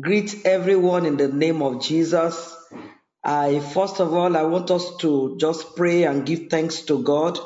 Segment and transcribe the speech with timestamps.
[0.00, 2.56] greet everyone in the name of Jesus.
[3.24, 7.38] I first of all, I want us to just pray and give thanks to God.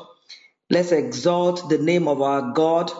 [0.70, 2.92] Let's exalt the name of our God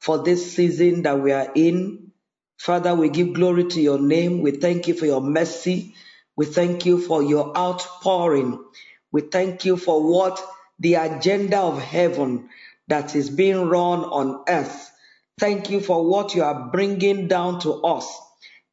[0.00, 2.12] for this season that we are in.
[2.58, 4.42] Father, we give glory to your name.
[4.42, 5.94] We thank you for your mercy.
[6.36, 8.64] We thank you for your outpouring.
[9.12, 10.42] We thank you for what
[10.78, 12.48] the agenda of heaven
[12.88, 14.90] that is being run on earth.
[15.38, 18.29] Thank you for what you are bringing down to us.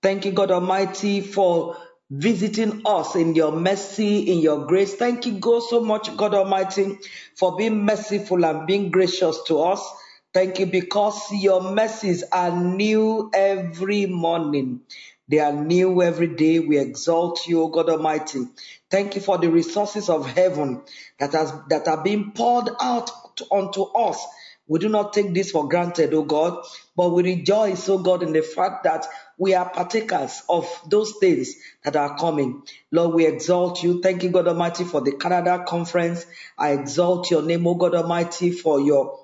[0.08, 1.76] Thank you, God Almighty, for
[2.10, 4.96] visiting us in your mercy, in your grace.
[4.96, 6.98] Thank you, God, so much, God Almighty,
[7.36, 9.86] for being merciful and being gracious to us.
[10.34, 14.80] Thank you because your mercies are new every morning.
[15.28, 16.60] They are new every day.
[16.60, 18.46] We exalt you, God Almighty.
[18.90, 20.84] Thank you for the resources of heaven
[21.20, 23.12] that has that are being poured out
[23.52, 24.26] unto us.
[24.68, 26.64] We do not take this for granted, O God,
[26.96, 29.06] but we rejoice, O God, in the fact that
[29.38, 32.64] we are partakers of those things that are coming.
[32.92, 34.02] Lord, we exalt you.
[34.02, 36.26] Thank you, God Almighty, for the Canada conference.
[36.58, 39.20] I exalt your name, O God Almighty, for your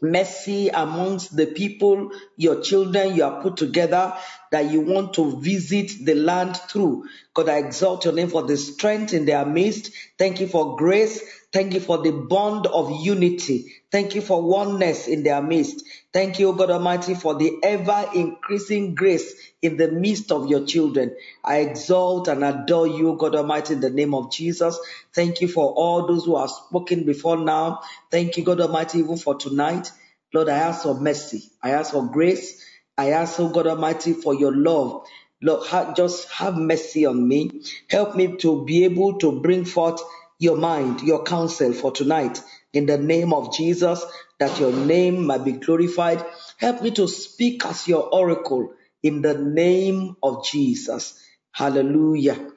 [0.00, 4.14] mercy amongst the people, your children you have put together
[4.52, 7.04] that you want to visit the land through.
[7.34, 9.90] God, I exalt your name for the strength in their midst.
[10.18, 11.20] Thank you for grace.
[11.52, 13.72] Thank you for the bond of unity.
[13.96, 15.86] Thank you for oneness in their midst.
[16.12, 21.16] Thank you, God Almighty, for the ever increasing grace in the midst of your children.
[21.42, 24.78] I exalt and adore you, God Almighty, in the name of Jesus.
[25.14, 27.80] Thank you for all those who have spoken before now.
[28.10, 29.90] Thank you, God Almighty, even for tonight.
[30.34, 31.44] Lord, I ask for mercy.
[31.62, 32.62] I ask for grace.
[32.98, 35.06] I ask, oh God Almighty, for your love.
[35.42, 35.66] Lord,
[35.96, 37.62] just have mercy on me.
[37.88, 40.02] Help me to be able to bring forth
[40.38, 42.42] your mind, your counsel for tonight.
[42.76, 44.04] In the name of Jesus,
[44.38, 46.22] that your name might be glorified.
[46.58, 51.18] Help me to speak as your oracle in the name of Jesus.
[51.52, 52.52] Hallelujah.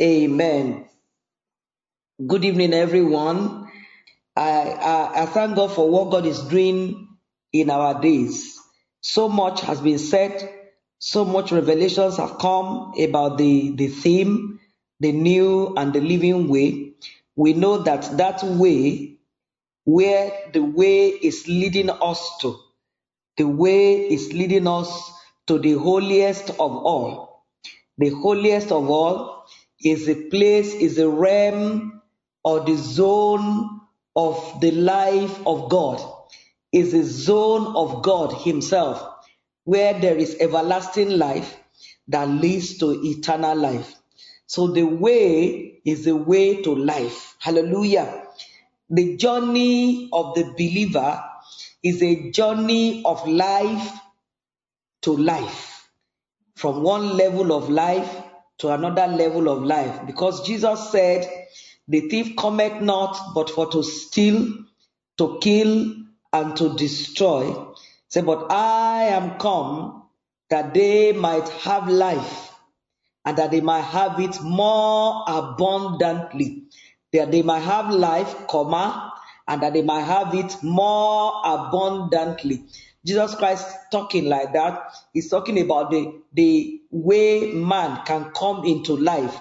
[0.00, 0.86] Amen.
[2.26, 3.70] Good evening, everyone.
[4.36, 7.08] I, I, I thank God for what God is doing
[7.52, 8.58] in our days.
[9.00, 10.50] So much has been said,
[10.98, 14.60] so much revelations have come about the, the theme,
[15.00, 16.94] the new and the living way.
[17.36, 19.13] We know that that way,
[19.84, 22.58] where the way is leading us to,
[23.36, 25.12] the way is leading us
[25.46, 27.44] to the holiest of all.
[27.98, 29.46] The holiest of all
[29.82, 32.02] is a place, is a realm
[32.44, 33.80] or the zone
[34.16, 36.02] of the life of God,
[36.72, 39.02] is a zone of God Himself,
[39.64, 41.56] where there is everlasting life
[42.08, 43.94] that leads to eternal life.
[44.46, 47.36] So the way is the way to life.
[47.40, 48.23] Hallelujah.
[48.90, 51.22] The journey of the believer
[51.82, 53.92] is a journey of life
[55.02, 55.88] to life,
[56.56, 58.22] from one level of life
[58.58, 60.06] to another level of life.
[60.06, 61.28] Because Jesus said,
[61.88, 64.48] The thief cometh not but for to steal,
[65.18, 65.94] to kill,
[66.32, 67.54] and to destroy.
[68.08, 70.04] Say, but I am come
[70.50, 72.52] that they might have life
[73.24, 76.64] and that they might have it more abundantly.
[77.14, 79.14] That they might have life, comma,
[79.48, 82.64] and that they might have it more abundantly.
[83.06, 88.96] Jesus Christ talking like that, he's talking about the, the way man can come into
[88.96, 89.38] life.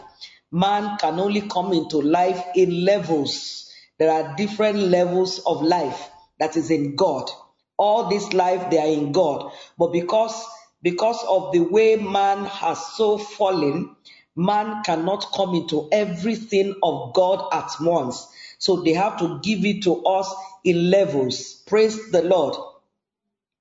[0.51, 3.73] Man can only come into life in levels.
[3.97, 6.09] There are different levels of life
[6.39, 7.29] that is in God.
[7.77, 9.51] All this life they are in God.
[9.77, 10.45] But because
[10.83, 13.95] because of the way man has so fallen,
[14.35, 18.27] man cannot come into everything of God at once.
[18.57, 20.33] So they have to give it to us
[20.63, 21.61] in levels.
[21.67, 22.55] Praise the Lord.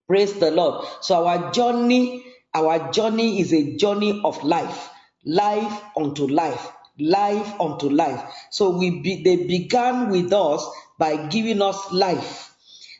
[0.07, 0.87] Praise the Lord.
[1.01, 2.25] So our journey,
[2.55, 4.91] our journey is a journey of life,
[5.25, 8.23] life unto life, life unto life.
[8.51, 10.67] So we be, they began with us
[10.99, 12.55] by giving us life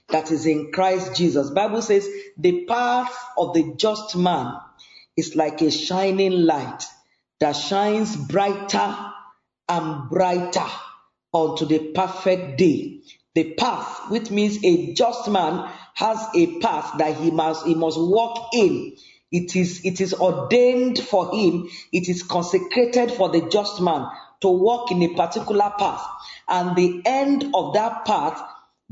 [0.09, 1.51] that is in Christ Jesus.
[1.51, 4.55] Bible says the path of the just man
[5.17, 6.85] is like a shining light
[7.43, 8.97] that shines brighter
[9.69, 10.65] and brighter
[11.35, 13.01] unto the perfect day.
[13.35, 17.99] The path, which means a just man has a path that he must he must
[17.99, 18.95] walk in.
[19.33, 24.07] It is it is ordained for him, it is consecrated for the just man
[24.43, 26.07] to walk in a particular path.
[26.49, 28.41] And the end of that path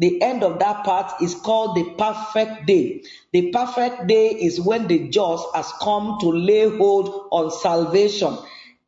[0.00, 3.02] the end of that part is called the perfect day.
[3.32, 8.38] The perfect day is when the just has come to lay hold on salvation.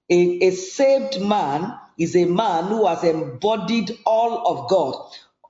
[0.09, 4.95] A, a saved man is a man who has embodied all of God,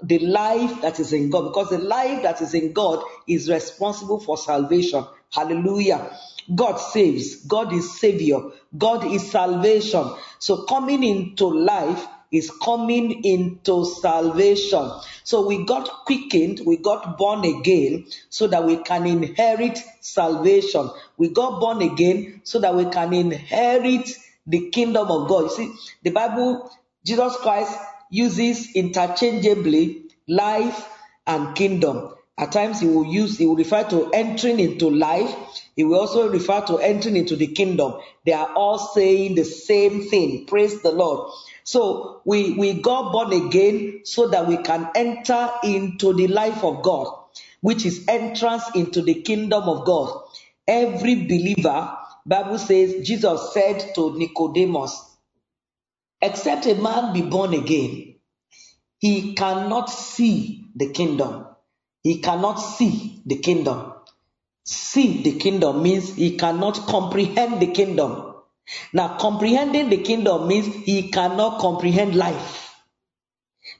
[0.02, 4.18] the life that is in God, because the life that is in God is responsible
[4.18, 5.04] for salvation.
[5.30, 6.10] Hallelujah.
[6.52, 7.36] God saves.
[7.46, 8.40] God is Savior.
[8.76, 10.12] God is salvation.
[10.40, 14.90] So coming into life is coming into salvation.
[15.22, 20.90] So we got quickened, we got born again so that we can inherit salvation.
[21.18, 24.10] We got born again so that we can inherit
[24.46, 25.44] the kingdom of God.
[25.44, 26.70] You see, the Bible,
[27.04, 27.78] Jesus Christ
[28.10, 30.88] uses interchangeably life
[31.26, 32.14] and kingdom.
[32.38, 35.34] At times he will use, he will refer to entering into life.
[35.76, 37.94] He will also refer to entering into the kingdom.
[38.26, 40.46] They are all saying the same thing.
[40.46, 41.30] Praise the Lord.
[41.64, 46.82] So we, we got born again so that we can enter into the life of
[46.82, 47.14] God,
[47.60, 50.22] which is entrance into the kingdom of God.
[50.68, 51.96] Every believer,
[52.26, 55.00] Bible says, Jesus said to Nicodemus,
[56.22, 58.16] except a man be born again,
[58.98, 61.46] he cannot see the kingdom.
[62.02, 63.92] He cannot see the kingdom.
[64.64, 68.34] See the kingdom means he cannot comprehend the kingdom.
[68.92, 72.74] Now, comprehending the kingdom means he cannot comprehend life.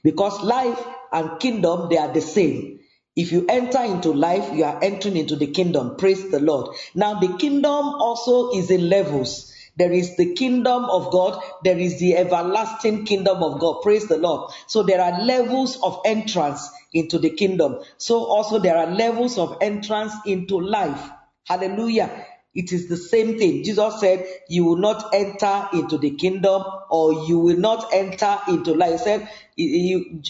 [0.03, 0.79] Because life
[1.11, 2.79] and kingdom, they are the same.
[3.15, 5.97] If you enter into life, you are entering into the kingdom.
[5.97, 6.75] Praise the Lord.
[6.95, 9.52] Now, the kingdom also is in levels.
[9.77, 11.41] There is the kingdom of God.
[11.63, 13.81] There is the everlasting kingdom of God.
[13.81, 14.51] Praise the Lord.
[14.67, 17.79] So there are levels of entrance into the kingdom.
[17.97, 21.09] So also there are levels of entrance into life.
[21.45, 22.25] Hallelujah.
[22.53, 23.63] It is the same thing.
[23.63, 28.73] Jesus said, You will not enter into the kingdom or you will not enter into
[28.75, 28.91] life.
[28.91, 30.21] He said, you,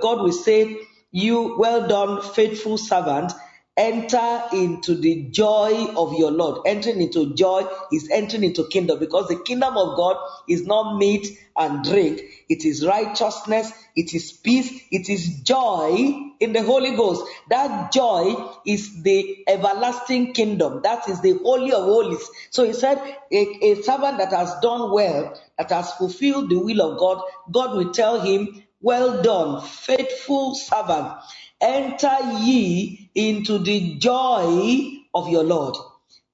[0.00, 0.78] God will say,
[1.12, 3.32] You well done, faithful servant
[3.76, 6.62] enter into the joy of your Lord.
[6.66, 10.16] Entering into joy is entering into kingdom because the kingdom of God
[10.48, 12.22] is not meat and drink.
[12.48, 13.72] It is righteousness.
[13.96, 14.70] It is peace.
[14.90, 17.24] It is joy in the Holy Ghost.
[17.50, 18.34] That joy
[18.66, 20.80] is the everlasting kingdom.
[20.82, 22.28] That is the holy of holies.
[22.50, 22.98] So he said,
[23.32, 27.76] a, a servant that has done well, that has fulfilled the will of God, God
[27.76, 31.14] will tell him, well done, faithful servant
[31.60, 35.76] enter ye into the joy of your Lord.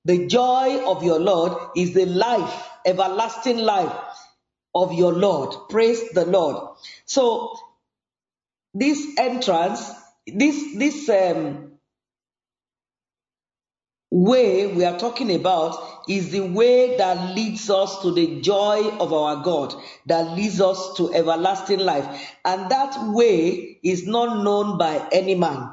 [0.04, 3.92] The joy of your Lord is the life, everlasting life
[4.74, 5.54] of your Lord.
[5.70, 6.76] Praise the Lord.
[7.06, 7.56] So
[8.74, 9.90] this entrance,
[10.26, 11.71] this this um,
[14.12, 19.10] way we are talking about is the way that leads us to the joy of
[19.12, 19.74] our God,
[20.06, 22.30] that leads us to everlasting life.
[22.44, 25.70] And that way is not known by any man.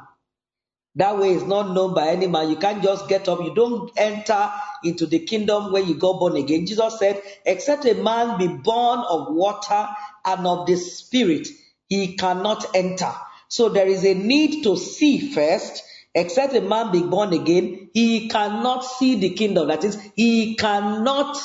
[0.95, 2.49] That way is not known by any man.
[2.49, 3.41] You can't just get up.
[3.41, 4.51] You don't enter
[4.85, 6.65] into the kingdom when you go born again.
[6.65, 9.87] Jesus said, except a man be born of water
[10.25, 11.47] and of the spirit,
[11.87, 13.11] he cannot enter.
[13.49, 15.83] So there is a need to see first
[16.15, 19.67] Except a man be born again, he cannot see the kingdom.
[19.67, 21.37] That is, he cannot,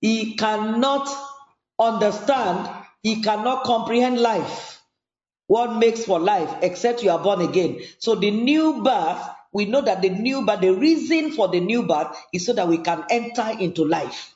[0.00, 1.08] he cannot
[1.78, 2.68] understand,
[3.02, 4.82] he cannot comprehend life.
[5.46, 7.80] What makes for life, except you are born again.
[7.98, 9.20] So the new birth,
[9.52, 12.68] we know that the new birth, the reason for the new birth is so that
[12.68, 14.34] we can enter into life.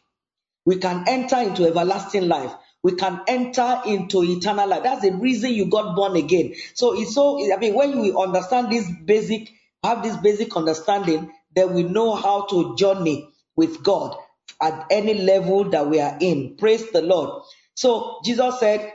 [0.66, 2.52] We can enter into everlasting life
[2.82, 4.84] we can enter into eternal life.
[4.84, 6.54] That's the reason you got born again.
[6.74, 9.50] So it's so, I mean, when you understand this basic
[9.84, 14.16] have this basic understanding, then we know how to journey with God
[14.60, 16.56] at any level that we are in.
[16.56, 17.42] Praise the Lord.
[17.74, 18.92] So Jesus said,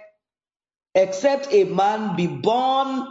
[0.96, 3.08] except a man be born,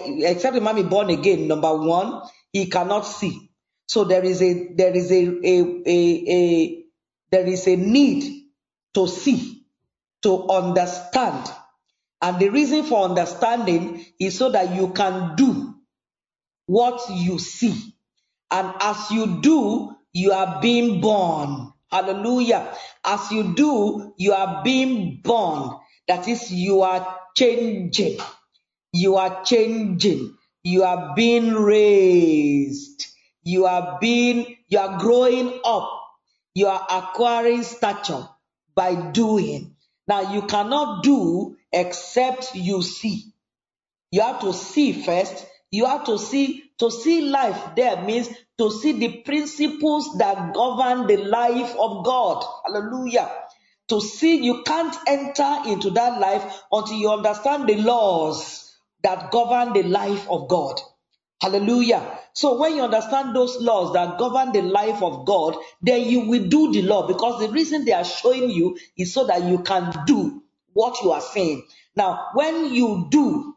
[0.00, 3.50] except a man be born again, number one, he cannot see.
[3.88, 6.84] So there is a there is a a, a, a
[7.30, 8.44] there is a need
[8.94, 9.64] to see,
[10.22, 11.50] to understand.
[12.22, 15.73] And the reason for understanding is so that you can do
[16.66, 17.94] what you see.
[18.50, 21.72] And as you do, you are being born.
[21.90, 22.74] Hallelujah.
[23.04, 25.76] As you do, you are being born.
[26.08, 28.18] That is, you are changing.
[28.92, 30.36] You are changing.
[30.62, 33.06] You are being raised.
[33.42, 35.90] You are being, you are growing up.
[36.54, 38.28] You are acquiring stature
[38.74, 39.76] by doing.
[40.06, 43.24] Now, you cannot do except you see.
[44.10, 48.28] You have to see first you have to see to see life there means
[48.58, 52.44] to see the principles that govern the life of God.
[52.66, 53.30] Hallelujah.
[53.88, 59.74] To see you can't enter into that life until you understand the laws that govern
[59.74, 60.80] the life of God.
[61.42, 62.20] Hallelujah.
[62.34, 66.48] So when you understand those laws that govern the life of God, then you will
[66.48, 69.92] do the law because the reason they are showing you is so that you can
[70.06, 71.66] do what you are saying.
[71.96, 73.56] Now, when you do,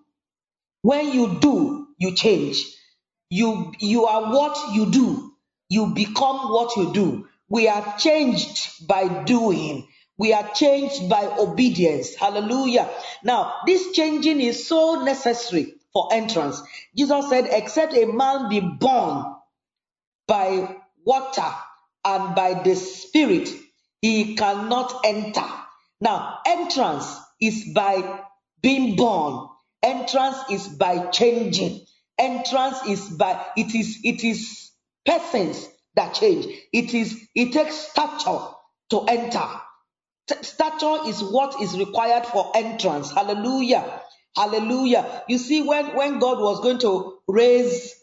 [0.82, 2.58] when you do, you change.
[3.30, 5.32] You, you are what you do.
[5.70, 7.28] you become what you do.
[7.50, 9.88] We are changed by doing.
[10.18, 12.16] We are changed by obedience.
[12.16, 12.90] Hallelujah.
[13.24, 16.62] Now, this changing is so necessary for entrance.
[16.96, 19.26] Jesus said, except a man be born
[20.28, 21.52] by water
[22.06, 23.50] and by the spirit,
[24.02, 25.46] he cannot enter.
[26.02, 28.22] Now, entrance is by
[28.62, 29.50] being born.
[29.84, 31.87] Entrance is by changing.
[32.20, 34.72] Entrance is by it is it is
[35.06, 36.48] persons that change.
[36.74, 38.48] It is it takes stature
[38.92, 39.62] to enter.
[40.28, 43.12] T- Stature is what is required for entrance.
[43.14, 44.02] Hallelujah.
[44.36, 45.24] Hallelujah.
[45.30, 47.96] You see, when, when God was going to raise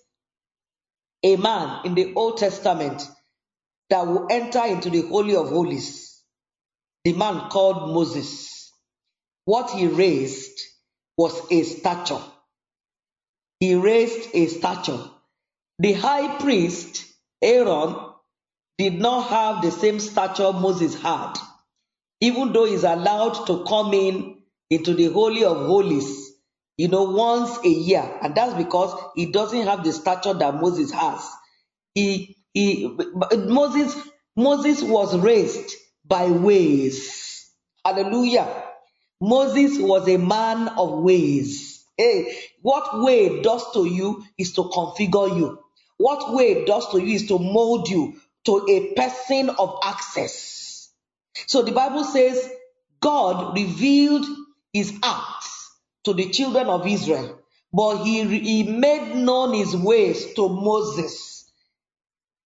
[1.25, 3.09] a man in the Old Testament
[3.91, 6.23] that will enter into the Holy of Holies,
[7.05, 8.73] the man called Moses,
[9.45, 10.61] what he raised
[11.19, 12.21] was a stature.
[13.65, 15.01] He raised a stature.
[15.81, 17.05] The high priest,
[17.43, 17.97] Aaron,
[18.79, 21.35] did not have the same stature Moses had.
[22.21, 24.39] even though he's allowed to come in
[24.71, 26.33] into the holy of holies
[26.79, 30.93] you know once a year and that's because he doesn't have the stature that moses
[30.93, 31.29] has
[31.95, 32.97] he he
[33.49, 33.97] moses
[34.37, 35.73] moses was raised
[36.07, 37.51] by ways
[37.85, 38.65] hallelujah
[39.21, 45.37] moses was a man of ways hey what way does to you is to configure
[45.37, 45.59] you
[45.99, 50.89] what way does to you is to mold you to a person of access
[51.47, 52.51] so the Bible says
[53.01, 54.27] God revealed
[54.73, 55.73] his acts
[56.05, 57.41] to the children of Israel,
[57.73, 61.51] but he, he made known his ways to Moses.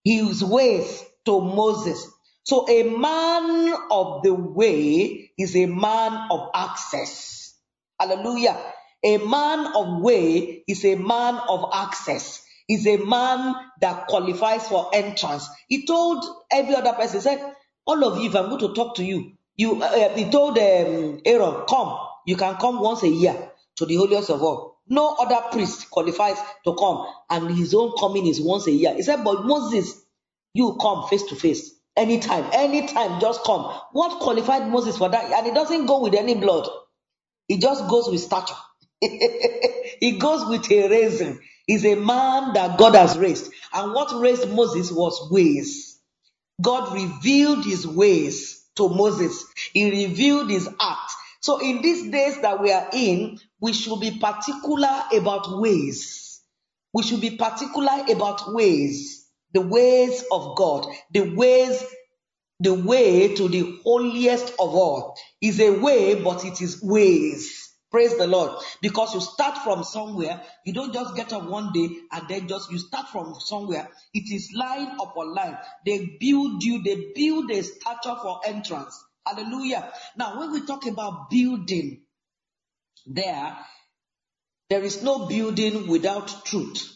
[0.05, 2.07] His ways to Moses.
[2.45, 7.55] So a man of the way is a man of access.
[8.00, 8.59] Hallelujah.
[9.05, 12.45] A man of way is a man of access.
[12.69, 15.49] Is a man that qualifies for entrance.
[15.69, 17.55] He told every other person, he said,
[17.87, 20.59] all of you, if I'm going to talk to you, you, uh, uh, he told
[20.59, 24.78] um, Aaron, come, you can come once a year to the holiest of all.
[24.88, 28.95] No other priest qualifies to come, and his own coming is once a year.
[28.95, 30.00] He said, but Moses,
[30.55, 33.73] you come face to face anytime, anytime, just come.
[33.93, 35.33] What qualified Moses for that?
[35.33, 36.69] And it doesn't go with any blood.
[37.49, 38.55] It just goes with stature.
[40.00, 41.40] it goes with a raising.
[41.67, 43.52] He's a man that God has raised.
[43.73, 46.00] And what raised Moses was ways.
[46.62, 49.45] God revealed his ways to Moses.
[49.75, 51.17] He revealed his acts.
[51.40, 56.40] So in these days that we are in, we should be particular about ways.
[56.95, 59.26] We should be particular about ways.
[59.55, 60.87] The ways of God.
[61.12, 61.85] The ways
[62.61, 67.67] the way to the holiest of all is a way, but it is ways.
[67.90, 68.52] Praise the Lord.
[68.83, 72.71] Because you start from somewhere, you don't just get up one day and then just
[72.71, 73.88] you start from somewhere.
[74.12, 75.57] It is line upon line.
[75.87, 79.02] They build you, they build a stature for entrance.
[79.26, 79.90] Hallelujah.
[80.16, 82.02] Now, when we talk about building,
[83.07, 83.57] there,
[84.68, 86.95] there is no building without truth.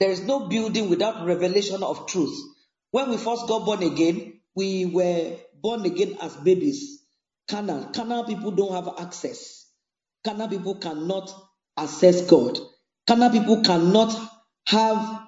[0.00, 2.38] There is no building without revelation of truth.
[2.90, 7.02] When we first got born again, we were born again as babies.
[7.48, 7.84] Carnal.
[7.94, 9.59] Carnal people don't have access
[10.24, 11.32] Carnal people cannot
[11.76, 12.58] access God.
[13.06, 14.14] Carnal people cannot
[14.66, 15.22] have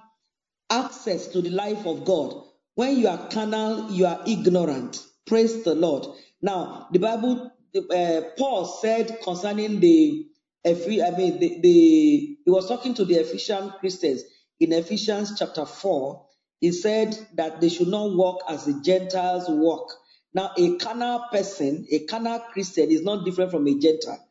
[0.70, 2.44] access to the life of God.
[2.74, 5.02] When you are carnal, you are ignorant.
[5.26, 6.06] Praise the Lord.
[6.42, 10.26] Now, the Bible, uh, Paul said concerning the,
[10.66, 10.72] I
[11.16, 14.24] mean, the, the, he was talking to the Ephesian Christians
[14.60, 16.26] in Ephesians chapter 4.
[16.60, 19.92] He said that they should not walk as the Gentiles walk.
[20.34, 24.24] Now, a carnal person, a carnal Christian is not different from a Gentile.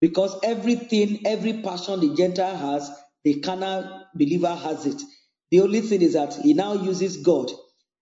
[0.00, 2.90] Because everything, every passion the Gentile has,
[3.24, 5.02] the carnal believer has it.
[5.50, 7.50] The only thing is that he now uses God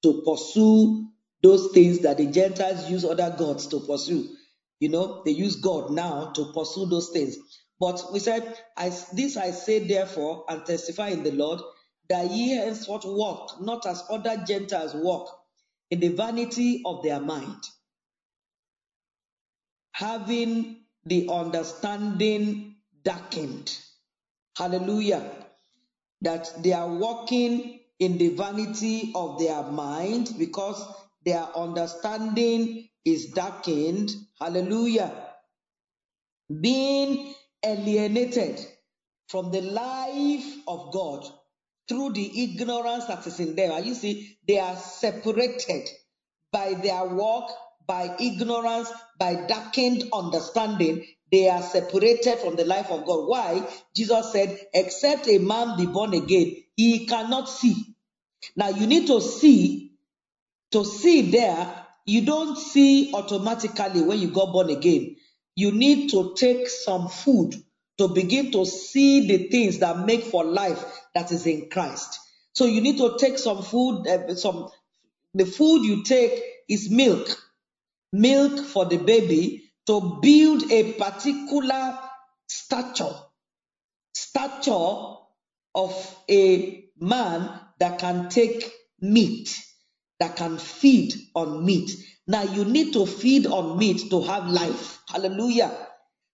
[0.03, 1.09] to pursue
[1.43, 4.29] those things that the Gentiles use other gods to pursue.
[4.81, 7.37] You know, they use God now to pursue those things.
[7.81, 11.61] But we said, I, This I say therefore and testify in the Lord,
[12.09, 15.31] that ye henceforth walk not as other Gentiles walk,
[15.91, 17.63] in the vanity of their mind,
[19.93, 23.77] having the understanding darkened.
[24.57, 25.31] Hallelujah.
[26.23, 30.83] That they are walking in the vanity of their mind because
[31.25, 34.15] their understanding is darkened.
[34.41, 35.13] Hallelujah.
[36.61, 37.35] Being
[37.65, 38.65] alienated
[39.29, 41.27] from the life of God
[41.89, 43.85] through the ignorance that is in them.
[43.85, 45.89] You see, they are separated
[46.53, 47.51] by their walk
[47.87, 53.29] by ignorance, by darkened understanding, they are separated from the life of God.
[53.29, 53.69] Why?
[53.95, 57.75] Jesus said, except a man be born again, he cannot see.
[58.57, 59.93] Now you need to see,
[60.73, 65.17] to see there, you don't see automatically when you got born again.
[65.57, 67.55] You need to take some food
[67.99, 72.19] to begin to see the things that make for life that is in Christ.
[72.53, 74.69] So you need to take some food, uh, some
[75.35, 77.29] the food you take is milk,
[78.15, 81.99] milk for the baby to build a particular
[82.49, 83.15] stature,
[84.15, 85.17] stature
[85.75, 89.61] of a man that can take meat,
[90.21, 91.91] that can feed on meat.
[92.27, 95.01] Now you need to feed on meat to have life.
[95.09, 95.77] Hallelujah.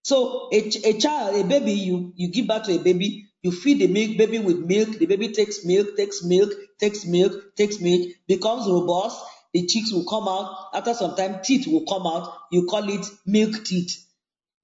[0.03, 3.79] So a, a child, a baby, you, you give birth to a baby, you feed
[3.79, 8.09] the milk, baby with milk, the baby takes milk, takes milk, takes milk, takes milk,
[8.29, 9.19] becomes robust,
[9.53, 10.69] the cheeks will come out.
[10.75, 12.33] After some time, teeth will come out.
[12.53, 14.07] You call it milk teeth.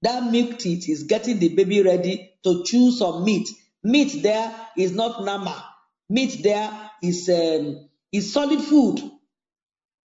[0.01, 3.49] That milk teeth is getting the baby ready to chew some meat.
[3.83, 5.65] Meat there is not nama.
[6.09, 9.01] Meat there is um, is solid food,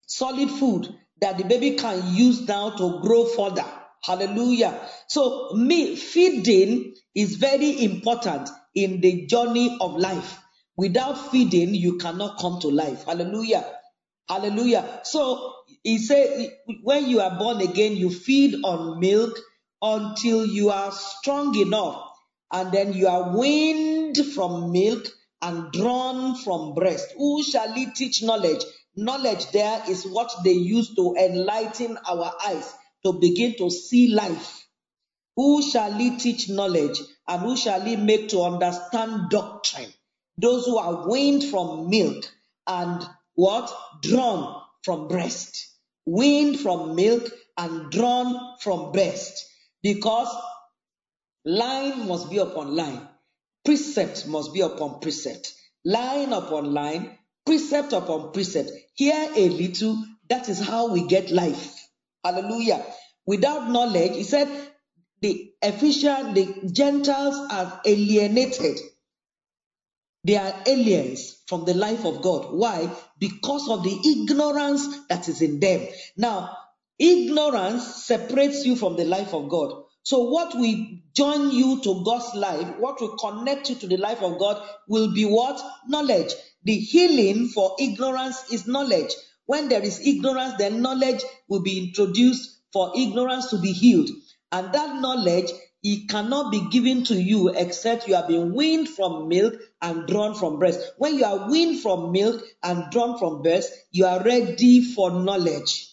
[0.05, 3.65] solid food that the baby can use now to grow further.
[4.03, 4.77] Hallelujah.
[5.07, 10.39] So me feeding is very important in the journey of life.
[10.75, 13.05] Without feeding, you cannot come to life.
[13.05, 13.63] Hallelujah.
[14.29, 15.01] Hallelujah.
[15.03, 15.53] So
[15.83, 16.51] he said,
[16.81, 19.37] when you are born again, you feed on milk
[19.81, 22.01] until you are strong enough,
[22.51, 25.05] and then you are weaned from milk
[25.41, 27.13] and drawn from breast.
[27.17, 28.63] Who shall he teach knowledge?
[28.95, 32.73] Knowledge there is what they use to enlighten our eyes
[33.05, 34.65] to begin to see life.
[35.35, 39.91] Who shall he teach knowledge and who shall he make to understand doctrine?
[40.37, 42.23] Those who are weaned from milk
[42.67, 43.73] and what?
[44.01, 45.67] Drawn from breast.
[46.05, 49.45] Weaned from milk and drawn from breast.
[49.81, 50.33] Because
[51.45, 53.07] line must be upon line.
[53.65, 55.53] Precept must be upon precept.
[55.85, 58.71] Line upon line, precept upon precept.
[58.95, 61.73] Here a little, that is how we get life.
[62.23, 62.85] Hallelujah.
[63.25, 64.49] Without knowledge, he said,
[65.21, 68.79] the Ephesians, the Gentiles are alienated.
[70.23, 72.53] They are aliens from the life of God.
[72.53, 72.89] Why?
[73.19, 75.87] Because of the ignorance that is in them.
[76.17, 76.57] Now,
[76.99, 79.83] ignorance separates you from the life of God.
[80.03, 80.75] So, what will
[81.15, 85.13] join you to God's life, what will connect you to the life of God, will
[85.13, 85.61] be what?
[85.87, 86.33] Knowledge.
[86.63, 89.13] The healing for ignorance is knowledge.
[89.45, 94.09] When there is ignorance, then knowledge will be introduced for ignorance to be healed.
[94.51, 95.51] And that knowledge,
[95.83, 100.33] it cannot be given to you except you have been weaned from milk and drawn
[100.33, 100.79] from breast.
[100.97, 105.89] When you are weaned from milk and drawn from breast, you are ready for knowledge.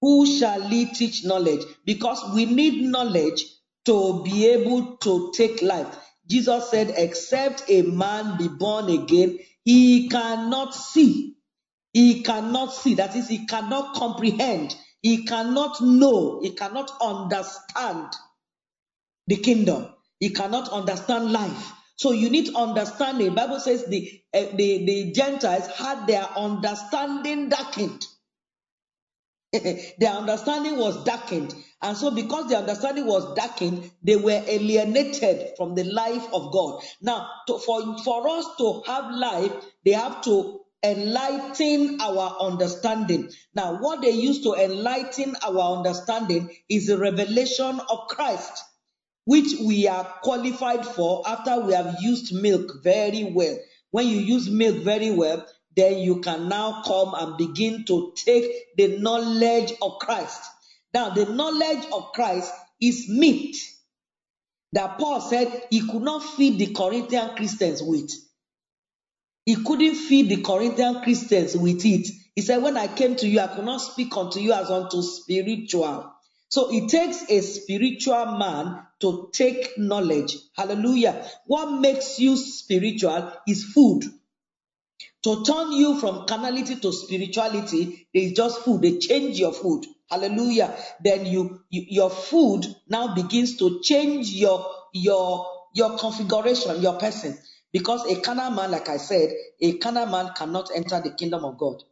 [0.00, 1.60] Who shall teach knowledge?
[1.84, 3.44] Because we need knowledge
[3.84, 5.94] to be able to take life.
[6.26, 11.36] Jesus said, except a man be born again, he cannot see.
[11.92, 12.94] He cannot see.
[12.94, 14.74] That is, he cannot comprehend.
[15.02, 16.40] He cannot know.
[16.40, 18.14] He cannot understand
[19.26, 19.88] the kingdom.
[20.18, 21.72] He cannot understand life.
[22.00, 26.22] So you need to understand The Bible says the, uh, the, the Gentiles had their
[26.22, 28.06] understanding darkened.
[29.52, 31.54] their understanding was darkened.
[31.82, 36.82] And so, because their understanding was darkened, they were alienated from the life of God.
[37.02, 39.52] Now, to, for, for us to have life,
[39.84, 43.28] they have to enlighten our understanding.
[43.54, 48.64] Now, what they use to enlighten our understanding is the revelation of Christ,
[49.24, 53.56] which we are qualified for after we have used milk very well.
[53.90, 58.76] When you use milk very well, then you can now come and begin to take
[58.76, 60.42] the knowledge of Christ.
[60.92, 63.56] Now, the knowledge of Christ is meat
[64.72, 68.10] that Paul said he could not feed the Corinthian Christians with.
[69.44, 72.08] He couldn't feed the Corinthian Christians with it.
[72.36, 75.02] He said, When I came to you, I could not speak unto you as unto
[75.02, 76.12] spiritual.
[76.50, 80.36] So it takes a spiritual man to take knowledge.
[80.56, 81.24] Hallelujah.
[81.46, 84.02] What makes you spiritual is food.
[85.22, 88.82] To turn you from carnality to spirituality, is just food.
[88.82, 89.86] They change your food.
[90.10, 90.76] Hallelujah.
[91.04, 97.38] Then you, you your food now begins to change your your your configuration, your person.
[97.72, 101.58] Because a carnal man, like I said, a carnal man cannot enter the kingdom of
[101.58, 101.84] God.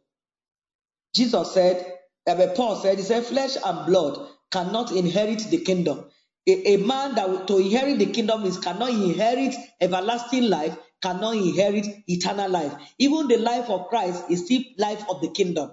[1.15, 1.93] Jesus said,
[2.27, 6.05] uh, Paul said, he said, flesh and blood cannot inherit the kingdom.
[6.47, 11.87] A, a man that to inherit the kingdom is cannot inherit everlasting life, cannot inherit
[12.07, 12.73] eternal life.
[12.97, 15.71] Even the life of Christ is still life of the kingdom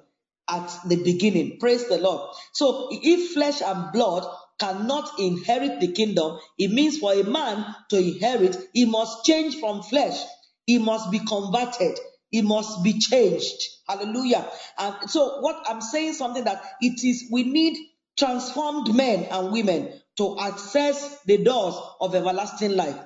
[0.49, 1.59] at the beginning.
[1.59, 2.35] Praise the Lord.
[2.53, 4.27] So if flesh and blood
[4.59, 9.83] cannot inherit the kingdom, it means for a man to inherit, he must change from
[9.83, 10.19] flesh.
[10.67, 11.99] He must be converted.
[12.33, 13.69] it must be changed.
[13.89, 14.47] Hallelujah.
[14.79, 17.79] And so what I'm saying something that it is we need
[18.19, 22.99] transformed men and women to access the doors of everlasting life.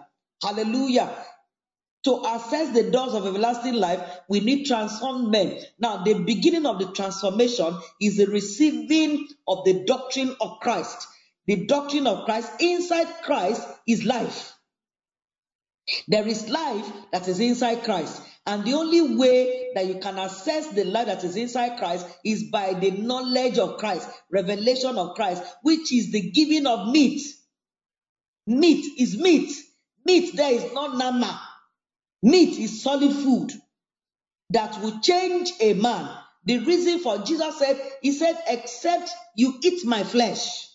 [0.42, 1.10] Hallelujah.
[2.04, 5.60] To access the doors of everlasting life, we need transformed men.
[5.78, 11.06] Now, the beginning of the transformation is the receiving of the doctrine of Christ.
[11.46, 14.54] The doctrine of Christ, inside Christ, is life.
[16.08, 18.20] There is life that is inside Christ.
[18.46, 22.44] And the only way that you can access the life that is inside Christ is
[22.50, 27.22] by the knowledge of Christ, revelation of Christ, which is the giving of meat.
[28.46, 29.52] Meat is meat.
[30.04, 31.40] Meat there is not nama.
[32.22, 33.52] Meat is solid food
[34.50, 36.10] that will change a man.
[36.44, 40.66] The reason for Jesus said, He said, except you eat my flesh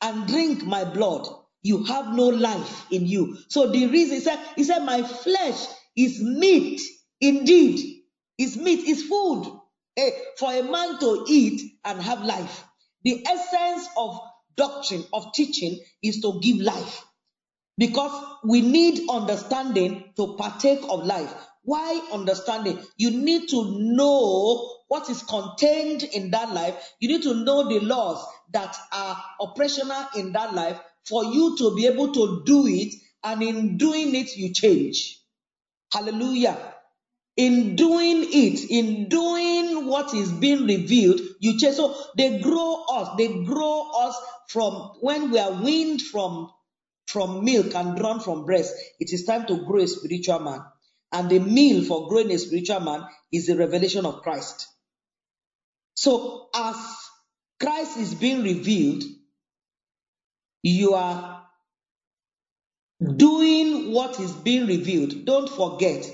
[0.00, 1.28] and drink my blood,
[1.62, 3.36] you have no life in you.
[3.48, 6.80] So the reason he said, He said, My flesh is meat
[7.20, 8.02] indeed.
[8.38, 9.52] Is meat, is food
[9.96, 12.64] eh, for a man to eat and have life.
[13.04, 14.18] The essence of
[14.56, 17.04] doctrine, of teaching, is to give life.
[17.76, 18.12] Because
[18.44, 21.32] we need understanding to partake of life.
[21.62, 22.78] Why understanding?
[22.96, 26.74] You need to know what is contained in that life.
[27.00, 31.74] You need to know the laws that are operational in that life for you to
[31.76, 32.94] be able to do it.
[33.22, 35.20] And in doing it, you change.
[35.92, 36.58] Hallelujah.
[37.36, 41.76] In doing it, in doing what is being revealed, you change.
[41.76, 44.16] So they grow us, they grow us
[44.48, 46.50] from when we are weaned from
[47.10, 50.62] from milk and drawn from breast, it is time to grow a spiritual man.
[51.12, 54.68] And the meal for growing a spiritual man is the revelation of Christ.
[55.94, 56.76] So, as
[57.58, 59.02] Christ is being revealed,
[60.62, 61.44] you are
[63.16, 65.24] doing what is being revealed.
[65.26, 66.10] Don't forget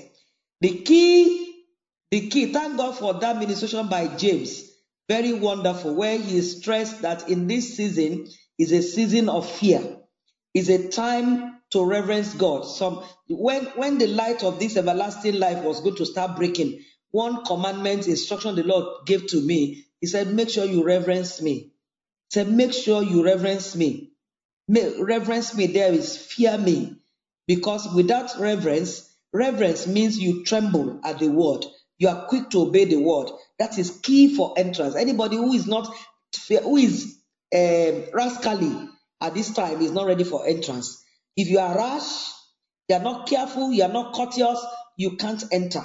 [0.61, 1.63] the key,
[2.11, 2.53] the key.
[2.53, 4.65] Thank God for that ministration by James.
[5.09, 8.27] Very wonderful, where he stressed that in this season
[8.59, 9.97] is a season of fear
[10.53, 12.63] is a time to reverence God.
[12.65, 16.81] Some when when the light of this everlasting life was going to start breaking,
[17.11, 21.53] one commandment instruction the Lord gave to me, He said, "Make sure you reverence me."
[21.53, 24.06] He said, "Make sure you reverence me."
[24.69, 26.97] Reverence me there is fear me,
[27.47, 31.65] because without reverence, reverence means you tremble at the word.
[31.99, 33.29] You are quick to obey the word.
[33.59, 34.95] That is key for entrance.
[34.95, 35.87] Anybody who is not
[36.63, 37.17] who is
[37.55, 38.89] uh, rascally
[39.21, 41.03] at this time is not ready for entrance.
[41.37, 42.29] If you are rash,
[42.89, 44.63] you are not careful, you are not courteous,
[44.97, 45.83] you can't enter.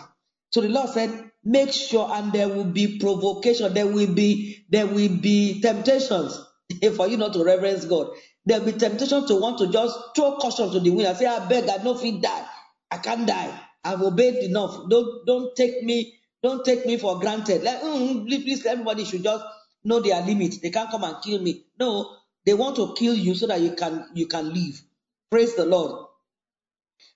[0.52, 4.86] So the Lord said, make sure, and there will be provocation, there will be there
[4.88, 6.38] will be temptations
[6.96, 8.08] for you not to reverence God.
[8.46, 11.26] There will be temptation to want to just throw caution to the wind and say,
[11.26, 12.46] I beg, I if he die,
[12.90, 13.60] I can't die.
[13.84, 14.88] I've obeyed enough.
[14.88, 17.62] Don't don't take me, don't take me for granted.
[17.62, 19.44] Like, mm, please, everybody should just
[19.84, 20.58] know their limits.
[20.58, 21.64] They can't come and kill me.
[21.78, 24.82] No, they want to kill you so that you can you can live.
[25.30, 26.06] Praise the Lord.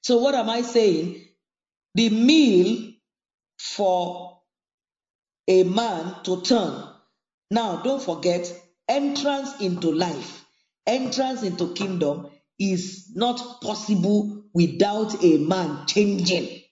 [0.03, 1.27] So what am I saying?
[1.95, 2.93] The meal
[3.59, 4.41] for
[5.49, 6.89] a man to turn.
[7.51, 8.53] Now, don't forget,
[8.89, 10.46] entrance into life,
[10.87, 16.63] entrance into kingdom is not possible without a man changing,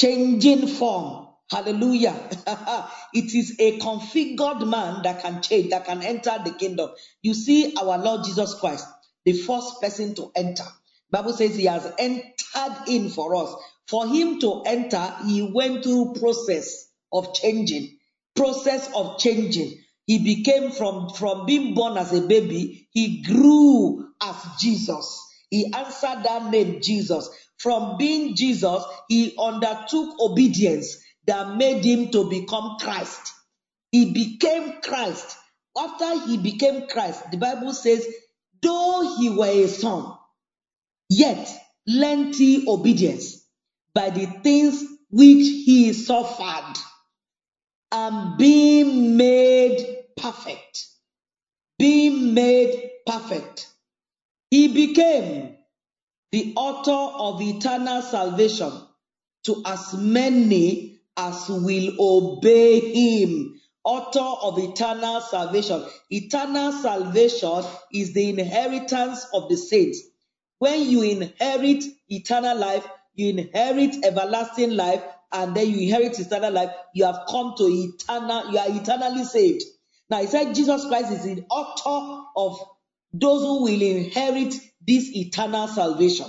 [0.00, 2.12] changing form, Hallelujah.
[3.14, 6.90] it is a configured man that can change, that can enter the kingdom.
[7.22, 8.86] You see, our Lord Jesus Christ,
[9.24, 10.64] the first person to enter.
[11.10, 13.54] Bible says he has entered in for us.
[13.86, 17.96] For him to enter, he went through process of changing.
[18.34, 19.78] Process of changing.
[20.06, 25.20] He became from, from being born as a baby, he grew as Jesus.
[25.50, 27.28] He answered that name Jesus.
[27.58, 33.32] From being Jesus, he undertook obedience that made him to become Christ.
[33.90, 35.36] He became Christ.
[35.76, 38.06] After he became Christ, the Bible says,
[38.62, 40.14] though he were a son,
[41.10, 41.52] yet
[41.86, 43.44] lengthy obedience
[43.92, 46.74] by the things which he suffered
[47.96, 50.86] Um, and being made perfect.
[51.78, 53.68] Being made perfect.
[54.50, 55.56] He became
[56.32, 58.72] the author of eternal salvation
[59.44, 65.84] to as many as will obey him, author of eternal salvation.
[66.10, 70.02] Eternal salvation is the inheritance of the saints.
[70.58, 76.70] When you inherit eternal life, you inherit everlasting life, and then you inherit eternal life,
[76.94, 79.64] you have come to eternal, you are eternally saved.
[80.10, 82.58] Now, he said Jesus Christ is the author of
[83.12, 84.54] those who will inherit
[84.86, 86.26] this eternal salvation.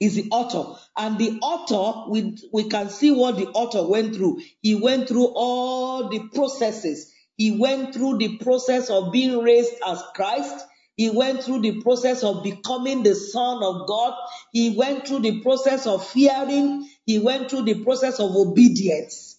[0.00, 0.80] is the author.
[0.96, 4.40] And the author, we, we can see what the author went through.
[4.62, 7.12] He went through all the processes.
[7.36, 10.66] He went through the process of being raised as Christ.
[10.96, 14.14] He went through the process of becoming the Son of God.
[14.52, 16.88] He went through the process of fearing.
[17.06, 19.34] He went through the process of obedience.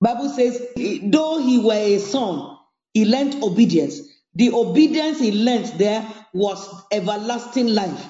[0.00, 0.60] Bible says,
[1.04, 2.56] though he were a son,
[2.94, 4.00] he learned obedience.
[4.34, 8.06] The obedience he learned there was everlasting life.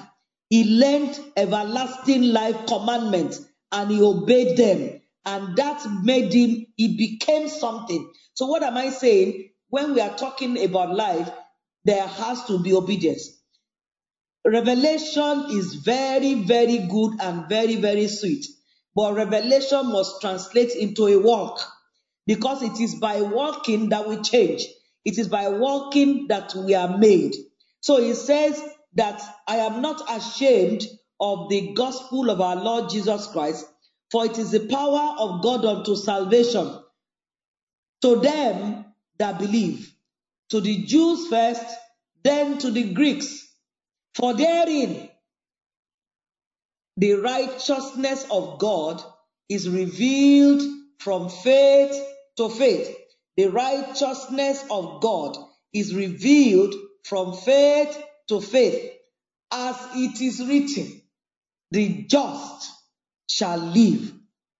[0.49, 5.01] He learned everlasting life commandments and he obeyed them.
[5.25, 8.11] And that made him, he became something.
[8.33, 9.49] So, what am I saying?
[9.69, 11.29] When we are talking about life,
[11.85, 13.29] there has to be obedience.
[14.45, 18.45] Revelation is very, very good and very, very sweet.
[18.95, 21.61] But revelation must translate into a walk
[22.25, 24.65] because it is by walking that we change.
[25.05, 27.35] It is by walking that we are made.
[27.81, 28.61] So he says
[28.95, 30.83] that I am not ashamed
[31.19, 33.65] of the gospel of our Lord Jesus Christ,
[34.11, 36.79] for it is the power of God unto salvation
[38.01, 38.85] to them
[39.17, 39.93] that believe,
[40.51, 41.65] to the Jews first,
[42.23, 43.47] then to the Greeks.
[44.15, 45.09] For therein
[46.97, 49.03] the righteousness of God
[49.49, 50.63] is revealed
[50.99, 51.95] from faith
[52.37, 52.95] to faith.
[53.37, 55.37] The righteousness of God
[55.73, 58.93] is revealed from faith to faith,
[59.51, 61.01] as it is written,
[61.71, 62.71] the just
[63.29, 64.13] shall live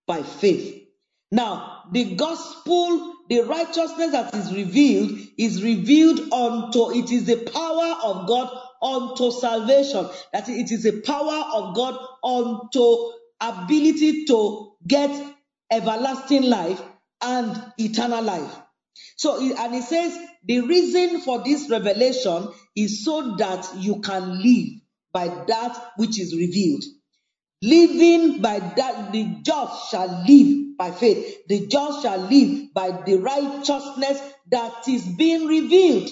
[0.07, 0.83] by faith.
[1.31, 7.95] Now, the gospel, the righteousness that is revealed, is revealed unto, it is the power
[8.03, 8.49] of God
[8.81, 10.09] unto salvation.
[10.33, 15.35] That it is the power of God unto ability to get
[15.71, 16.81] everlasting life
[17.21, 18.55] and eternal life.
[19.15, 24.69] So, and it says the reason for this revelation is so that you can live
[25.13, 26.83] by that which is revealed.
[27.61, 31.47] Living by that, the just shall live by faith.
[31.49, 36.11] The just shall live by the righteousness that is being revealed.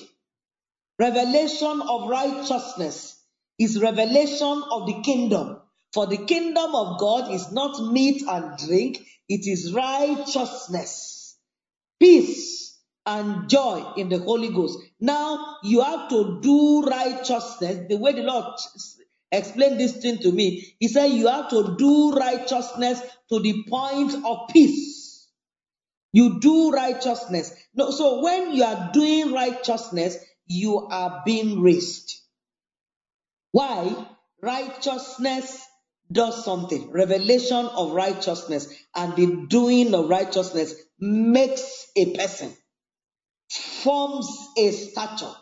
[0.99, 3.19] Revelation of righteousness
[3.59, 5.57] is revelation of the kingdom.
[5.93, 8.99] For the kingdom of God is not meat and drink,
[9.29, 11.37] it is righteousness,
[11.99, 14.79] peace, and joy in the Holy Ghost.
[15.01, 18.45] Now you have to do righteousness the way the Lord
[19.31, 20.75] explained this thing to me.
[20.79, 25.29] He said you have to do righteousness to the point of peace.
[26.13, 27.53] You do righteousness.
[27.75, 32.15] No, so when you are doing righteousness, you are being raised.
[33.51, 34.07] Why?
[34.41, 35.65] Righteousness
[36.11, 36.91] does something.
[36.91, 42.51] Revelation of righteousness and the doing of righteousness makes a person,
[43.49, 45.33] forms a stature,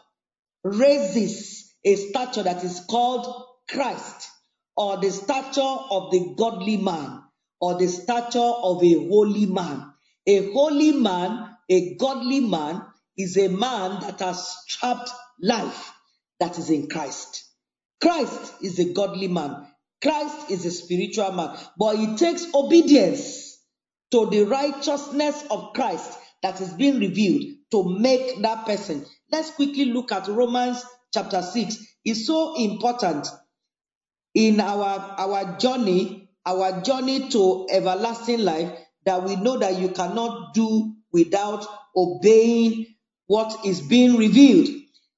[0.63, 4.29] raises a stature that is called Christ,
[4.75, 7.23] or the stature of the godly man,
[7.59, 9.91] or the stature of a holy man.
[10.27, 12.81] A holy man, a godly man,
[13.17, 15.09] is a man that has trapped
[15.41, 15.91] life
[16.39, 17.45] that is in Christ.
[18.01, 19.67] Christ is a godly man.
[20.01, 23.57] Christ is a spiritual man, but it takes obedience
[24.11, 29.05] to the righteousness of Christ that is being revealed to make that person.
[29.31, 31.77] Let's quickly look at Romans chapter 6.
[32.03, 33.27] It's so important
[34.35, 40.53] in our, our journey, our journey to everlasting life that we know that you cannot
[40.53, 42.85] do without obeying
[43.27, 44.67] what is being revealed.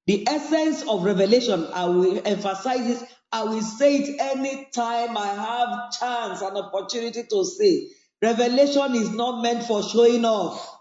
[0.06, 6.00] The essence of revelation, I will emphasize this, I will say it anytime I have
[6.00, 7.90] chance and opportunity to say.
[8.22, 10.76] Revelation is not meant for showing off.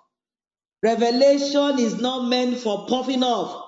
[0.83, 3.65] Revelation is not meant for puffing off.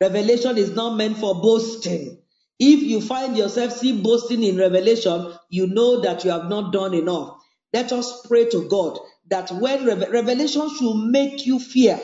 [0.00, 2.23] Revelation is not meant for boasting.
[2.58, 6.94] If you find yourself still boasting in revelation, you know that you have not done
[6.94, 7.38] enough.
[7.72, 8.98] Let us pray to God
[9.30, 12.00] that when revelation should make you fear,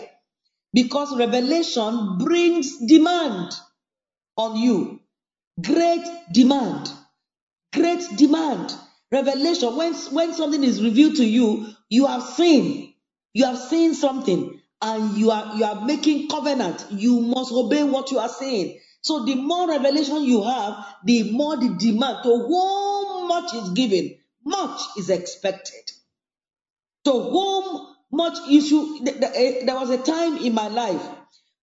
[0.72, 3.52] because revelation brings demand
[4.36, 5.00] on you.
[5.62, 6.90] Great demand.
[7.72, 8.74] Great demand.
[9.12, 12.94] Revelation, when, when something is revealed to you, you have seen.
[13.34, 16.86] You have seen something and you are you are making covenant.
[16.90, 18.80] You must obey what you are saying.
[19.02, 22.18] So the more revelation you have, the more the demand.
[22.24, 25.90] To whom much is given, much is expected.
[27.04, 29.00] To whom much issue.
[29.06, 31.02] Eh, there was a time in my life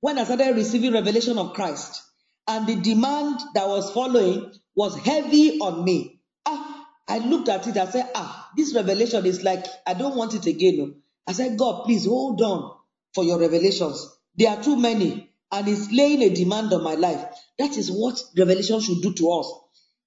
[0.01, 2.01] when I started receiving revelation of Christ,
[2.47, 6.21] and the demand that was following was heavy on me.
[6.45, 7.77] Ah, I looked at it.
[7.77, 11.01] I said, Ah, this revelation is like I don't want it again.
[11.27, 12.77] I said, God, please hold on
[13.13, 14.07] for your revelations.
[14.37, 17.23] There are too many, and it's laying a demand on my life.
[17.59, 19.51] That is what revelation should do to us.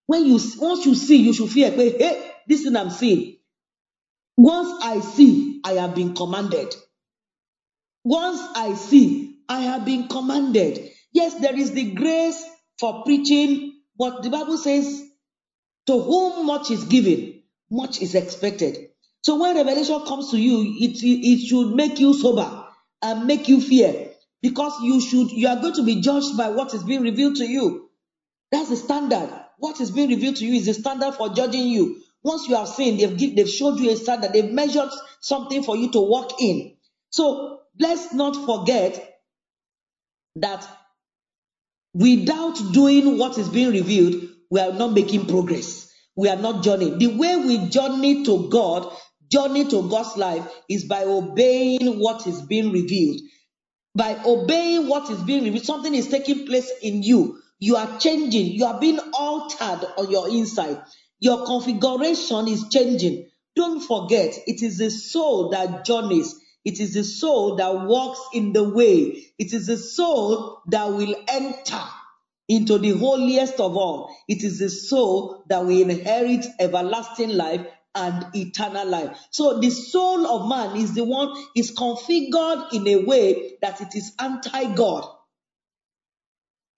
[0.07, 1.71] When you once you see, you should fear.
[1.71, 3.39] Hey, this thing I'm seeing.
[4.37, 6.75] Once I see, I have been commanded.
[8.05, 10.91] Once I see, I have been commanded.
[11.13, 12.43] Yes, there is the grace
[12.79, 15.03] for preaching, but the Bible says,
[15.87, 18.91] to whom much is given, much is expected.
[19.23, 22.65] So when revelation comes to you, it, it should make you sober
[23.03, 24.10] and make you fear
[24.43, 27.47] because you should you are going to be judged by what is being revealed to
[27.47, 27.91] you.
[28.53, 29.31] That's the standard.
[29.59, 32.03] What is being revealed to you is the standard for judging you.
[32.23, 35.77] Once you have seen, they've give, they've showed you a standard, they've measured something for
[35.77, 36.77] you to walk in.
[37.11, 39.19] So let's not forget
[40.37, 40.67] that
[41.95, 45.93] without doing what is being revealed, we are not making progress.
[46.17, 46.99] We are not journeying.
[46.99, 48.93] The way we journey to God,
[49.31, 53.21] journey to God's life, is by obeying what is being revealed.
[53.95, 57.41] By obeying what is being revealed, something is taking place in you.
[57.59, 58.47] You are changing.
[58.47, 60.83] You are being altered on your inside.
[61.19, 63.29] Your configuration is changing.
[63.57, 66.35] Don't forget, it is the soul that journeys.
[66.65, 69.25] It is the soul that walks in the way.
[69.39, 71.83] It is the soul that will enter
[72.49, 74.15] into the holiest of all.
[74.29, 79.17] It is the soul that will inherit everlasting life and eternal life.
[79.31, 83.95] So the soul of man is the one is configured in a way that it
[83.95, 85.09] is anti-God.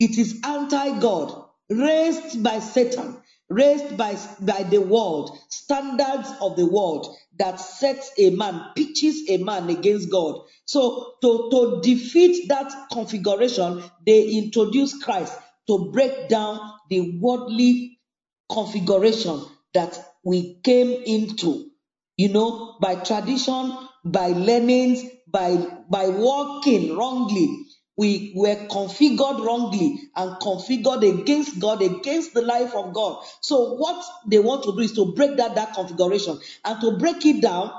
[0.00, 3.16] It is anti-God, raised by Satan,
[3.48, 9.36] raised by, by the world, standards of the world that sets a man, pitches a
[9.36, 10.40] man against God.
[10.64, 18.00] So to, to defeat that configuration, they introduce Christ to break down the worldly
[18.50, 19.42] configuration
[19.74, 21.70] that we came into.
[22.16, 25.56] You know, by tradition, by learnings, by
[25.88, 32.92] by walking wrongly, we were configured wrongly and configured against God, against the life of
[32.92, 33.24] God.
[33.40, 37.24] So what they want to do is to break that that configuration and to break
[37.24, 37.72] it down,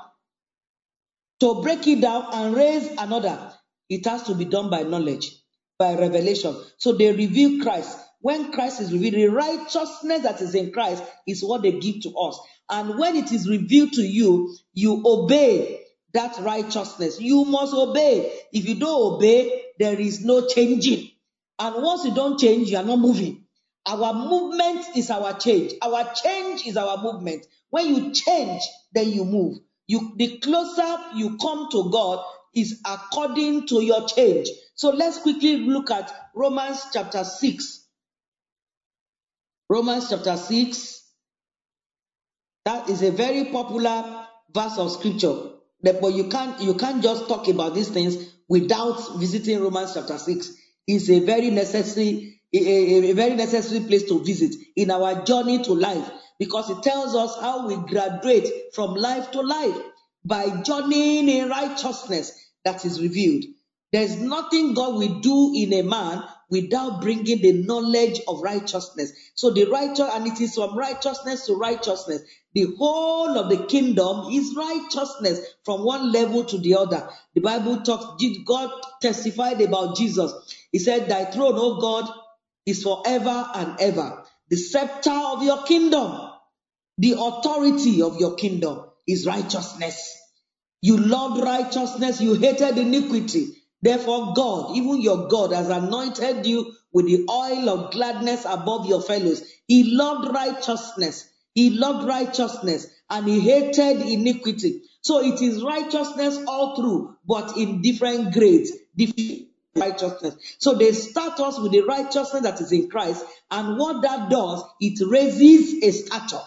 [1.41, 3.53] to break it down and raise another.
[3.89, 5.35] It has to be done by knowledge,
[5.77, 6.55] by revelation.
[6.77, 7.99] So they reveal Christ.
[8.23, 12.17] When Christ is revealed, the righteousness that is in Christ is what they give to
[12.17, 12.39] us.
[12.69, 15.81] And when it is revealed to you, you obey
[16.13, 17.19] that righteousness.
[17.19, 18.31] You must obey.
[18.53, 21.11] If you don't obey, there is no changing.
[21.59, 23.43] And once you don't change, you are not moving.
[23.85, 25.73] Our movement is our change.
[25.81, 27.45] Our change is our movement.
[27.71, 28.61] When you change,
[28.93, 29.57] then you move.
[29.85, 32.23] You, the closer you come to God
[32.55, 34.47] is according to your change.
[34.75, 37.82] So let's quickly look at Romans chapter 6.
[39.69, 41.01] Romans chapter 6.
[42.65, 45.49] That is a very popular verse of scripture.
[45.81, 50.51] But you can't you can't just talk about these things without visiting Romans chapter 6.
[50.87, 55.73] It's a very necessary, a, a, very necessary place to visit in our journey to
[55.73, 59.77] life because it tells us how we graduate from life to life
[60.25, 62.31] by journeying in righteousness
[62.63, 63.43] that is revealed.
[63.91, 69.11] There's nothing God will do in a man without bringing the knowledge of righteousness.
[69.35, 72.21] So the righteous, and it is from righteousness to righteousness.
[72.53, 77.09] The whole of the kingdom is righteousness from one level to the other.
[77.33, 80.33] The Bible talks, God testified about Jesus.
[80.71, 82.09] He said, Thy throne, O God,
[82.65, 84.23] is forever and ever.
[84.49, 86.29] The scepter of your kingdom,
[86.97, 90.15] the authority of your kingdom is righteousness.
[90.81, 93.47] You loved righteousness, you hated iniquity.
[93.81, 99.01] Therefore, God, even your God, has anointed you with the oil of gladness above your
[99.01, 99.43] fellows.
[99.67, 101.29] He loved righteousness.
[101.55, 104.83] He loved righteousness and he hated iniquity.
[105.01, 110.35] So it is righteousness all through, but in different grades, different righteousness.
[110.59, 114.63] So they start us with the righteousness that is in Christ, and what that does,
[114.81, 116.43] it raises a stature.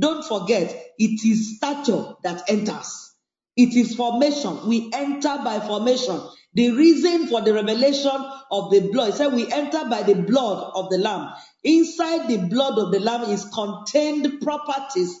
[0.00, 3.12] Don't forget, it is stature that enters.
[3.56, 4.68] It is formation.
[4.68, 6.20] We enter by formation.
[6.54, 8.12] The reason for the revelation
[8.50, 11.32] of the blood, He said we enter by the blood of the Lamb.
[11.64, 15.20] Inside the blood of the Lamb is contained properties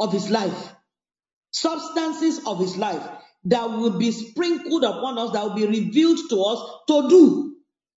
[0.00, 0.74] of his life,
[1.52, 3.02] substances of his life
[3.46, 7.56] that will be sprinkled upon us, that will be revealed to us to do.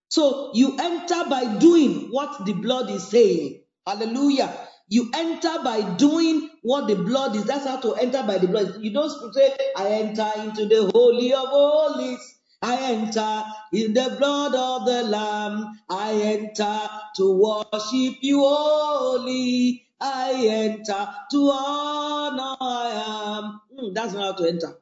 [0.09, 3.63] So you enter by doing what the blood is saying.
[3.87, 4.53] Hallelujah.
[4.89, 7.45] You enter by doing what the blood is.
[7.45, 8.77] That's how to enter by the blood.
[8.81, 12.30] You don't say, I enter into the holy of holies.
[12.61, 13.43] I enter
[13.73, 15.79] in the blood of the Lamb.
[15.89, 19.85] I enter to worship you holy.
[20.01, 23.61] I enter to honor I am.
[23.79, 24.75] Mm, that's not how to enter.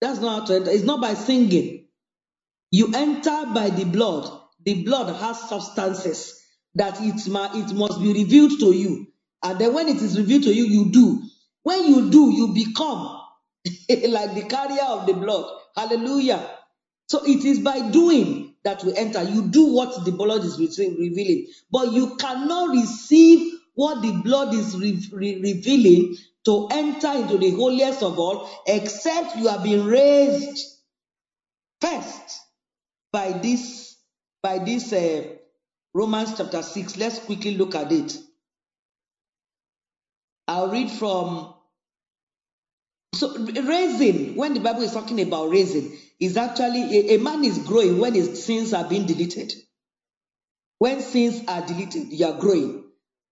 [0.00, 0.70] That's not how to enter.
[0.72, 1.88] It's not by singing.
[2.70, 4.30] You enter by the blood.
[4.64, 6.36] The blood has substances.
[6.76, 7.14] that it,
[7.56, 9.08] it must be revealed to you.
[9.44, 11.22] And then when it is revealed to you, you do.
[11.64, 13.20] When you do, you become
[13.90, 15.59] like the carrier of the blood.
[15.76, 16.48] Hallelujah.
[17.08, 19.22] So it is by doing that we enter.
[19.22, 24.76] You do what the blood is revealing, but you cannot receive what the blood is
[24.76, 30.78] re- re- revealing to enter into the holiest of all, except you have been raised
[31.80, 32.40] first
[33.12, 33.96] by this
[34.42, 35.36] by this uh,
[35.94, 36.96] Romans chapter 6.
[36.98, 38.16] Let's quickly look at it.
[40.48, 41.54] I'll read from
[43.20, 47.58] so raising, when the Bible is talking about raising, is actually a, a man is
[47.58, 49.52] growing when his sins are being deleted.
[50.78, 52.84] When sins are deleted, you are growing.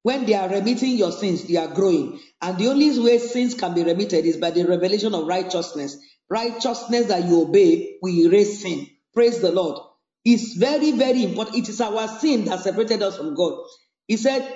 [0.03, 2.21] When they are remitting your sins, you are growing.
[2.43, 5.97] And the only way sins can be remitted is by the revelation of righteousness.
[6.29, 8.87] Righteousness that you obey will erase sin.
[9.15, 9.79] Praise the Lord.
[10.25, 11.57] It's very, very important.
[11.57, 13.59] It is our sin that separated us from God.
[14.07, 14.47] He said,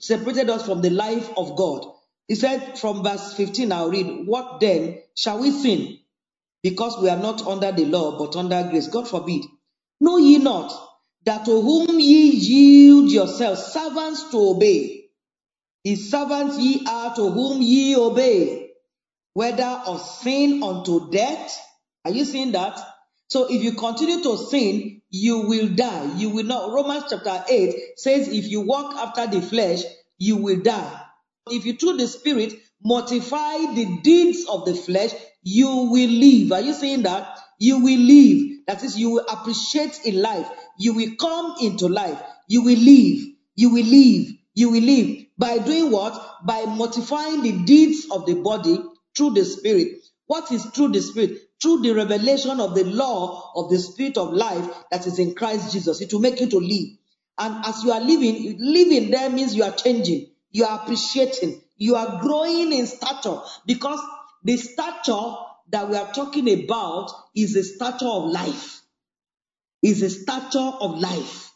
[0.00, 1.93] separated us from the life of God.
[2.28, 5.98] He said from verse 15, I'll read, What then shall we sin?
[6.62, 8.88] Because we are not under the law, but under grace.
[8.88, 9.44] God forbid.
[10.00, 10.72] Know ye not
[11.26, 15.06] that to whom ye yield yourselves servants to obey,
[15.84, 18.70] his servants ye are to whom ye obey,
[19.34, 21.58] whether of sin unto death.
[22.04, 22.80] Are you seeing that?
[23.28, 26.16] So if you continue to sin, you will die.
[26.18, 26.72] You will not.
[26.72, 29.82] Romans chapter 8 says, if you walk after the flesh,
[30.18, 31.03] you will die.
[31.50, 36.52] If you through the spirit mortify the deeds of the flesh, you will live.
[36.52, 37.38] Are you saying that?
[37.58, 38.60] You will live.
[38.66, 40.48] That is, you will appreciate in life.
[40.78, 42.20] You will come into life.
[42.48, 43.26] You will live.
[43.56, 44.28] You will live.
[44.54, 45.26] You will live.
[45.36, 46.18] By doing what?
[46.46, 48.78] By mortifying the deeds of the body
[49.16, 49.98] through the spirit.
[50.26, 51.38] What is through the spirit?
[51.60, 55.72] Through the revelation of the law of the spirit of life that is in Christ
[55.72, 56.00] Jesus.
[56.00, 56.88] It will make you to live.
[57.38, 61.96] And as you are living, living there means you are changing you are appreciating, you
[61.96, 64.00] are growing in stature because
[64.44, 65.34] the stature
[65.70, 68.80] that we are talking about is a stature of life.
[69.82, 71.50] Is a stature of life.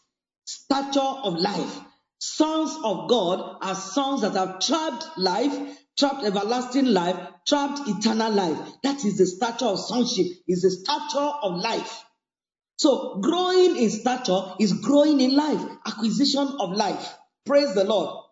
[0.45, 1.79] Stature of life.
[2.19, 7.15] Sons of God are sons that have trapped life, trapped everlasting life,
[7.47, 8.57] trapped eternal life.
[8.83, 12.03] That is the stature of sonship, is the stature of life.
[12.77, 17.15] So growing in stature is growing in life, acquisition of life.
[17.45, 18.25] Praise the Lord.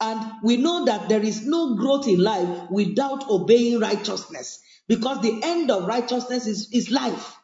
[0.00, 5.40] And we know that there is no growth in life without obeying righteousness because the
[5.42, 7.36] end of righteousness is, is life.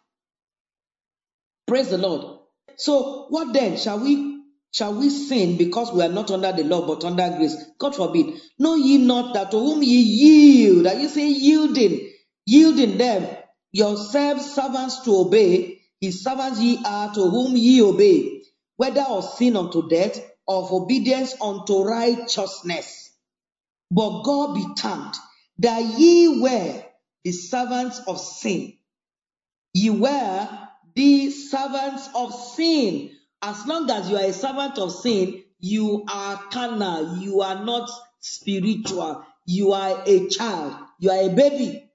[1.66, 2.40] Praise the Lord.
[2.76, 3.76] So, what then?
[3.78, 4.42] Shall we
[4.72, 7.56] shall we sin because we are not under the law but under grace?
[7.78, 8.34] God forbid.
[8.58, 12.10] Know ye not that to whom ye yield, are you say yielding,
[12.46, 13.36] yielding them
[13.72, 18.42] yourselves servants to obey, his servants ye are to whom ye obey,
[18.76, 23.10] whether of sin unto death of obedience unto righteousness.
[23.90, 25.18] But God be thanked
[25.58, 26.84] that ye were
[27.24, 28.74] the servants of sin.
[29.74, 30.48] Ye were
[30.94, 33.10] the servants of sin.
[33.42, 37.88] As long as you are a servant of sin, you are carnal, you are not
[38.20, 41.90] spiritual, you are a child, you are a baby.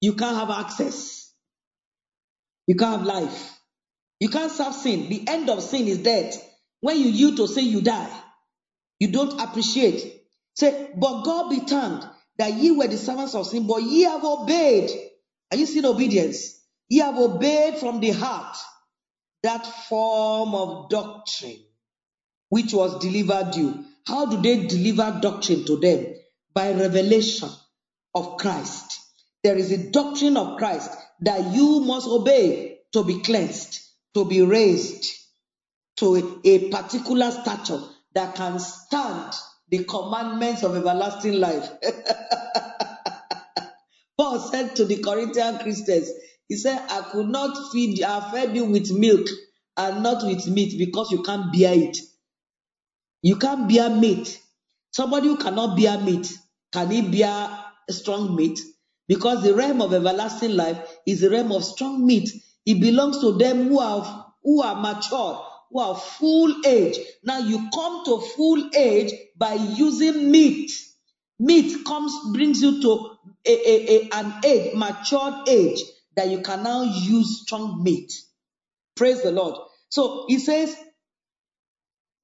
[0.00, 1.32] You can't have access.
[2.66, 3.58] You can't have life.
[4.20, 5.08] You can't serve sin.
[5.08, 6.42] The end of sin is death.
[6.80, 8.10] When you yield to sin, you die.
[9.00, 10.22] You don't appreciate.
[10.54, 12.06] Say, but God be thanked
[12.38, 14.90] that ye were the servants of sin, but ye have obeyed.
[15.50, 16.60] Are you seeing obedience?
[16.88, 18.56] Ye have obeyed from the heart
[19.42, 21.58] that form of doctrine
[22.50, 23.84] which was delivered you.
[24.06, 26.06] How do they deliver doctrine to them?
[26.54, 27.50] By revelation
[28.14, 29.00] of Christ.
[29.44, 30.90] There is a doctrine of Christ
[31.22, 33.80] that you must obey to be cleansed,
[34.14, 35.19] to be raised
[36.00, 37.80] to a particular stature
[38.14, 39.32] that can stand
[39.68, 41.70] the commandments of everlasting life.
[44.18, 46.10] Paul said to the Corinthian Christians,
[46.48, 49.26] he said, I could not feed, you, I fed you with milk
[49.76, 51.96] and not with meat because you can't bear it.
[53.22, 54.40] You can't bear meat.
[54.92, 56.32] Somebody who cannot bear meat,
[56.72, 58.58] can he bear strong meat?
[59.06, 62.30] Because the realm of everlasting life is the realm of strong meat.
[62.66, 66.98] It belongs to them who are who are mature, who are full age.
[67.24, 70.72] Now you come to full age by using meat.
[71.40, 73.10] Meat comes brings you to
[73.46, 75.80] a, a, a, an age, matured age,
[76.16, 78.12] that you can now use strong meat.
[78.96, 79.56] Praise the Lord.
[79.90, 80.76] So he says,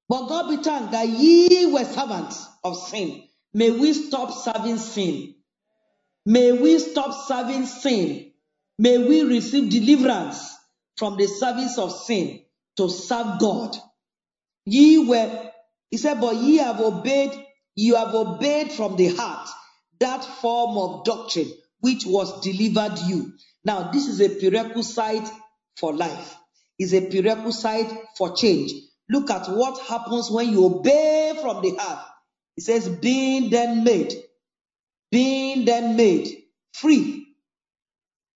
[0.08, 3.24] But God be thanked that ye were servants of sin.
[3.54, 5.34] May we stop serving sin.
[6.26, 8.32] May we stop serving sin.
[8.78, 10.56] May we receive deliverance
[10.98, 12.42] from the service of sin
[12.76, 13.76] to serve God.
[14.64, 15.50] Ye were,
[15.90, 17.32] he said, but ye have obeyed,
[17.74, 19.48] you have obeyed from the heart
[20.00, 21.50] that form of doctrine
[21.80, 23.32] which was delivered you.
[23.64, 25.28] Now, this is a prerequisite
[25.76, 26.36] for life,
[26.78, 28.72] is a prerequisite for change.
[29.08, 32.04] Look at what happens when you obey from the heart.
[32.56, 34.14] It says, being then made,
[35.10, 37.26] being then made free,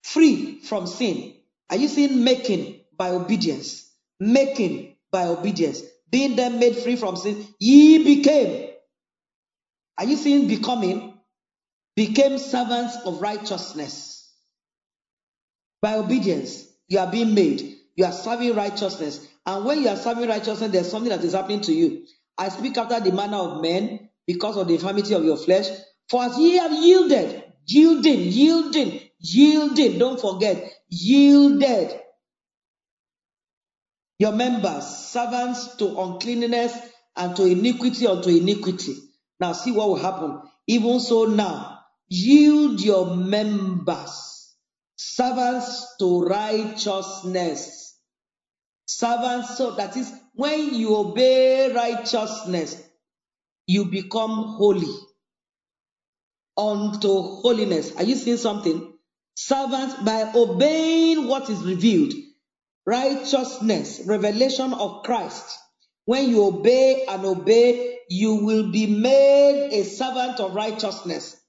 [0.03, 1.35] free from sin.
[1.71, 3.90] Are you seeing making by obedience?
[4.21, 5.83] Making by obedience.
[6.11, 8.71] Being then made free from sin, ye became.
[9.99, 11.15] Are you seeing becoming?
[11.97, 14.33] Became servants of righteousness.
[15.83, 17.77] By obedience, you are being made.
[17.97, 19.27] You are serving righteousness.
[19.47, 22.07] And when you are serving righteousness, there's something that is happening to you.
[22.39, 25.69] I speak after the manner of men because of the infirmity of your flesh.
[26.09, 32.01] For as ye have yielded, yielding, yielding, yielding, don't forget, yielded
[34.21, 36.77] your members, servants to uncleanness
[37.17, 38.95] and to iniquity unto iniquity.
[39.41, 40.43] Now see what will happen.
[40.69, 44.55] Even so now, yield your members,
[44.97, 47.99] servants to righteousness.
[48.87, 52.83] Servants, so that is when you obey righteousness,
[53.67, 54.93] you become holy
[56.59, 57.09] unto
[57.41, 57.97] holiness.
[57.97, 58.93] Are you seeing something?
[59.35, 62.13] Servants, by obeying what is revealed,
[62.87, 65.59] righteousness, revelation of Christ.
[66.07, 71.41] When you obey and obey, you will be made a servant of righteousness.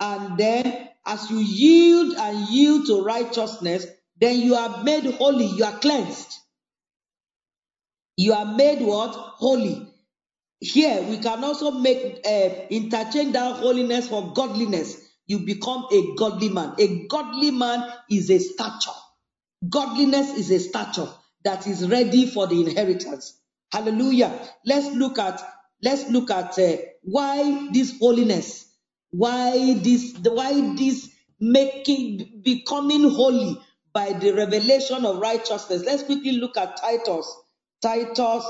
[0.00, 3.86] And then, as you yield and yield to righteousness,
[4.20, 6.34] then you are made holy, you are cleansed.
[8.16, 9.12] You are made what?
[9.14, 9.88] Holy.
[10.60, 14.98] Here, we can also make uh, interchange that holiness for godliness.
[15.26, 16.74] You become a godly man.
[16.80, 18.98] A godly man is a stature.
[19.68, 21.08] Godliness is a stature
[21.44, 23.40] that is ready for the inheritance.
[23.72, 24.38] Hallelujah.
[24.64, 25.40] Let's look at
[25.82, 28.72] let's look at uh, why this holiness,
[29.10, 33.60] why this why this making becoming holy
[33.92, 35.84] by the revelation of righteousness.
[35.84, 37.34] Let's quickly look at Titus.
[37.82, 38.44] Titus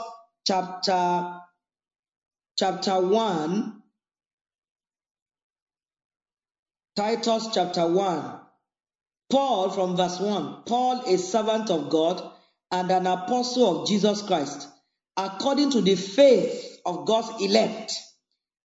[0.46, 1.40] chapter
[2.58, 3.82] chapter 1
[6.96, 8.40] Titus chapter 1
[9.30, 12.32] Paul from verse 1 Paul, a servant of God
[12.70, 14.68] and an apostle of Jesus Christ,
[15.16, 17.92] according to the faith of God's elect.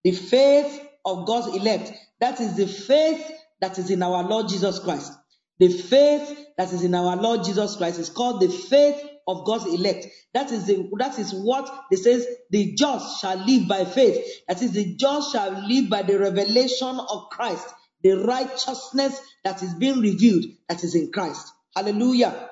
[0.03, 1.91] The faith of God's elect.
[2.20, 3.32] That is the faith
[3.62, 5.12] that is in our Lord Jesus Christ.
[5.59, 9.66] The faith that is in our Lord Jesus Christ is called the faith of God's
[9.66, 10.07] elect.
[10.34, 14.26] That is the, that is what it says the just shall live by faith.
[14.47, 17.68] That is the just shall live by the revelation of Christ
[18.03, 21.51] the righteousness that is being revealed that is in Christ.
[21.75, 22.49] Hallelujah.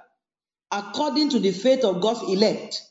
[0.72, 2.82] According to the faith of God's elect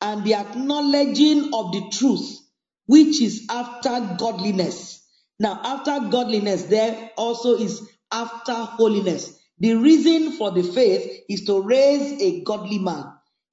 [0.00, 2.38] and the acknowledging of the truth,
[2.86, 5.02] which is after godliness.
[5.38, 9.38] Now, after godliness, there also is after holiness.
[9.58, 13.04] The reason for the faith is to raise a godly man,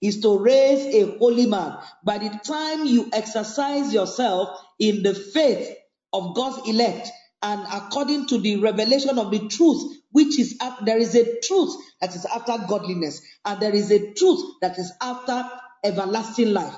[0.01, 1.77] is to raise a holy man.
[2.03, 5.75] By the time you exercise yourself in the faith
[6.13, 7.09] of God's elect,
[7.43, 12.15] and according to the revelation of the truth, which is there is a truth that
[12.15, 15.49] is after godliness, and there is a truth that is after
[15.83, 16.75] everlasting life.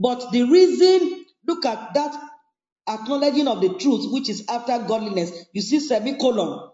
[0.00, 2.30] But the reason, look at that
[2.88, 6.70] acknowledging of the truth, which is after godliness, you see semicolon.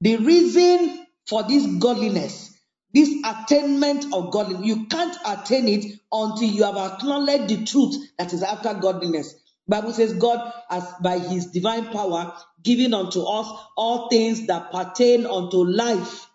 [0.00, 2.56] The reason for this godliness,
[2.94, 8.32] this attainment of godliness, you can't attain it until you have acknowledged the truth that
[8.32, 9.34] is after godliness.
[9.72, 15.24] Bible says God has by his divine power given unto us all things that pertain
[15.24, 16.26] unto life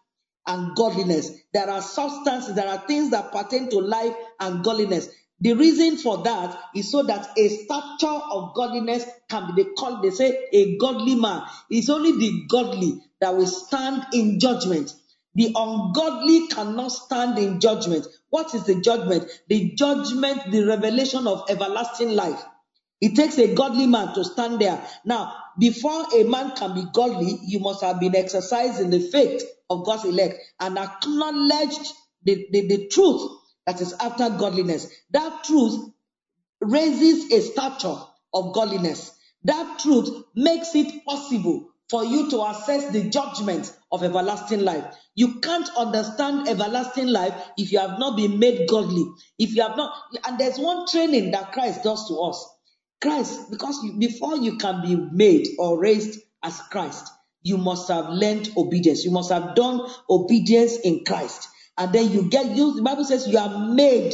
[0.48, 1.30] and godliness.
[1.54, 5.10] There are substances, there are things that pertain to life and godliness.
[5.40, 10.10] The reason for that is so that a stature of godliness can be called, they
[10.10, 11.44] say, a godly man.
[11.70, 14.96] It's only the godly that will stand in judgment.
[15.36, 18.08] The ungodly cannot stand in judgment.
[18.32, 19.30] What is the judgment?
[19.48, 22.44] The judgment, the revelation of everlasting life.
[23.00, 24.82] It takes a godly man to stand there.
[25.06, 29.44] Now, before a man can be godly, you must have been exercised in the faith
[29.70, 31.94] of God's elect and acknowledged
[32.24, 33.30] the, the, the truth
[33.66, 34.88] that is after godliness.
[35.12, 35.92] That truth
[36.62, 37.98] raises a stature
[38.34, 39.12] of godliness.
[39.44, 44.86] That truth makes it possible for you to assess the judgment of everlasting life.
[45.16, 49.06] You can't understand everlasting life if you have not been made godly.
[49.40, 49.94] If you have not,
[50.26, 52.46] and there's one training that Christ does to us.
[53.02, 57.08] Christ, because before you can be made or raised as Christ,
[57.44, 59.06] you must have learned obedience.
[59.06, 61.50] You must have done obedience in Christ.
[61.78, 62.78] And then you get used.
[62.78, 64.14] the Bible says you are made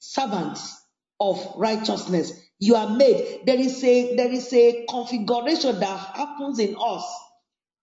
[0.00, 0.76] servants.
[1.20, 2.32] of righteousness.
[2.60, 3.40] You are made.
[3.46, 7.04] There is a there is a configuration that happens in us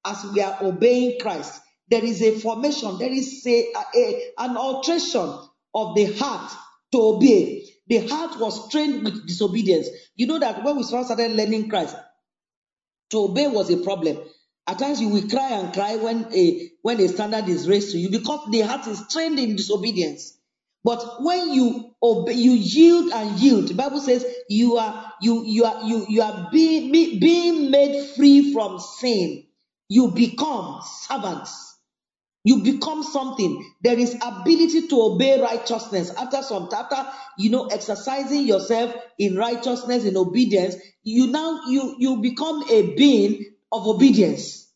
[0.06, 1.62] as we are obeying Christ.
[1.90, 5.40] There is a formation, there is a, a- an alteration
[5.76, 6.52] of the heart
[6.94, 7.66] to obey.
[7.92, 9.90] The heart was trained with disobedience.
[10.16, 11.94] You know that when we first started learning Christ,
[13.10, 14.18] to obey was a problem.
[14.66, 17.98] At times you will cry and cry when a when a standard is raised to
[17.98, 20.38] you because the heart is trained in disobedience.
[20.86, 23.68] But when you obey, you yield and yield.
[23.68, 28.08] The Bible says you are you you are you you are being be- being made
[28.16, 29.48] free from sin.
[29.90, 31.71] You become servants.
[32.44, 33.64] You become something.
[33.82, 36.10] There is ability to obey righteousness.
[36.16, 42.18] After some after you know exercising yourself in righteousness in obedience, you now you you
[42.18, 44.72] become a being of obedience.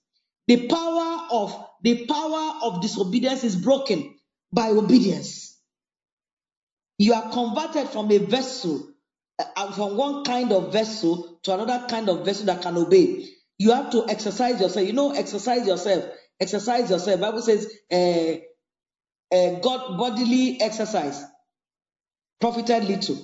[0.47, 4.15] The power of the power of disobedience is broken
[4.53, 5.59] by obedience.
[6.97, 8.87] You are converted from a vessel,
[9.39, 13.27] uh, uh, from one kind of vessel to another kind of vessel that can obey.
[13.57, 14.85] You have to exercise yourself.
[14.87, 16.05] You know, exercise yourself.
[16.41, 17.21] Exercise yourself.
[17.21, 18.35] Bible says, uh,
[19.35, 21.23] uh, God bodily exercise
[22.41, 23.17] profited little,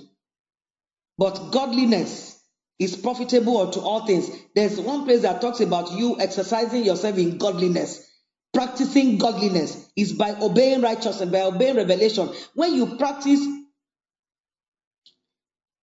[1.18, 2.40] but godliness
[2.80, 4.30] is profitable unto all things.
[4.56, 8.08] There's one place that talks about you exercising yourself in godliness.
[8.54, 12.30] Practicing godliness is by obeying righteousness, by obeying revelation.
[12.56, 13.48] When you practice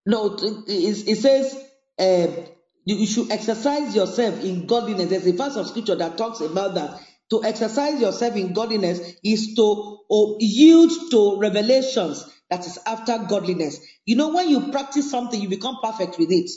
[0.06, 1.58] No, it, it- says
[2.00, 2.28] uh,
[2.86, 5.10] you should exercise yourself in godliness.
[5.10, 7.02] There's a verse of scripture that talks about that.
[7.32, 13.80] To exercise yourself in godliness is to oh, yield to revelations that is after godliness.
[14.06, 16.50] You know, when you practice something, you become perfect with it.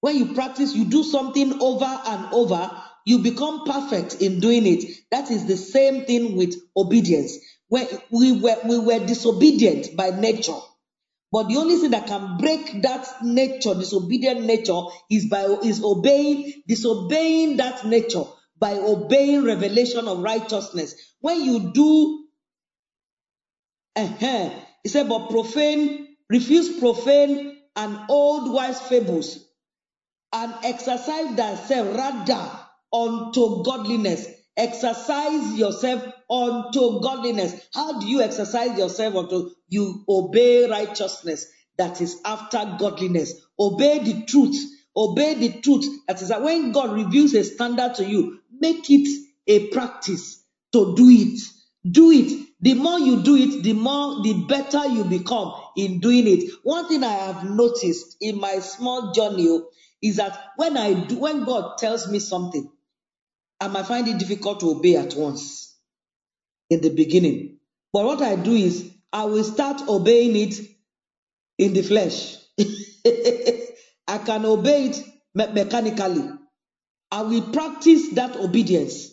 [0.00, 2.70] When you practice, you do something over and over,
[3.04, 4.84] you become perfect in doing it.
[5.10, 7.36] That is the same thing with obedience.
[7.68, 10.58] When we were, we were disobedient by nature.
[11.32, 14.80] But the only thing that can break that nature, disobedient nature,
[15.10, 18.24] is by is obeying, disobeying that nature
[18.60, 20.94] by obeying revelation of righteousness.
[21.20, 22.26] When you do,
[23.96, 24.50] uh
[24.84, 29.40] he said, but profane, refuse profane and old wise fables
[30.34, 32.50] and exercise thyself rather
[32.92, 34.28] unto godliness.
[34.56, 37.68] Exercise yourself unto godliness.
[37.74, 39.50] How do you exercise yourself unto?
[39.68, 41.46] You obey righteousness
[41.78, 43.34] that is after godliness.
[43.58, 44.56] Obey the truth.
[44.96, 45.86] Obey the truth.
[46.08, 49.08] That is that when God reveals a standard to you, make it
[49.46, 51.40] a practice to do it.
[51.90, 52.46] Do it.
[52.60, 56.50] The more you do it, the more, the better you become in doing it.
[56.62, 59.68] One thing I have noticed in my small journey oh,
[60.02, 62.70] is that when I do, when God tells me something,
[63.60, 65.76] I might find it difficult to obey at once
[66.70, 67.58] in the beginning.
[67.92, 70.60] But what I do is I will start obeying it
[71.58, 72.36] in the flesh.
[74.08, 75.04] I can obey it
[75.34, 76.30] me- mechanically.
[77.10, 79.12] I will practice that obedience.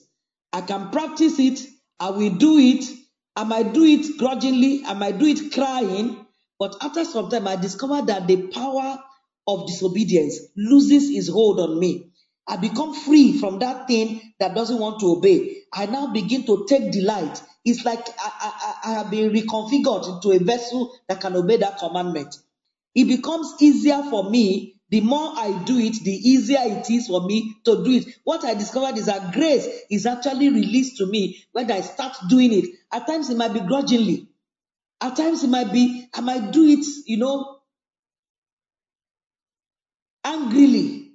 [0.53, 1.65] I can practice it.
[1.99, 2.85] I will do it.
[3.35, 4.83] I might do it grudgingly.
[4.85, 6.25] I might do it crying.
[6.59, 8.99] But after some time, I discovered that the power
[9.47, 12.11] of disobedience loses its hold on me.
[12.47, 15.63] I become free from that thing that doesn't want to obey.
[15.73, 17.41] I now begin to take delight.
[17.65, 18.31] It's like I,
[18.85, 22.35] I I have been reconfigured into a vessel that can obey that commandment.
[22.95, 24.76] It becomes easier for me.
[24.89, 28.07] The more I do it, the easier it is for me to do it.
[28.23, 32.53] What I discovered is that grace is actually released to me when I start doing
[32.53, 32.65] it.
[32.91, 34.29] At times it might be grudgingly.
[35.01, 37.59] At times it might be, I might do it, you know,
[40.25, 41.11] angrily.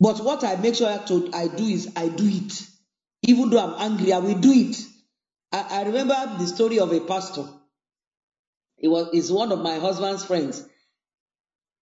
[0.00, 2.62] But what I make sure to, I do is I do it.
[3.24, 4.76] Even though I'm angry, I will do it.
[5.52, 7.46] I, I remember the story of a pastor.
[8.78, 10.66] It was is one of my husband's friends.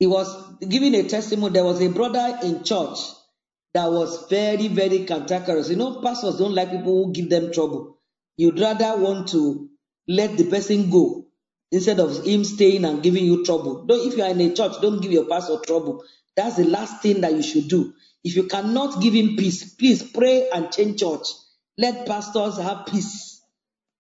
[0.00, 1.52] He was giving a testimony.
[1.52, 2.98] There was a brother in church
[3.74, 5.68] that was very, very cantankerous.
[5.70, 7.98] You know, pastors don't like people who give them trouble.
[8.36, 9.68] You'd rather want to
[10.08, 11.26] let the person go
[11.70, 13.84] instead of him staying and giving you trouble.
[13.84, 16.02] Don't, if you are in a church, don't give your pastor trouble.
[16.34, 17.92] That's the last thing that you should do.
[18.24, 21.26] If you cannot give him peace, please pray and change church.
[21.78, 23.42] Let pastors have peace.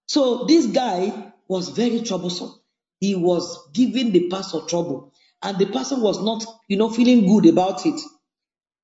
[0.06, 2.54] So this guy was very troublesome.
[2.98, 5.09] He was giving the pastor trouble,
[5.42, 8.00] and the pastor was not, you know, feeling good about it.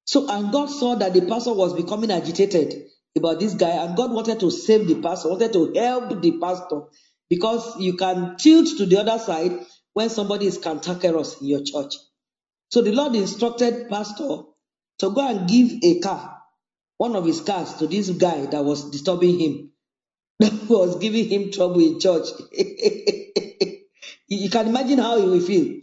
[0.04, 2.84] So, and God saw that the pastor was becoming agitated
[3.16, 6.82] about this guy, and God wanted to save the pastor, wanted to help the pastor,
[7.28, 9.52] because you can tilt to the other side
[9.94, 11.94] when somebody is cantankerous in your church.
[12.70, 14.42] So the Lord instructed pastor
[15.00, 16.38] to go and give a car,
[16.98, 19.72] one of his cars, to this guy that was disturbing him
[20.40, 22.26] that was giving him trouble in church.
[24.28, 25.80] You can imagine how he will feel.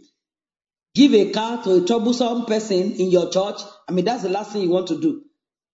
[0.94, 3.60] Give a car to a troublesome person in your church.
[3.88, 5.22] I mean, that's the last thing you want to do.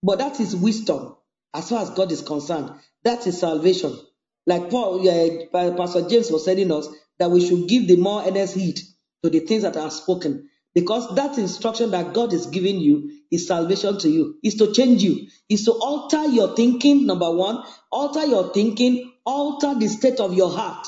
[0.02, 1.14] But that is wisdom
[1.52, 2.72] as far as God is concerned.
[3.04, 3.98] That is salvation.
[4.46, 5.04] Like Paul,
[5.52, 8.80] Pastor James was telling us that we should give the more earnest heed
[9.22, 10.48] to the things that are spoken.
[10.74, 15.02] Because that instruction that God is giving you is salvation to you, is to change
[15.02, 20.32] you, is to alter your thinking, number one, alter your thinking, alter the state of
[20.34, 20.86] your heart.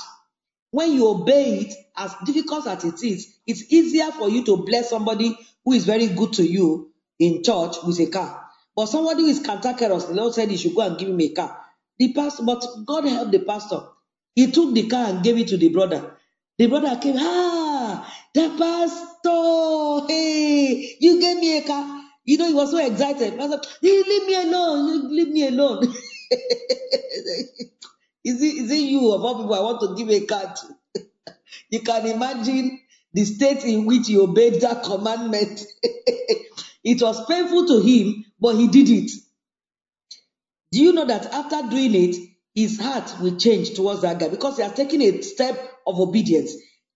[0.72, 4.90] When you obey it, as difficult as it is, it's easier for you to bless
[4.90, 8.44] somebody who is very good to you in church with a car.
[8.74, 11.28] But somebody who is cantankerous, the Lord said he should go and give him a
[11.30, 11.60] car.
[11.98, 13.82] The pastor, but God helped the pastor.
[14.34, 16.16] He took the car and gave it to the brother.
[16.58, 22.02] The brother came, ah, the pastor, hey, you gave me a car.
[22.24, 23.38] You know, he was so excited.
[23.38, 25.92] Pastor, hey, leave me alone, leave me alone.
[28.24, 31.04] is, it, is it you of all people I want to give a car to?
[31.70, 32.80] you can imagine
[33.12, 35.64] the state in which he obeyed that commandment.
[36.84, 39.10] it was painful to him, but he did it.
[40.72, 42.16] Do you know that after doing it,
[42.54, 46.54] his heart will change towards that guy because he has taken a step of obedience?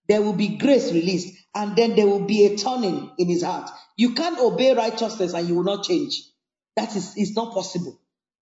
[0.08, 3.70] There will be grace released, and then there will be a turning in his heart.
[3.96, 6.22] You can't obey righteousness and you will not change.
[6.76, 8.00] That is it's not possible.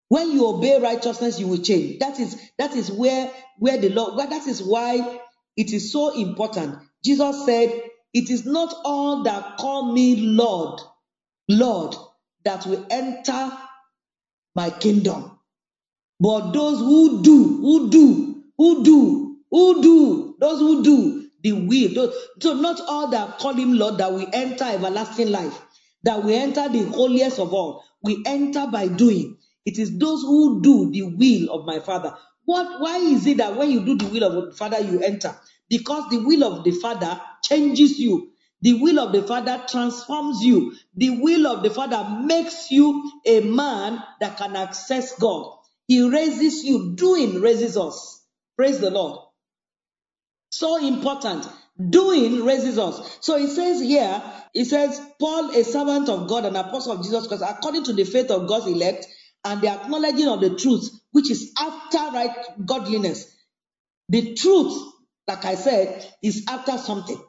[0.08, 1.98] When you obey righteousness, you will change.
[2.00, 3.90] That is that is where where the.
[3.94, 5.20] Well, that is why
[5.56, 6.78] it is so important.
[7.04, 7.82] Jesus said,
[8.14, 10.80] "It is not all that call me Lord,
[11.48, 11.96] Lord,
[12.44, 13.52] that will enter
[14.54, 15.38] my kingdom,
[16.20, 21.94] but those who do, who do, who do, who do, those who do the will.
[21.94, 25.60] Those, so not all that call him Lord that will enter everlasting life,
[26.04, 27.84] that we enter the holiest of all.
[28.02, 29.38] We enter by doing.
[29.64, 32.16] It is those who do the will of my Father.
[32.44, 32.80] What?
[32.80, 35.34] Why is it that when you do the will of the Father, you enter?
[35.68, 38.32] Because the will of the Father changes you.
[38.62, 40.74] The will of the Father transforms you.
[40.96, 45.58] The will of the Father makes you a man that can access God.
[45.86, 46.94] He raises you.
[46.94, 48.22] Doing raises us.
[48.56, 49.20] Praise the Lord.
[50.50, 51.48] So important.
[51.90, 53.18] Doing raises us.
[53.20, 54.22] So it says here,
[54.54, 58.04] it says, Paul, a servant of God and apostle of Jesus Christ, according to the
[58.04, 59.06] faith of God's elect
[59.44, 63.30] and the acknowledging of the truth, which is after right godliness.
[64.08, 64.92] The truth,
[65.28, 67.20] like I said, is after something.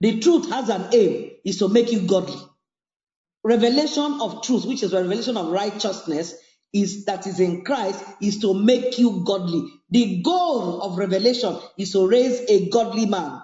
[0.00, 2.38] The truth has an aim, is to make you godly.
[3.44, 6.34] Revelation of truth, which is revelation of righteousness,
[6.72, 9.68] is that is in Christ, is to make you godly.
[9.90, 13.40] The goal of revelation is to raise a godly man.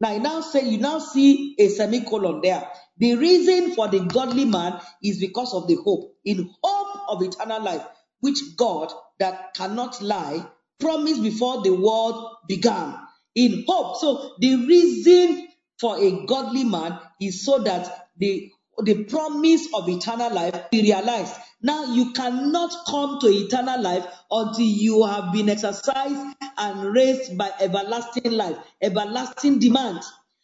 [0.00, 2.68] Now, I now say you now see a semicolon there.
[2.98, 6.14] The reason for the godly man is because of the hope.
[6.24, 7.82] In hope of eternal life,
[8.20, 10.46] which God, that cannot lie,
[10.80, 12.94] promised before the world began.
[13.34, 13.98] In hope.
[13.98, 15.48] So the reason
[15.80, 18.50] for a godly man is so that the
[18.84, 21.34] the promise of eternal life be realized.
[21.62, 27.50] Now you cannot come to eternal life until you have been exercised and raised by
[27.60, 30.00] everlasting life, everlasting demand.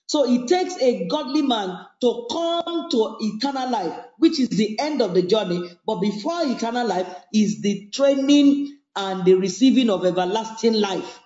[0.07, 5.03] So it takes a godly man to come to eternal life, which is the end
[5.03, 5.71] of the journey.
[5.87, 11.21] But before eternal life is the training and the receiving of everlasting life.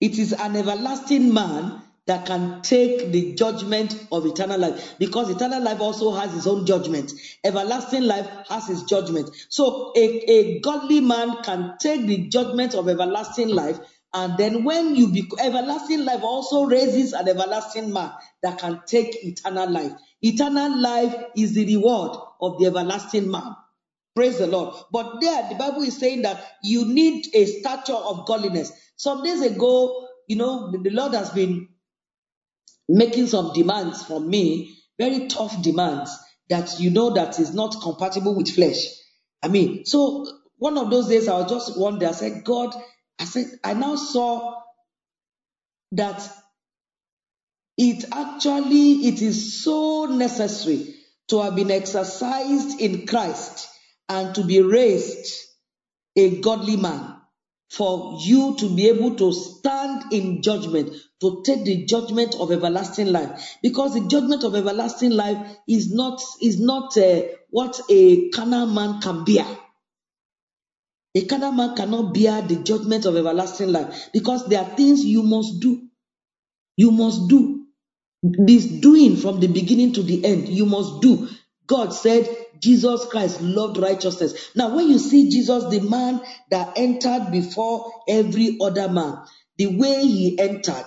[0.00, 5.62] It is an everlasting man that can take the judgment of eternal life because eternal
[5.62, 7.12] life also has its own judgment.
[7.44, 9.28] Everlasting life has its judgment.
[9.50, 13.78] So a, a godly man can take the judgment of everlasting life
[14.14, 19.22] and then when you be everlasting life also raises an everlasting man that can take
[19.24, 19.92] eternal life.
[20.22, 23.54] Eternal life is the reward of the everlasting man.
[24.14, 24.74] Praise the Lord.
[24.90, 28.72] But there, the Bible is saying that you need a stature of godliness.
[28.96, 31.68] Some days ago, you know, the Lord has been
[32.88, 36.16] making some demands from me, very tough demands
[36.48, 38.86] that you know that is not compatible with flesh.
[39.42, 42.74] I mean, so one of those days I was just one day, I said, God,
[43.18, 44.60] I said, I now saw
[45.92, 46.30] that
[47.76, 50.94] it actually it is so necessary
[51.28, 53.68] to have been exercised in Christ
[54.08, 55.32] and to be raised
[56.16, 57.16] a godly man
[57.70, 60.90] for you to be able to stand in judgment,
[61.20, 63.58] to take the judgment of everlasting life.
[63.62, 69.00] Because the judgment of everlasting life is not, is not uh, what a carnal man
[69.00, 69.46] can bear.
[71.18, 75.24] A carnal man cannot bear the judgment of everlasting life because there are things you
[75.24, 75.88] must do.
[76.76, 77.66] You must do.
[78.22, 81.28] This doing from the beginning to the end, you must do.
[81.66, 82.28] God said,
[82.60, 84.52] Jesus Christ loved righteousness.
[84.54, 86.20] Now, when you see Jesus, the man
[86.52, 89.18] that entered before every other man,
[89.56, 90.86] the way he entered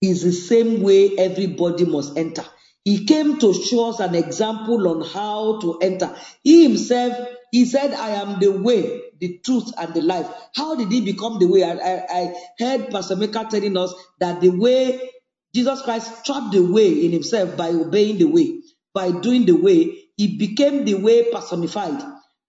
[0.00, 2.44] is the same way everybody must enter.
[2.84, 6.14] He came to show us an example on how to enter.
[6.44, 10.26] He himself, he said, I am the way, the truth, and the life.
[10.54, 11.64] How did he become the way?
[11.64, 15.10] I, I, I heard Pastor Meka telling us that the way,
[15.54, 18.60] Jesus Christ trapped the way in himself by obeying the way,
[18.94, 19.98] by doing the way.
[20.16, 22.02] He became the way personified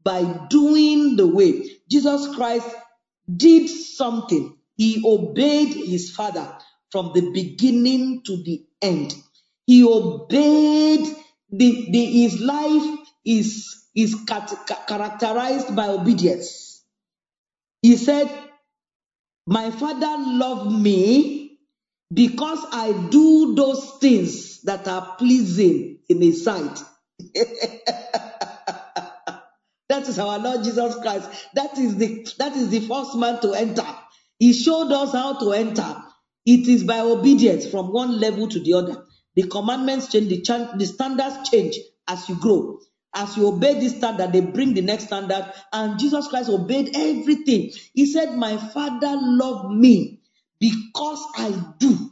[0.04, 1.64] by doing the way.
[1.90, 2.68] Jesus Christ
[3.36, 4.58] did something.
[4.78, 6.48] He obeyed his Father
[6.92, 9.16] from the beginning to the end.
[9.66, 11.08] He obeyed
[11.52, 14.16] the, the his life is is
[14.88, 16.84] characterized by obedience.
[17.82, 18.30] He said,
[19.48, 21.60] "My Father loved me
[22.14, 26.84] because I do those things that are pleasing in His sight."
[29.90, 31.30] that is our Lord Jesus Christ.
[31.56, 33.88] That is the that is the first man to enter.
[34.40, 36.04] He showed us how to enter.
[36.46, 39.06] It is by obedience from one level to the other.
[39.36, 41.78] The commandments change, the, the standards change
[42.08, 42.80] as you grow.
[43.14, 45.52] As you obey this standard, they bring the next standard.
[45.74, 47.72] And Jesus Christ obeyed everything.
[47.94, 50.20] He said, My Father loved me
[50.60, 52.12] because I do.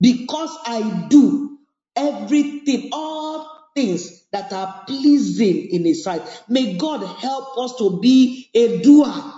[0.00, 1.58] Because I do
[1.96, 6.22] everything, all things that are pleasing in His sight.
[6.48, 9.32] May God help us to be a doer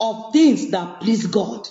[0.00, 1.68] of things that please God.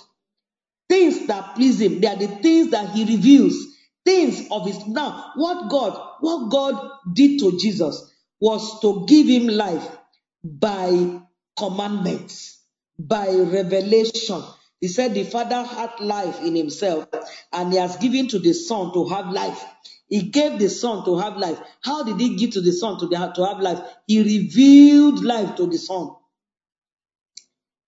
[0.88, 2.00] Things that please Him.
[2.00, 3.76] They are the things that He reveals
[4.06, 8.10] things of his now what god what god did to jesus
[8.40, 9.88] was to give him life
[10.44, 11.20] by
[11.56, 12.60] commandments
[12.98, 14.42] by revelation.
[14.80, 17.08] He said the father had life in himself
[17.52, 19.64] and he has given to the son to have life.
[20.08, 21.58] He gave the son to have life.
[21.82, 23.80] How did he give to the son to, the, to have life?
[24.06, 26.10] He revealed life to the son.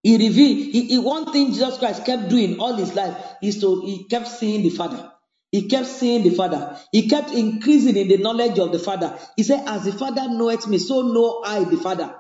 [0.02, 3.80] He revealed he, he, one thing jesus christ kept doing all his life is to
[3.82, 5.12] he kept seeing the father
[5.50, 6.78] he kept seeing the Father.
[6.92, 9.18] He kept increasing in the knowledge of the Father.
[9.36, 12.14] He said, As the Father knoweth me, so know I the Father.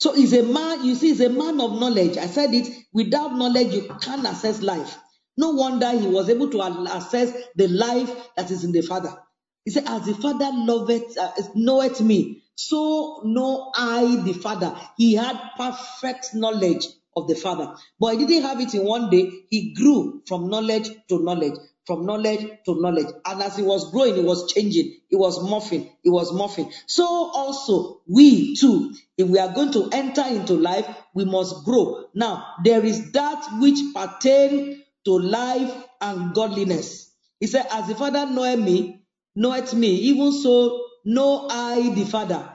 [0.00, 2.18] So he's a man, you see, he's a man of knowledge.
[2.18, 4.98] I said it, without knowledge, you can't access life.
[5.36, 9.16] No wonder he was able to access the life that is in the Father.
[9.64, 14.76] He said, As the Father loveth, uh, knoweth me, so know I the Father.
[14.98, 16.86] He had perfect knowledge
[17.16, 17.74] of the Father.
[18.00, 19.30] But he didn't have it in one day.
[19.50, 21.54] He grew from knowledge to knowledge
[21.86, 23.08] from knowledge to knowledge.
[23.26, 26.72] And as he was growing, he was changing, he was morphing, he was morphing.
[26.86, 32.06] So also we too, if we are going to enter into life, we must grow.
[32.14, 37.10] Now, there is that which pertain to life and godliness.
[37.40, 39.02] He said, As the Father knoweth me,
[39.34, 42.48] knoweth me, even so know I the Father.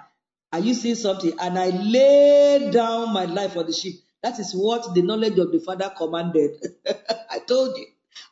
[0.54, 1.34] Are you seeing something?
[1.40, 3.96] And I lay down my life for the sheep.
[4.24, 6.52] That is what the knowledge of the Father commanded.
[7.30, 7.88] I told you.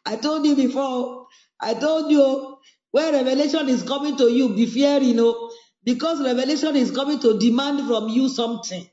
[0.05, 1.27] I told you before.
[1.61, 2.57] I told you
[2.91, 5.51] when revelation is coming to you, be fear, you know,
[5.83, 8.87] because revelation is coming to demand from you something.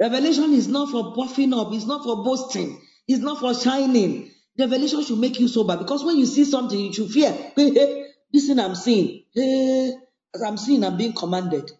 [0.00, 4.30] Revelation is not for puffing up, it's not for boasting, it's not for shining.
[4.58, 7.32] Revelation should make you sober because when you see something, you should fear.
[7.56, 9.92] Hey, hey, this thing I'm seeing, hey,
[10.34, 11.70] as I'm seeing, I'm being commanded.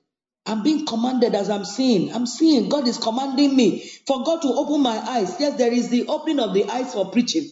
[0.46, 2.12] I'm being commanded as I'm seeing.
[2.14, 5.36] I'm seeing God is commanding me for God to open my eyes.
[5.40, 7.50] Yes, there is the opening of the eyes for preaching,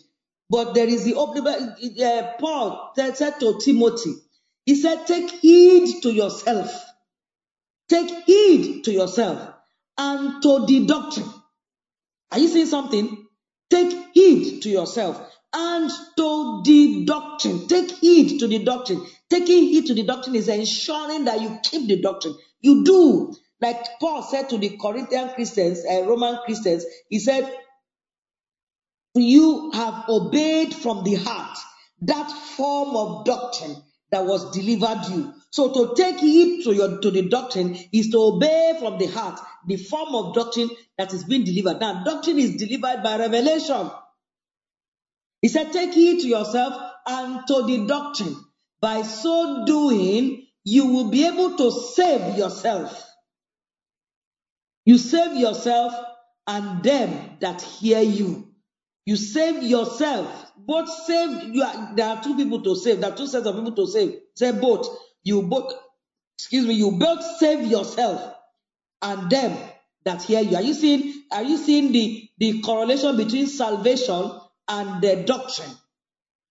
[0.51, 1.47] but there is the opening.
[1.47, 4.14] Uh, Paul said to Timothy,
[4.66, 6.84] he said, Take heed to yourself.
[7.88, 9.55] Take heed to yourself
[9.99, 11.30] and to the doctrine.
[12.32, 13.26] Are you seeing something?
[13.70, 15.20] Take heed to yourself
[15.55, 17.68] and to the doctrine.
[17.68, 19.03] Take heed to the doctrine.
[19.33, 22.37] Taking heed to the doctrine is ensuring that you keep the doctrine.
[22.61, 23.35] You do.
[23.62, 27.51] Like Paul said to the Corinthian Christians, uh, Roman Christians, he said,
[29.14, 31.57] You have obeyed from the heart
[32.03, 33.74] that form of doctrine
[34.11, 35.33] that was delivered you.
[35.51, 39.41] So to take heed to your to the doctrine is to obey from the heart
[39.66, 40.68] the form of doctrine
[40.99, 41.80] that is being delivered.
[41.80, 43.91] Now, doctrine is delivered by revelation.
[45.41, 46.74] He said, Take heed to yourself
[47.07, 48.37] and to the doctrine.
[48.83, 53.09] By so doing, you will be able to save yourself.
[54.85, 55.95] You save yourself
[56.49, 58.49] and them that hear you.
[59.07, 60.53] You save yourself.
[60.57, 61.55] Both save.
[61.55, 63.01] You are, there are two people to save.
[63.01, 64.18] There are two sets of people to save.
[64.35, 64.89] Say both.
[65.22, 65.72] You both.
[66.39, 66.74] Excuse me.
[66.74, 68.35] You both save yourself
[69.01, 69.57] and them
[70.05, 70.57] that hear you.
[70.57, 71.22] Are you seeing?
[71.30, 74.33] Are you seeing the the correlation between salvation
[74.68, 75.70] and the doctrine?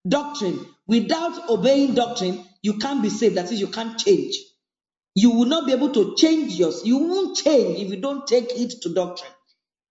[0.08, 0.66] Doctrine.
[0.92, 3.36] Without obeying doctrine, you can't be saved.
[3.36, 4.36] That is, you can't change.
[5.16, 6.82] You will not be able to change yours.
[6.84, 9.32] You won't change if you don't take it to doctrine.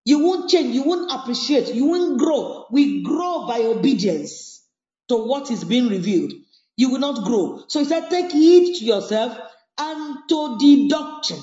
[0.04, 0.74] You won't change.
[0.74, 1.74] You won't appreciate.
[1.74, 2.66] You won't grow.
[2.70, 4.62] We grow by obedience
[5.08, 6.34] to what is being revealed.
[6.76, 7.64] You will not grow.
[7.68, 9.38] So he said, take heed to yourself
[9.78, 11.40] and to the doctrine.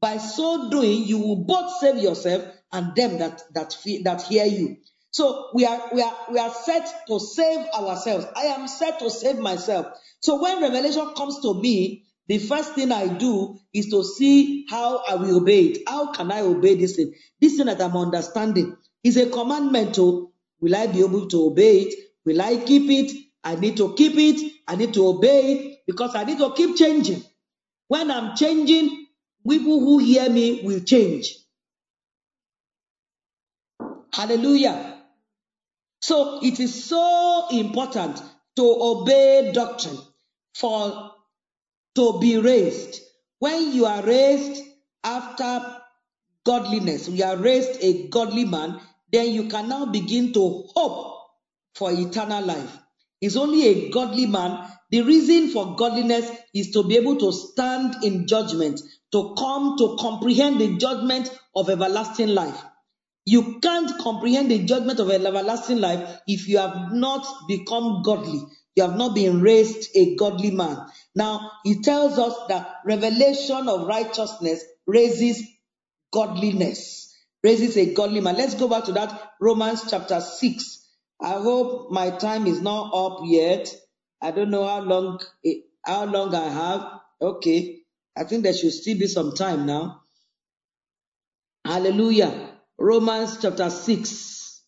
[0.00, 2.42] By so doing, you will both save yourself
[2.72, 4.78] and them that that that hear you.
[5.14, 8.26] So we are we are we are set to save ourselves.
[8.34, 9.86] I am set to save myself.
[10.18, 15.04] So when revelation comes to me, the first thing I do is to see how
[15.08, 15.88] I will obey it.
[15.88, 17.14] How can I obey this thing?
[17.40, 19.94] This thing that I'm understanding is a commandment.
[19.94, 21.94] To will I be able to obey it?
[22.24, 23.16] Will I keep it?
[23.44, 24.52] I need to keep it.
[24.66, 27.22] I need to obey it because I need to keep changing.
[27.86, 29.06] When I'm changing,
[29.48, 31.36] people who hear me will change.
[34.12, 34.93] Hallelujah.
[36.04, 38.22] So it is so important
[38.56, 39.96] to obey doctrine
[40.54, 41.12] for
[41.94, 43.00] to be raised.
[43.38, 44.62] When you are raised
[45.02, 45.80] after
[46.44, 48.82] godliness, you are raised a godly man,
[49.12, 51.22] then you can now begin to hope
[51.74, 52.78] for eternal life.
[53.22, 54.70] It's only a godly man.
[54.90, 58.78] The reason for godliness is to be able to stand in judgment,
[59.12, 62.62] to come to comprehend the judgment of everlasting life.
[63.26, 68.42] You can't comprehend the judgment of everlasting life if you have not become godly.
[68.76, 70.78] You have not been raised a godly man.
[71.14, 75.42] Now, he tells us that revelation of righteousness raises
[76.12, 78.36] godliness, raises a godly man.
[78.36, 80.88] Let's go back to that Romans chapter 6.
[81.20, 83.74] I hope my time is not up yet.
[84.22, 87.00] I don't know how long eh, how long I have.
[87.22, 87.80] Okay.
[88.16, 90.02] I think there should still be some time now.
[91.64, 92.53] Hallelujah.
[92.84, 94.62] Romans chapter 6.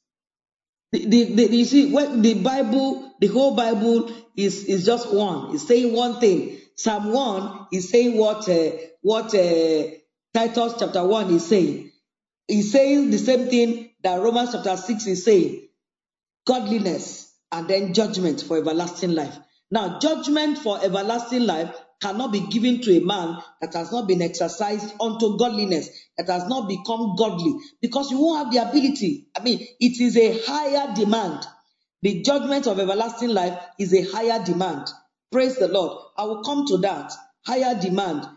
[0.93, 5.55] The, the, the, you see, when the Bible, the whole Bible is, is just one.
[5.55, 6.59] It's saying one thing.
[6.77, 8.71] Psalm 1 is saying what, uh,
[9.03, 9.85] what uh,
[10.33, 11.93] Titus chapter 1 is saying.
[12.49, 15.69] He's saying the same thing that Romans chapter 6 is saying.
[16.47, 19.37] Godliness and then judgment for everlasting life.
[19.71, 24.23] Now, judgment for everlasting life cannot be given to a man that has not been
[24.23, 29.29] exercised unto godliness, that has not become godly, because you won't have the ability.
[29.37, 31.47] I mean, it is a higher demand.
[32.03, 34.89] The judgment of everlasting life is a higher demand.
[35.33, 35.99] Praise the Lord.
[36.17, 37.13] I will come to that.
[37.47, 38.29] Higher demand.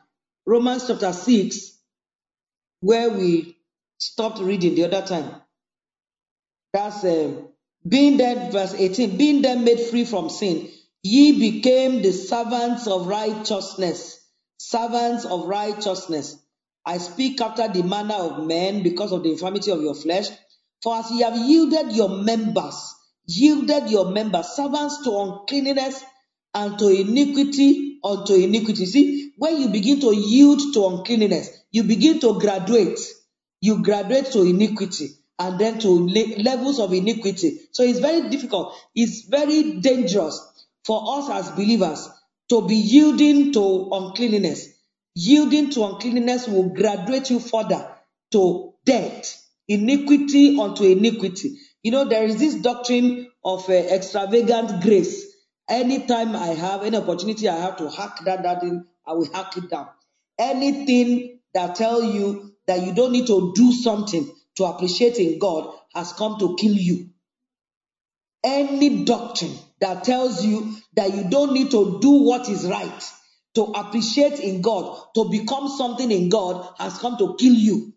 [0.46, 1.78] Romans chapter 6,
[2.82, 3.58] where we
[4.00, 5.36] stopped reading the other time.
[6.74, 7.42] That's uh,
[7.88, 10.70] being then, verse 18, being then made free from sin
[11.04, 14.20] Ye became the servants of righteousness.
[14.58, 16.36] Servants of righteousness.
[16.86, 20.28] I speak after the manner of men because of the infirmity of your flesh.
[20.84, 22.96] For as ye have yielded your members,
[23.26, 26.04] yielded your members, servants to uncleanness
[26.54, 28.86] and to iniquity unto iniquity.
[28.86, 33.00] See, when you begin to yield to uncleanness, you begin to graduate.
[33.62, 37.60] You graduate to iniquity and then to levels of iniquity.
[37.72, 38.76] So it's very difficult.
[38.96, 40.49] It's very dangerous
[40.86, 42.10] for us as believers
[42.50, 44.68] to be yielding to uncleanness.
[45.16, 47.90] Yielding to uncleanness will graduate you further
[48.32, 51.58] to death, iniquity unto iniquity.
[51.84, 55.26] You know, there is this doctrine of uh, extravagant grace.
[55.70, 59.58] Anytime I have any opportunity, I have to hack that, that in, I will hack
[59.58, 59.88] it down.
[60.38, 65.74] Anything that tell you that you don't need to do something to appreciate in God
[65.94, 67.10] has come to kill you.
[68.44, 73.04] Any doctrine that tells you that you don't need to do what is right
[73.56, 77.94] to appreciate in God, to become something in God, has come to kill you.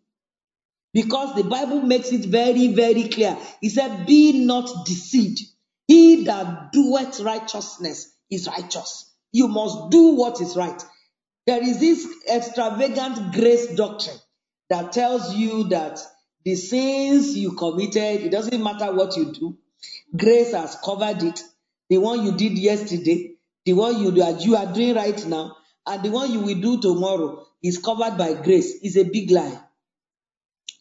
[0.93, 3.37] Because the Bible makes it very, very clear.
[3.61, 5.41] He said, Be not deceived.
[5.89, 9.11] He that doeth righteousness is righteous.
[9.33, 10.83] You must do what is right.
[11.47, 14.19] There is this extravagant grace doctrine
[14.71, 16.01] that tells you that
[16.45, 19.59] the sins you committed, it doesn't matter what you do,
[20.17, 21.43] grace has covered it
[21.93, 23.35] the one you did yesterday,
[23.67, 25.55] the one you, you are doing right now,
[25.87, 29.61] and the one you will do tomorrow is covered by grace It's a big lie.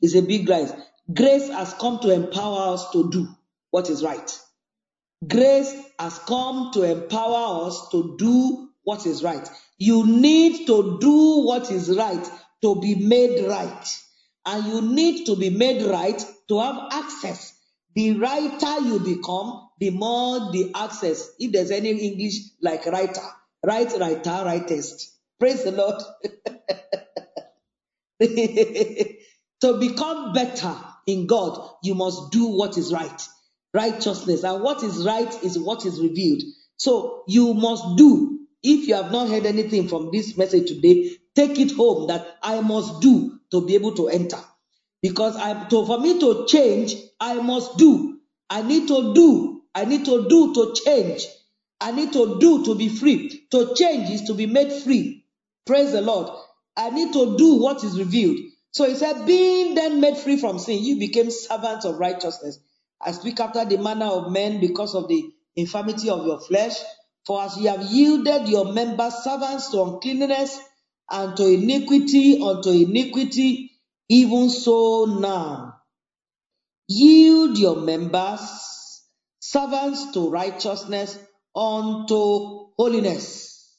[0.01, 0.69] It's a big lie.
[1.13, 3.27] Grace has come to empower us to do
[3.71, 4.39] what is right.
[5.27, 9.49] Grace has come to empower us to do what is right.
[9.79, 12.31] You need to do what is right
[12.61, 13.97] to be made right.
[14.45, 17.53] And you need to be made right to have access.
[17.95, 21.31] The writer you become, the more the access.
[21.39, 23.21] If there's any English like writer,
[23.65, 25.11] write, writer, writest.
[25.39, 26.01] Praise the Lord.
[29.61, 30.75] to become better
[31.07, 33.27] in God, you must do what is right.
[33.73, 34.43] Righteousness.
[34.43, 36.43] And what is right is what is revealed.
[36.77, 38.39] So you must do.
[38.63, 42.61] If you have not heard anything from this message today, take it home that I
[42.61, 44.37] must do to be able to enter.
[45.01, 48.19] Because I to for me to change, I must do.
[48.49, 49.63] I need to do.
[49.75, 51.27] I need to do to change.
[51.81, 53.45] I need to do to be free.
[53.51, 55.25] To change is to be made free.
[55.65, 56.29] Praise the Lord.
[56.77, 58.37] I need to do what is revealed.
[58.71, 62.59] So he said, being then made free from sin, you became servants of righteousness.
[63.01, 65.23] I speak after the manner of men because of the
[65.55, 66.75] infirmity of your flesh.
[67.25, 70.59] For as ye have yielded your members servants to uncleanness
[71.11, 73.70] and to iniquity unto iniquity,
[74.11, 75.77] even so now
[76.89, 79.03] yield your members
[79.39, 81.17] servants to righteousness
[81.55, 83.77] unto holiness.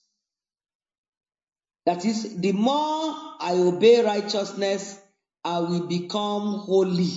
[1.84, 4.98] That is, the more I obey righteousness,
[5.44, 7.12] I will become holy.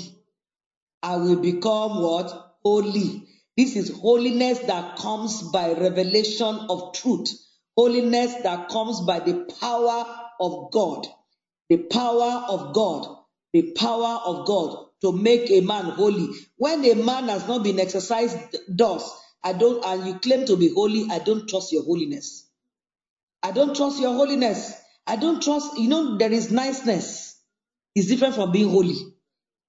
[1.02, 2.58] I will become what?
[2.66, 3.24] Holy.
[3.56, 7.32] This is holiness that comes by revelation of truth.
[7.78, 10.06] Holiness that comes by the power
[10.42, 11.08] of God.
[11.70, 13.18] The power of God.
[13.54, 16.30] The power of God to make a man holy.
[16.58, 18.38] When a man has not been exercised
[18.68, 19.10] thus,
[19.44, 22.48] I don't, and you claim to be holy, I don't trust your holiness.
[23.44, 24.74] I don't trust your holiness.
[25.08, 27.40] I don't trust, you know, there is niceness.
[27.94, 28.96] It's different from being holy.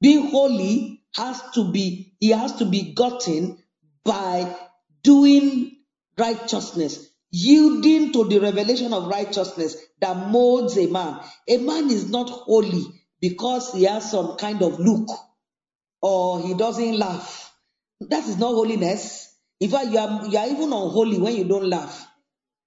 [0.01, 3.59] Being holy has to be, he has to be gotten
[4.05, 4.57] by
[5.03, 5.77] doing
[6.19, 11.21] righteousness, yielding to the revelation of righteousness that molds a man.
[11.49, 12.85] A man is not holy
[13.21, 15.09] because he has some kind of look
[16.03, 17.55] or he doesn't laugh.
[18.01, 19.35] That is not holiness.
[19.61, 22.07] In fact, you are, you are even unholy when you don't laugh.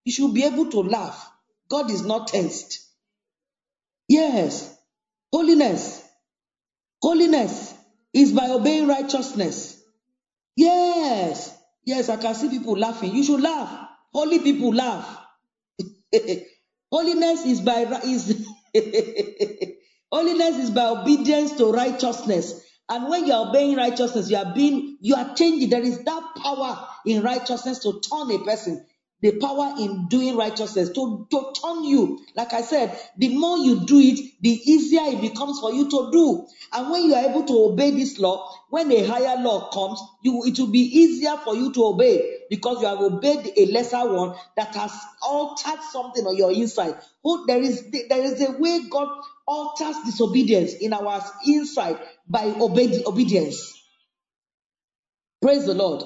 [0.06, 1.32] You should be able to laugh.
[1.70, 2.80] God is not tensed.
[4.08, 4.76] Yes,
[5.32, 6.04] holiness.
[7.02, 7.76] Holiness
[8.14, 9.82] is by obeying righteousness.
[10.58, 11.56] Yes,
[11.86, 13.16] yes, I can see people laughing.
[13.16, 13.89] You should laugh.
[14.14, 15.20] Holy people laugh.
[16.92, 18.48] Holiness is by is
[20.12, 22.66] holiness is by obedience to righteousness.
[22.90, 25.70] And when you are obeying righteousness, you are being you are changing.
[25.70, 28.86] There is that power in righteousness to turn a person.
[29.22, 32.20] The power in doing righteousness to, to turn you.
[32.36, 36.10] Like I said, the more you do it, the easier it becomes for you to
[36.12, 36.48] do.
[36.74, 40.44] And when you are able to obey this law, when a higher law comes, you
[40.46, 44.36] it will be easier for you to obey because you have obeyed a lesser one
[44.56, 44.92] that has
[45.24, 46.96] altered something on your inside.
[47.48, 49.10] There is there is a way God
[49.48, 51.98] alters disobedience in our inside
[52.28, 53.74] by obedience.
[55.42, 56.04] Praise the Lord.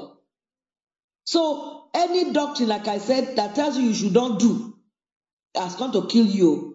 [1.25, 4.75] So any doctrine, like I said, that tells you you should not do,
[5.55, 6.69] has come to kill you.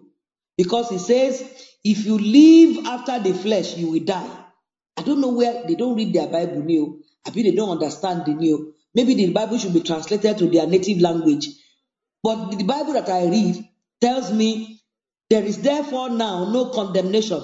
[0.57, 1.41] Because it says,
[1.83, 4.45] if you live after the flesh, you will die.
[4.99, 7.01] I don't know where they don't read their Bible new.
[7.25, 8.73] I mean they don't understand the new.
[8.93, 11.47] Maybe the Bible should be translated to their native language.
[12.21, 13.65] But the Bible that I read
[14.01, 14.81] tells me
[15.29, 17.41] there is therefore now no condemnation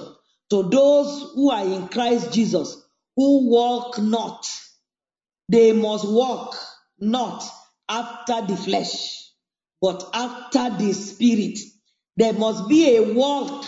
[0.50, 2.76] to those who are in Christ Jesus,
[3.16, 4.46] who walk not.
[5.48, 6.58] They must walk
[7.00, 7.42] not
[7.88, 9.30] after the flesh,
[9.80, 11.58] but after the spirit.
[12.18, 13.64] There must be a walk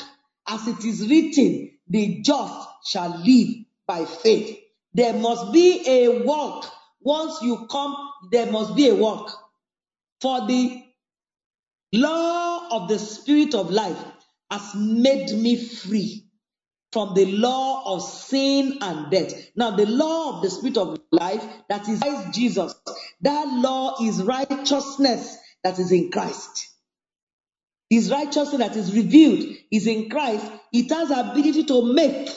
[0.46, 4.60] as it is written, the just shall live by faith.
[4.94, 6.66] There must be a walk.
[7.02, 7.96] Once you come,
[8.32, 9.32] there must be a walk.
[10.22, 10.82] For the
[11.94, 13.98] law of the spirit of life
[14.50, 16.26] has made me free
[16.92, 19.34] from the law of sin and death.
[19.56, 22.02] Now, the law of the spirit of life that is
[22.34, 22.74] Jesus,
[23.22, 26.68] that law is righteousness that is in Christ.
[27.90, 30.46] His righteousness that is revealed is in Christ.
[30.72, 32.30] It has ability to make,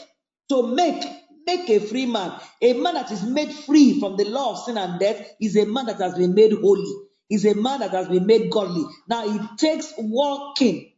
[0.49, 1.03] to make,
[1.45, 2.39] make a free man.
[2.61, 5.65] A man that is made free from the law of sin and death is a
[5.65, 6.91] man that has been made holy.
[7.29, 8.83] Is a man that has been made godly.
[9.07, 10.91] Now it takes walking.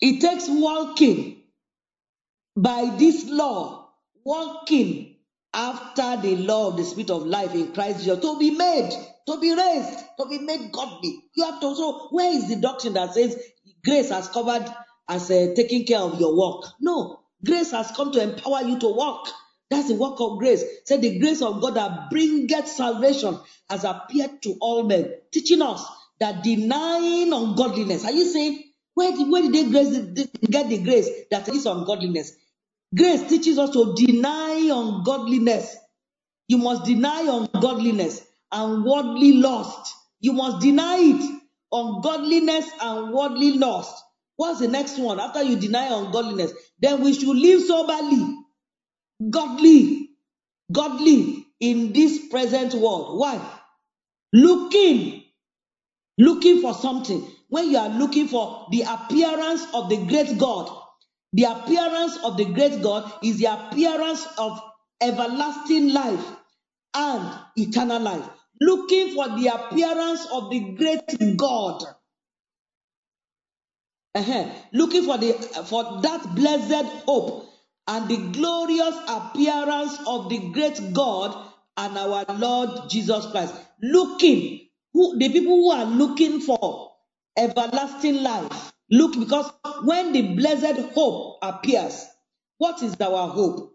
[0.00, 1.42] It takes walking
[2.56, 3.90] by this law,
[4.24, 5.16] walking
[5.54, 8.90] after the law of the spirit of life in Christ Jesus to be made,
[9.26, 11.22] to be raised, to be made godly.
[11.36, 11.74] You have to.
[11.74, 13.38] So, where is the doctrine that says
[13.84, 14.66] grace has covered
[15.08, 16.70] as uh, taking care of your work?
[16.80, 19.28] No, grace has come to empower you to walk.
[19.70, 20.64] That's the work of grace.
[20.86, 23.38] Say the grace of God that bringeth salvation
[23.70, 25.84] has appeared to all men, teaching us
[26.20, 28.04] that denying ungodliness.
[28.04, 28.64] Are you saying
[28.94, 29.96] where did, where did they grace
[30.50, 32.32] get the grace that is ungodliness?
[32.96, 35.76] Grace teaches us to deny ungodliness.
[36.48, 38.22] You must deny ungodliness
[38.52, 39.94] and worldly lust.
[40.20, 41.40] You must deny it.
[41.72, 44.04] Ungodliness and worldly lust.
[44.40, 45.20] What's the next one?
[45.20, 48.36] After you deny ungodliness, then we should live soberly,
[49.30, 50.10] godly,
[50.72, 53.18] godly in this present world.
[53.20, 53.40] Why?
[54.32, 55.24] Looking,
[56.18, 57.26] looking for something.
[57.48, 60.78] When you are looking for the appearance of the great God,
[61.34, 64.60] The appearance of the great God is the appearance of
[65.00, 66.26] everlasting life
[66.94, 68.28] and eternal life.
[68.60, 71.84] Looking for the appearance of the great God.
[74.14, 74.50] Uh-huh.
[74.72, 75.32] Looking for the
[75.66, 77.48] for that blessed hope
[77.86, 83.54] and the glorious appearance of the great God and our Lord Jesus Christ.
[83.80, 86.90] Looking who the people who are looking for
[87.36, 88.72] everlasting life.
[88.90, 89.50] Look because
[89.84, 92.04] when the blessed hope appears,
[92.58, 93.72] what is our hope?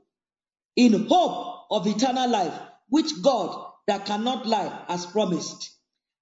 [0.75, 2.53] In hope of eternal life,
[2.89, 5.71] which God that cannot lie has promised.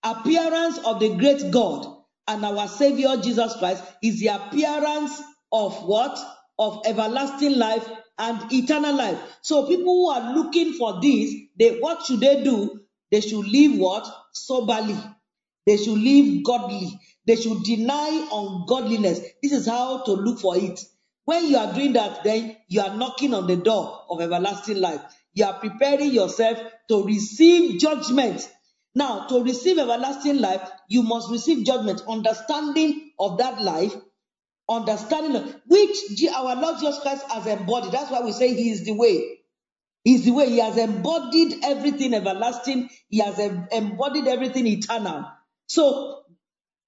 [0.04, 5.22] Appearance of the great God and our Savior Jesus Christ is the appearance
[5.52, 6.18] of what?
[6.58, 7.88] Of everlasting life
[8.18, 9.18] and eternal life.
[9.42, 12.82] So people who are looking for this, they what should they do?
[13.12, 14.08] They should live what?
[14.34, 14.98] Soberly.
[15.66, 17.00] They should live godly.
[17.26, 19.20] They should deny ungodliness.
[19.42, 20.84] This is how to look for it.
[21.26, 25.02] When you are doing that, then you are knocking on the door of everlasting life.
[25.34, 26.60] You are preparing yourself
[26.90, 28.50] to receive judgment.
[28.96, 33.96] Now, to receive everlasting life, you must receive judgment, understanding of that life,
[34.70, 35.98] understanding which
[36.36, 37.92] our Lord Jesus Christ has embodied.
[37.92, 39.40] That's why we say He is the way.
[40.04, 40.50] He is the way.
[40.50, 42.90] He has embodied everything everlasting.
[43.10, 45.26] He has embodied everything eternal.
[45.68, 46.24] So,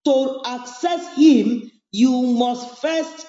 [0.06, 3.27] to access Him, you must first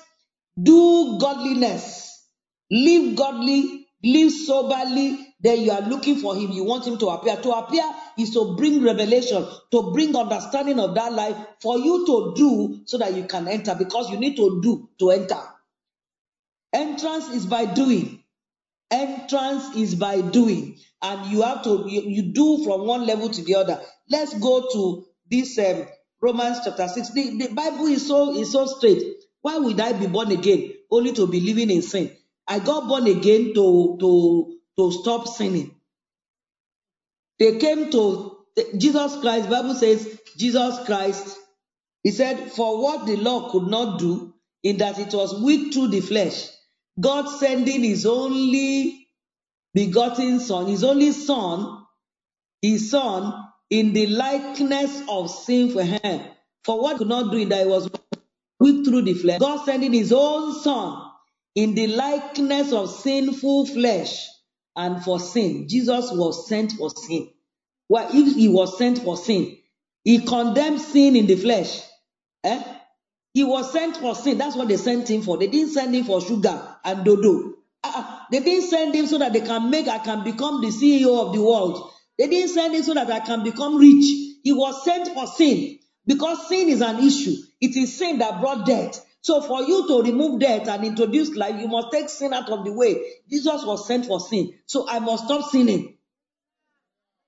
[0.61, 2.27] do godliness,
[2.71, 5.23] live godly, live soberly.
[5.41, 6.51] Then you are looking for Him.
[6.51, 7.37] You want Him to appear.
[7.37, 7.85] To appear
[8.19, 12.99] is to bring revelation, to bring understanding of that life for you to do so
[12.99, 15.41] that you can enter because you need to do to enter.
[16.73, 18.23] Entrance is by doing.
[18.91, 23.43] Entrance is by doing, and you have to you, you do from one level to
[23.43, 23.81] the other.
[24.09, 25.87] Let's go to this um,
[26.21, 27.11] Romans chapter six.
[27.13, 29.03] The, the Bible is so is so straight.
[29.43, 32.17] Why would I be born again only to be living in sin?
[32.47, 35.76] I got born again to to to stop sinning.
[37.39, 38.39] They came to
[38.79, 39.51] Jesus Christ.
[39.51, 41.39] Bible says Jesus Christ.
[42.03, 45.89] He said, "For what the law could not do, in that it was weak through
[45.89, 46.49] the flesh,
[47.01, 49.09] God sending His only
[49.75, 51.85] begotten Son, His only Son,
[52.63, 53.35] His Son,
[53.71, 56.23] in the likeness of sin for Him.
[56.65, 57.91] For what could not do in that it was
[58.61, 61.11] weak through the flesh, God sending His own Son
[61.57, 64.29] in the likeness of sinful flesh,
[64.77, 67.31] and for sin, Jesus was sent for sin.
[67.89, 69.59] Well, if He was sent for sin,
[70.05, 71.83] He condemned sin in the flesh.
[72.45, 72.63] Eh?
[73.35, 74.39] He was sent for sin.
[74.39, 75.39] That's what they sent him for.
[75.39, 77.55] They didn't send him for sugar and dodo.
[77.85, 78.21] Uh-uh.
[78.33, 81.35] They didn't send him so that they can make, I can become the CEO of
[81.35, 81.93] the world.
[82.19, 84.05] They didn't send him so that I can become rich.
[84.45, 87.37] He was sent for sin because sin is an issue.
[87.61, 89.06] It is sin that brought death.
[89.27, 92.65] So for you to remove death and introduce life, you must take sin out of
[92.65, 93.03] the way.
[93.29, 94.55] Jesus was sent for sin.
[94.67, 95.99] So I must stop sinning.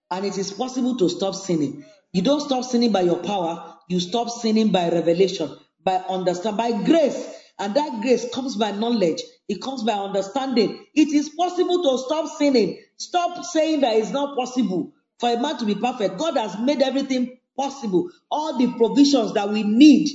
[0.08, 1.84] And it is possible to stop sinning.
[2.12, 6.70] You don't stop sinning by your power, you stop sinning by revelation, by understand, by
[6.84, 7.34] grace.
[7.58, 10.86] And that grace comes by knowledge, it comes by understanding.
[10.94, 12.80] It is possible to stop sinning.
[12.96, 16.16] Stop saying that it's not possible for a man to be perfect.
[16.16, 20.10] God has made everything possible, all the provisions that we need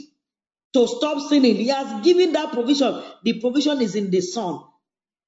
[0.74, 1.56] to stop sinning.
[1.58, 3.02] He has given that provision.
[3.24, 4.62] The provision is in the Son.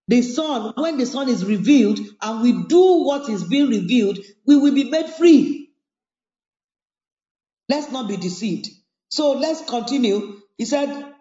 [0.07, 4.57] The Son, when the Son is revealed and we do what is being revealed, we
[4.57, 5.71] will be made free.
[7.69, 8.69] Let's not be deceived.
[9.09, 10.41] So let's continue.
[10.57, 11.13] He said,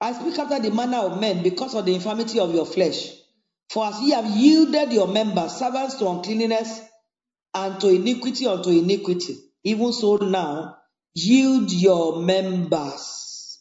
[0.00, 3.12] I speak after the manner of men because of the infirmity of your flesh.
[3.70, 6.80] For as ye have yielded your members servants to uncleanness
[7.54, 10.76] and to iniquity unto iniquity, even so now
[11.14, 13.58] yield your members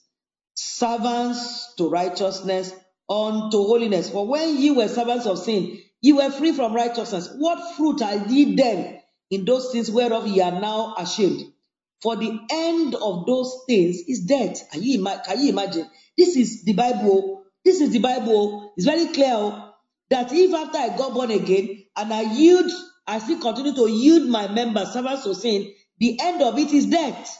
[0.56, 2.74] servants to righteousness
[3.10, 4.10] unto holiness.
[4.10, 7.30] For when ye were servants of sin, ye were free from righteousness.
[7.38, 11.54] What fruit are ye then in those things whereof ye are now ashamed?
[12.02, 14.72] For the end of those things is death.
[14.72, 15.88] Can you, ima- can you imagine?
[16.18, 17.44] This is the Bible.
[17.64, 18.74] This is the Bible.
[18.76, 19.74] It's very clear oh,
[20.10, 22.72] that if after I got born again and I yield,
[23.06, 25.72] I still continue to yield my members, servants to sin,
[26.02, 27.40] the end of it is death.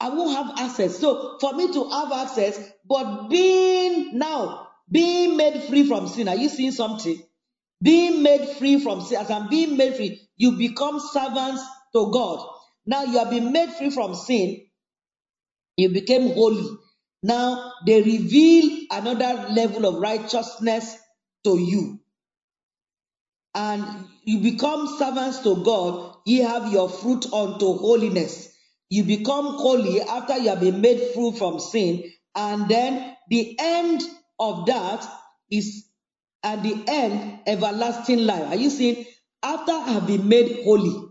[0.00, 0.98] I won't have access.
[0.98, 6.36] So for me to have access, but being now, being made free from sin, are
[6.36, 7.22] you seeing something?
[7.82, 11.62] Being made free from sin, as I'm being made free, you become servants
[11.94, 12.46] to God.
[12.86, 14.66] Now you have been made free from sin,
[15.76, 16.68] you became holy.
[17.22, 20.98] Now they reveal another level of righteousness
[21.44, 22.00] to you
[23.54, 28.48] and you become servants to God, ye have your fruit unto holiness.
[28.88, 34.02] You become holy after you have been made free from sin, and then the end
[34.38, 35.06] of that
[35.50, 35.86] is
[36.42, 38.48] at the end everlasting life.
[38.48, 39.06] Are you seeing?
[39.42, 41.08] After I have been made holy,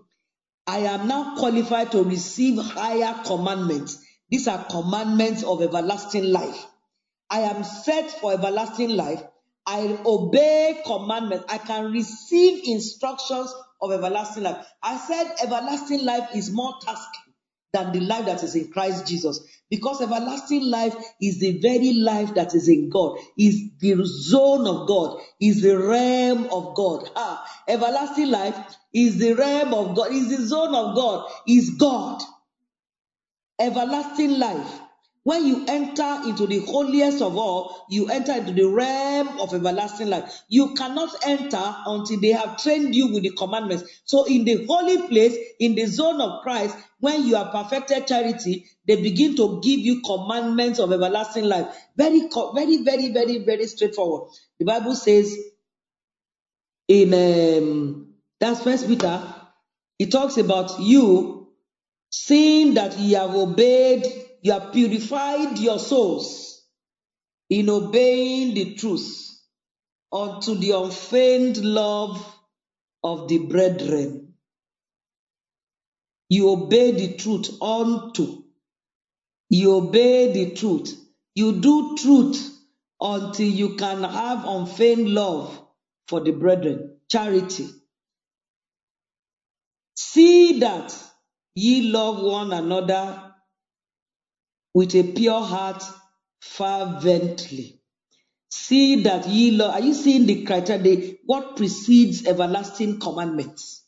[0.66, 4.04] I am now qualified to receive higher commandments.
[4.30, 6.66] These are commandments of everlasting life.
[7.30, 9.22] I am set for everlasting life.
[9.66, 11.46] I obey commandments.
[11.50, 13.54] I can receive instructions
[13.84, 14.66] of everlasting life.
[14.82, 17.34] I said everlasting life is more tasking
[17.74, 19.42] than the life that is in Christ Jesus.
[19.70, 24.88] Because everlasting life is the very life that is in God, is the zone of
[24.88, 27.10] God, is the realm of God.
[27.16, 28.56] Ah, everlasting life
[28.94, 32.22] is the realm of God, is the zone of God, is God.
[33.60, 34.80] Everlasting life
[35.24, 40.10] when you enter into the holiest of all, you enter into the realm of everlasting
[40.10, 40.42] life.
[40.50, 43.86] You cannot enter until they have trained you with the commandments.
[44.04, 48.66] So, in the holy place, in the zone of Christ, when you are perfected charity,
[48.86, 51.74] they begin to give you commandments of everlasting life.
[51.96, 54.30] Very, very, very, very, very straightforward.
[54.60, 55.38] The Bible says
[56.90, 59.24] in um, that's First Peter,
[60.00, 61.48] it talks about you
[62.10, 64.06] seeing that you have obeyed
[64.44, 66.64] you have purified your souls
[67.50, 69.30] in obeying the truth
[70.12, 72.26] unto the unfeigned love
[73.04, 74.34] of the brethren.
[76.30, 78.44] You obey the truth unto.
[79.50, 80.96] You obey the truth.
[81.36, 82.52] You do truth
[83.02, 85.60] until you can have unfeigned love
[86.08, 86.98] for the brethren.
[87.10, 87.68] Charity.
[89.96, 90.98] See that
[91.56, 93.23] ye love one another
[94.74, 95.84] with a pure heart
[96.42, 97.80] fervently.
[98.50, 99.76] See that ye love.
[99.76, 101.16] Are you seeing the criteria?
[101.26, 103.84] what precedes everlasting commandments?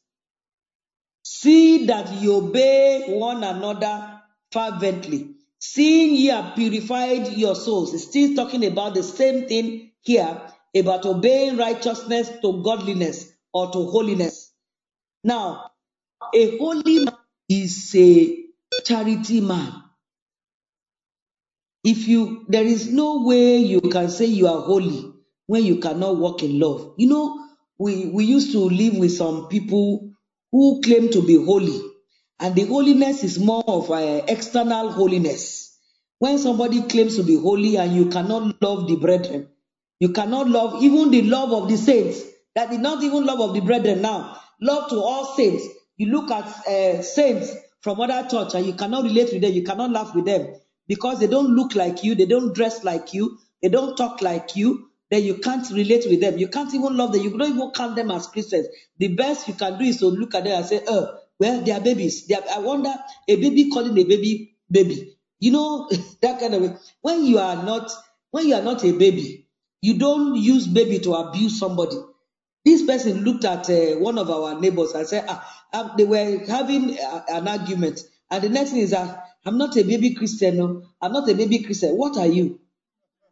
[1.24, 4.22] See that ye obey one another
[4.52, 5.36] fervently.
[5.60, 7.94] Seeing ye have purified your souls.
[7.94, 10.42] It's still talking about the same thing here
[10.76, 14.52] about obeying righteousness to godliness or to holiness.
[15.24, 15.72] Now,
[16.36, 17.16] a holy man
[17.50, 18.46] is a
[18.86, 19.85] charity man.
[21.86, 25.14] If you, there is no way you can say you are holy
[25.46, 26.96] when you cannot walk in love.
[26.98, 27.48] You know,
[27.78, 30.10] we, we used to live with some people
[30.52, 31.80] who claim to be holy,
[32.40, 35.78] and the holiness is more of an external holiness.
[36.18, 39.50] When somebody claims to be holy and you cannot love the brethren,
[40.00, 42.20] you cannot love even the love of the saints,
[42.56, 45.64] that is not even love of the brethren now, love to all saints.
[45.98, 49.62] You look at uh, saints from other church and you cannot relate with them, you
[49.62, 50.48] cannot laugh with them
[50.88, 54.56] because they don't look like you, they don't dress like you, they don't talk like
[54.56, 56.38] you, then you can't relate with them.
[56.38, 57.22] You can't even love them.
[57.22, 58.68] You don't even count them as Christians.
[58.98, 61.72] The best you can do is to look at them and say, oh, well, they
[61.72, 62.28] are babies.
[62.28, 62.94] They are, I wonder,
[63.28, 65.18] a baby calling a baby baby.
[65.40, 65.90] You know,
[66.22, 66.76] that kind of way.
[67.02, 67.92] When you are not,
[68.32, 69.48] when you are not a baby,
[69.82, 71.98] you don't use baby to abuse somebody.
[72.64, 76.40] This person looked at uh, one of our neighbors and said, ah, ah they were
[76.48, 78.02] having uh, an argument.
[78.32, 80.58] And the next thing is that I'm not a baby Christian.
[80.58, 81.92] No, I'm not a baby Christian.
[81.98, 82.60] What are you?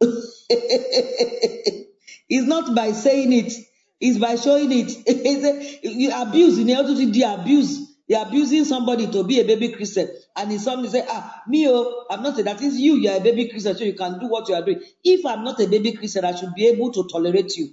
[0.50, 3.52] it's not by saying it,
[4.00, 5.80] it's by showing it.
[5.84, 10.08] you abuse, in order to do abuse, you're abusing somebody to be a baby Christian.
[10.36, 13.20] And if somebody say, ah, me, oh, I'm not a, that is you, you're a
[13.20, 14.80] baby Christian, so you can do what you are doing.
[15.02, 17.70] If I'm not a baby Christian, I should be able to tolerate you.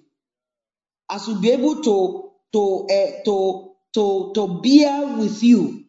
[1.10, 5.81] I should be able to, to, uh, to, to, to bear with you.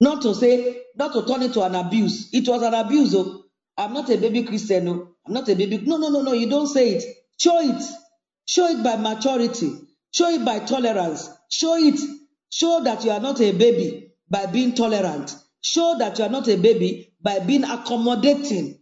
[0.00, 2.28] Not to say, not to turn it to an abuse.
[2.32, 3.14] It was an abuse.
[3.14, 3.44] Oh.
[3.78, 4.88] I'm not a baby Christian.
[4.88, 5.08] Oh.
[5.26, 5.78] I'm not a baby.
[5.78, 6.32] No, no, no, no.
[6.32, 7.04] You don't say it.
[7.38, 7.82] Show it.
[8.46, 9.72] Show it by maturity.
[10.12, 11.28] Show it by tolerance.
[11.50, 11.98] Show it.
[12.50, 15.34] Show that you are not a baby by being tolerant.
[15.62, 18.78] Show that you are not a baby by being accommodating.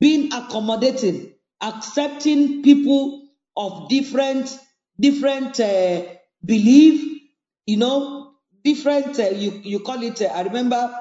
[0.00, 1.32] Being accommodating.
[1.62, 4.58] Accepting people of different,
[4.98, 6.02] different uh,
[6.44, 7.20] belief,
[7.66, 8.19] you know,
[8.64, 10.94] different uh, you you call it uh, i remember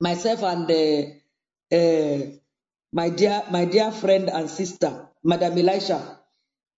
[0.00, 2.30] myself and uh, uh,
[2.92, 6.14] my dear my dear friend and sister madam elisha.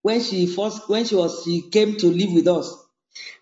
[0.02, 2.74] When she first when she was she came to live with us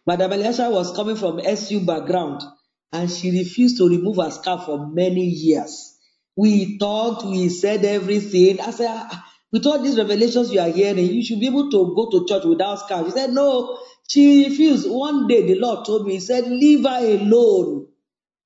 [0.06, 2.42] madam elisha was coming from SU background
[2.92, 5.96] and she refused to remove her scarf for many years.
[6.36, 8.60] We talked we said everything.
[8.60, 11.94] I said ah, with all these revelations you are hearing you should be able to
[11.94, 13.06] go to church without scarf.
[13.06, 13.78] She said no
[14.08, 14.90] she refused.
[14.90, 17.88] One day the Lord told me, He said, Leave her alone.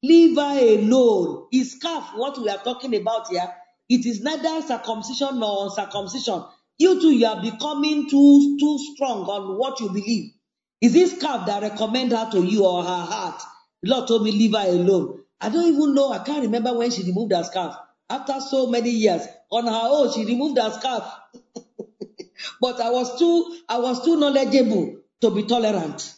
[0.02, 1.46] Leave her alone.
[1.52, 3.48] Is scarf what we are talking about here?
[3.88, 6.42] It is neither circumcision nor uncircumcision.
[6.78, 10.32] You too, you are becoming too, too strong on what you believe.
[10.80, 13.40] Is this scarf that recommend her to you or her heart?
[13.82, 15.22] The Lord told me, leave her alone.
[15.40, 16.10] I don't even know.
[16.12, 17.76] I can't remember when she removed her scarf.
[18.10, 19.22] after so many years.
[19.50, 21.04] On her own, she removed her scarf.
[22.60, 26.14] but I was too, I was too knowledgeable to be tolerant.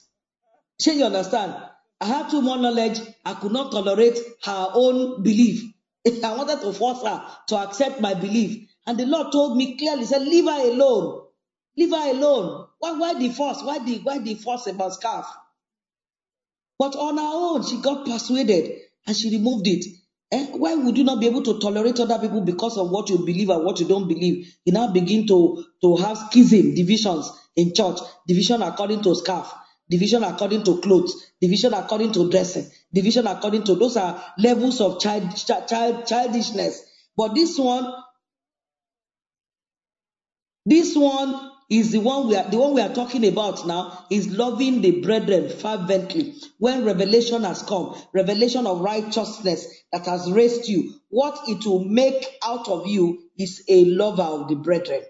[0.81, 1.55] Shall you understand?
[2.01, 3.01] I had too much knowledge.
[3.25, 5.63] I could not tolerate her own belief.
[6.07, 8.69] I wanted to force her to accept my belief.
[8.87, 11.23] And the Lord told me clearly, said, leave her alone.
[11.77, 12.67] Leave her alone.
[12.79, 13.63] Why, why the force?
[13.63, 15.27] Why the, why the force about scarf?
[16.79, 19.87] But on her own, she got persuaded and she removed it.
[20.33, 20.47] Eh?
[20.53, 23.49] Why would you not be able to tolerate other people because of what you believe
[23.49, 24.53] and what you don't believe?
[24.65, 29.53] You now begin to, to have schism, divisions in church, division according to scarf,
[29.89, 35.01] division according to clothes, division according to dressing, division according to those are levels of
[35.01, 36.83] child, child childishness.
[37.17, 37.93] But this one,
[40.67, 44.29] this one is the one we are the one we are talking about now is
[44.29, 50.93] loving the brethren fervently when revelation has come revelation of righteousness that has raised you
[51.09, 55.01] what it will make out of you is a lover of the brethren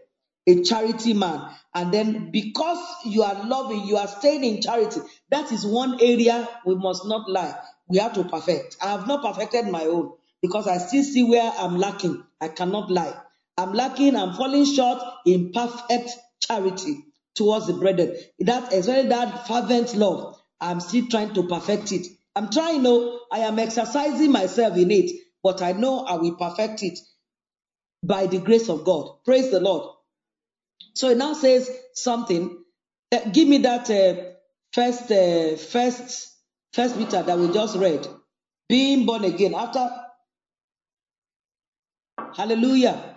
[0.47, 5.01] a charity man and then because you are loving you are staying in charity
[5.31, 7.55] that is one area we must not lie
[7.89, 10.13] we have to perfect i have not perfected my own
[10.43, 13.15] because i still see where i'm lacking i cannot lie
[13.57, 16.11] i'm lacking i'm falling short in perfect
[16.41, 17.05] charity
[17.35, 18.17] towards the brethren.
[18.41, 20.41] That especially that fervent love.
[20.61, 22.07] I'm still trying to perfect it.
[22.37, 25.11] I'm trying, no, I am exercising myself in it,
[25.43, 26.99] but I know I will perfect it
[28.03, 29.19] by the grace of God.
[29.25, 29.94] Praise the Lord.
[30.95, 32.59] So it now says something.
[33.13, 34.33] Uh, give me that uh,
[34.73, 36.33] first, uh, first,
[36.73, 38.07] first Peter that we just read.
[38.69, 39.89] Being born again after.
[42.35, 43.17] Hallelujah.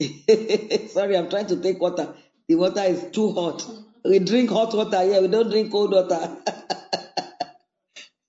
[0.88, 2.14] Sorry, I'm trying to take water.
[2.48, 3.66] The water is too hot.
[4.04, 6.38] We drink hot water here, we don't drink cold water.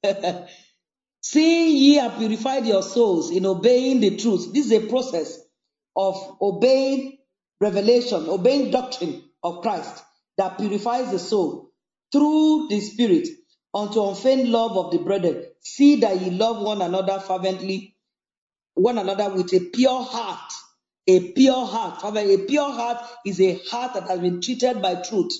[1.21, 4.53] Seeing ye have purified your souls in obeying the truth.
[4.53, 5.39] This is a process
[5.95, 7.17] of obeying
[7.61, 10.03] revelation, obeying doctrine of Christ
[10.37, 11.71] that purifies the soul
[12.11, 13.27] through the Spirit
[13.73, 15.45] unto unfeigned love of the brethren.
[15.61, 17.95] See that ye love one another fervently,
[18.75, 20.51] one another with a pure heart
[21.07, 22.01] a pure heart.
[22.01, 25.31] Father, a pure heart is a heart that has been treated by truth,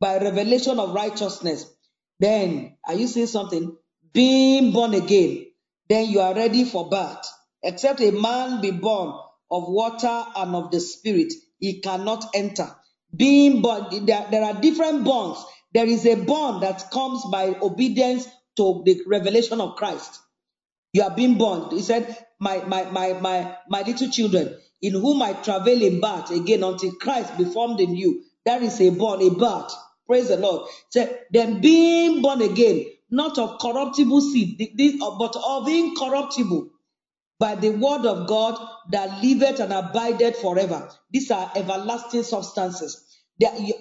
[0.00, 1.72] by revelation of righteousness.
[2.18, 3.76] Then, are you saying something?
[4.12, 5.46] Being born again,
[5.88, 7.26] then you are ready for birth.
[7.62, 9.14] Except a man be born
[9.50, 12.70] of water and of the spirit, he cannot enter.
[13.14, 15.44] Being born, there, there are different bonds.
[15.74, 18.26] There is a bond that comes by obedience
[18.56, 20.20] to the revelation of Christ.
[20.92, 21.70] You are being born.
[21.70, 26.30] He said, My my my my my little children, in whom I travel in birth
[26.30, 28.24] again until Christ be formed in you.
[28.44, 29.72] That is a born, a birth.
[30.06, 30.68] Praise the Lord.
[30.90, 34.58] So, then being born again, not of corruptible seed,
[34.98, 36.70] but of incorruptible,
[37.38, 38.58] by the word of God
[38.90, 40.90] that liveth and abideth forever.
[41.10, 43.04] These are everlasting substances.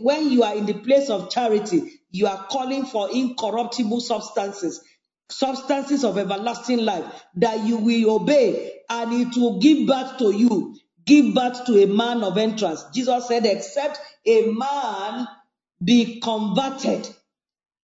[0.01, 4.81] When you are in the place of charity, you are calling for incorruptible substances,
[5.29, 10.75] substances of everlasting life that you will obey and it will give birth to you
[11.05, 12.85] give birth to a man of entrance.
[12.95, 15.27] Jesus said, except a man
[15.83, 17.09] be converted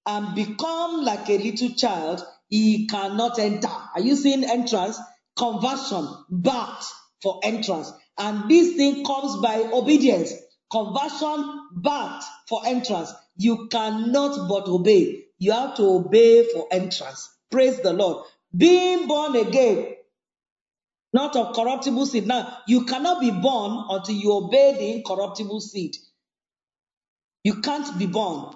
[0.08, 3.70] and become like a little child, he cannot enter.
[3.70, 5.00] Are you seeing entrance?
[5.42, 6.94] Conversion, birth
[7.24, 7.92] for entrance.
[8.20, 10.34] And this thing comes by obedience.
[10.72, 13.12] Conversion, birth for entrance.
[13.38, 15.26] You cannot but obey.
[15.40, 17.28] You have to obey for entrance.
[17.50, 18.26] Praise the Lord.
[18.56, 19.96] Being born again
[21.14, 22.28] not of corruptible seed.
[22.28, 25.96] Now, you cannot be born until you obey the incorruptible seed.
[27.44, 28.56] You can't be born,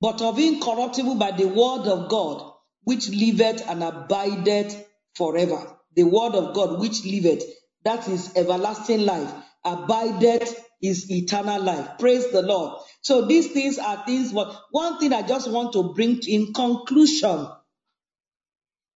[0.00, 2.52] but of incorruptible by the word of God,
[2.84, 4.86] which liveth and abideth
[5.16, 5.76] forever.
[5.96, 7.44] The word of God, which liveth,
[7.84, 9.32] that is everlasting life.
[9.64, 11.98] Abideth is eternal life.
[11.98, 12.80] Praise the Lord.
[13.02, 17.48] So these things are things, but one thing I just want to bring in conclusion.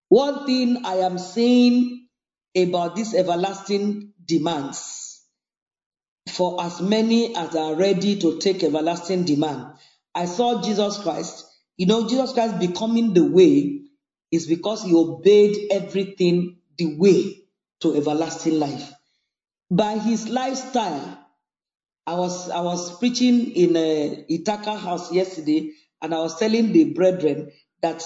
[0.09, 2.09] One thing I am saying
[2.57, 5.23] about these everlasting demands
[6.29, 9.67] for as many as are ready to take everlasting demand.
[10.15, 11.47] I saw Jesus Christ.
[11.77, 13.83] You know, Jesus Christ becoming the way
[14.35, 17.45] is because he obeyed everything the way
[17.81, 18.93] to everlasting life.
[19.71, 21.19] By his lifestyle,
[22.07, 26.73] I was I was preaching in uh, a Itaka house yesterday, and I was telling
[26.73, 28.05] the brethren that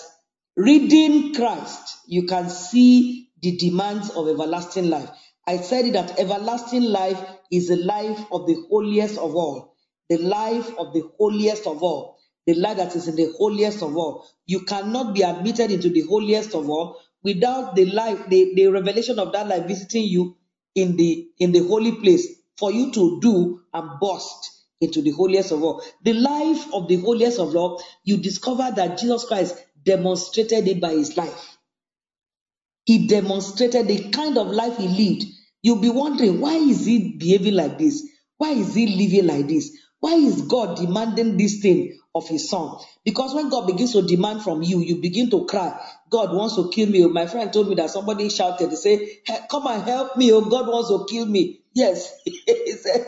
[0.57, 5.11] reading Christ, you can see the demands of everlasting life.
[5.47, 9.75] I said that everlasting life is the life of the holiest of all,
[10.09, 12.18] the life of the holiest of all,
[12.49, 14.27] the life that is in the holiest of all.
[14.47, 19.19] You cannot be admitted into the holiest of all without the life, the, the revelation
[19.19, 20.35] of that life visiting you
[20.75, 22.27] in the in the holy place
[22.57, 25.83] for you to do and burst into the holiest of all.
[26.03, 29.55] The life of the holiest of all, you discover that Jesus Christ
[29.85, 31.59] demonstrated it by his life.
[32.87, 35.27] He demonstrated the kind of life he lived.
[35.61, 38.09] You'll be wondering, why is he behaving like this?
[38.39, 39.70] Why is he living like this?
[40.01, 42.77] Why is God demanding this thing of his son?
[43.05, 45.81] Because when God begins to demand from you, you begin to cry.
[46.11, 47.07] God wants to kill me.
[47.07, 49.20] My friend told me that somebody shouted, say,
[49.51, 50.32] come and help me.
[50.32, 51.61] Oh, God wants to kill me.
[51.74, 52.12] Yes.
[52.24, 53.07] he said,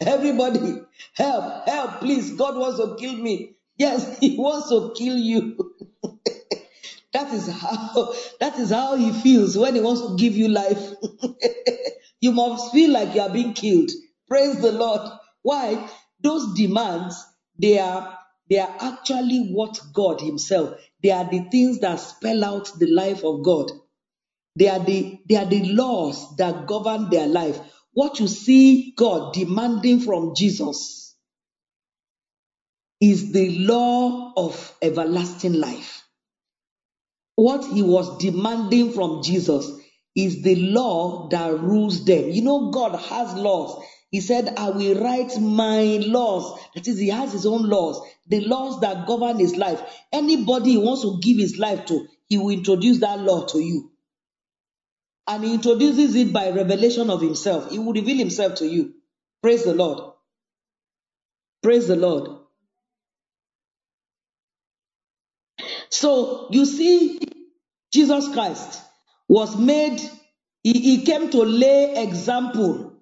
[0.00, 0.80] everybody,
[1.14, 2.32] help, help, please.
[2.32, 3.56] God wants to kill me.
[3.76, 5.74] Yes, he wants to kill you.
[7.12, 10.92] that is how that is how he feels when he wants to give you life.
[12.20, 13.90] you must feel like you are being killed.
[14.28, 15.08] Praise the Lord.
[15.42, 15.88] Why?
[16.20, 17.24] Those demands,
[17.58, 18.17] they are
[18.48, 20.78] they are actually what God Himself.
[21.02, 23.70] They are the things that spell out the life of God.
[24.56, 27.60] They are the they are the laws that govern their life.
[27.92, 31.14] What you see God demanding from Jesus
[33.00, 36.02] is the law of everlasting life.
[37.36, 39.70] What he was demanding from Jesus
[40.16, 42.30] is the law that rules them.
[42.30, 43.84] You know, God has laws.
[44.10, 46.60] He said, I will write my laws.
[46.74, 49.82] That is, he has his own laws, the laws that govern his life.
[50.12, 53.92] Anybody he wants to give his life to, he will introduce that law to you.
[55.26, 57.70] And he introduces it by revelation of himself.
[57.70, 58.94] He will reveal himself to you.
[59.42, 60.14] Praise the Lord.
[61.62, 62.30] Praise the Lord.
[65.90, 67.20] So you see,
[67.92, 68.82] Jesus Christ
[69.28, 70.00] was made,
[70.62, 72.94] he, he came to lay example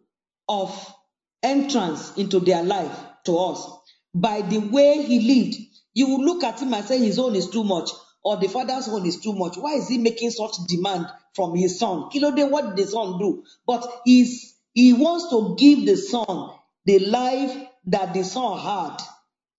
[0.48, 0.94] of
[1.42, 2.96] entrance into their life
[3.26, 3.68] to us
[4.14, 5.56] by the way he lived.
[5.94, 7.90] You will look at him and say his own is too much,
[8.24, 9.56] or the father's own is too much.
[9.56, 12.10] Why is he making such demand from his son?
[12.10, 13.44] Kilo day, what did the son do?
[13.66, 16.50] But he's, he wants to give the son
[16.86, 17.56] the life
[17.86, 18.98] that the son had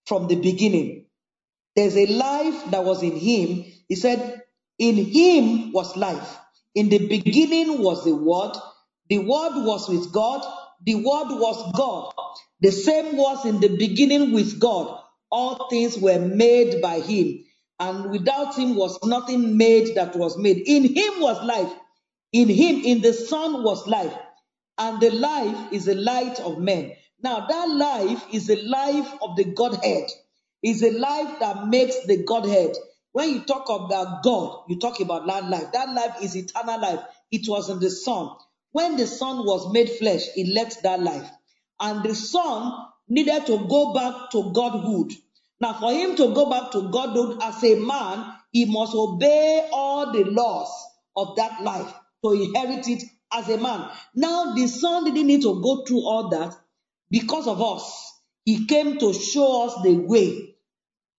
[0.06, 1.06] from the beginning.
[1.76, 3.66] There's a life that was in him.
[3.90, 4.44] He said,
[4.80, 6.38] In him was life.
[6.76, 8.54] In the beginning was the word.
[9.10, 10.46] The word was with God.
[10.86, 12.14] The word was God.
[12.62, 15.02] The same was in the beginning with God.
[15.32, 17.46] All things were made by him.
[17.80, 20.64] And without him was nothing made that was made.
[20.68, 21.72] In him was life.
[22.34, 24.14] In him, in the Son was life.
[24.78, 26.94] And the life is the light of men.
[27.24, 30.10] Now, that life is the life of the Godhead
[30.64, 32.76] is a life that makes the Godhead.
[33.14, 35.72] When you talk about God, you talk about that life.
[35.74, 37.00] That life is eternal life.
[37.32, 38.32] It was in the Son.
[38.72, 41.30] When the Son was made flesh, He left that life.
[41.80, 42.74] And the Son
[43.08, 45.14] needed to go back to Godhood.
[45.60, 50.12] Now, for him to go back to Godhood as a man, he must obey all
[50.12, 50.70] the laws
[51.16, 51.92] of that life
[52.24, 53.04] to inherit it
[53.34, 53.90] as a man.
[54.14, 56.56] Now, the Son didn't need to go through all that
[57.10, 58.14] because of us.
[58.46, 60.56] He came to show us the way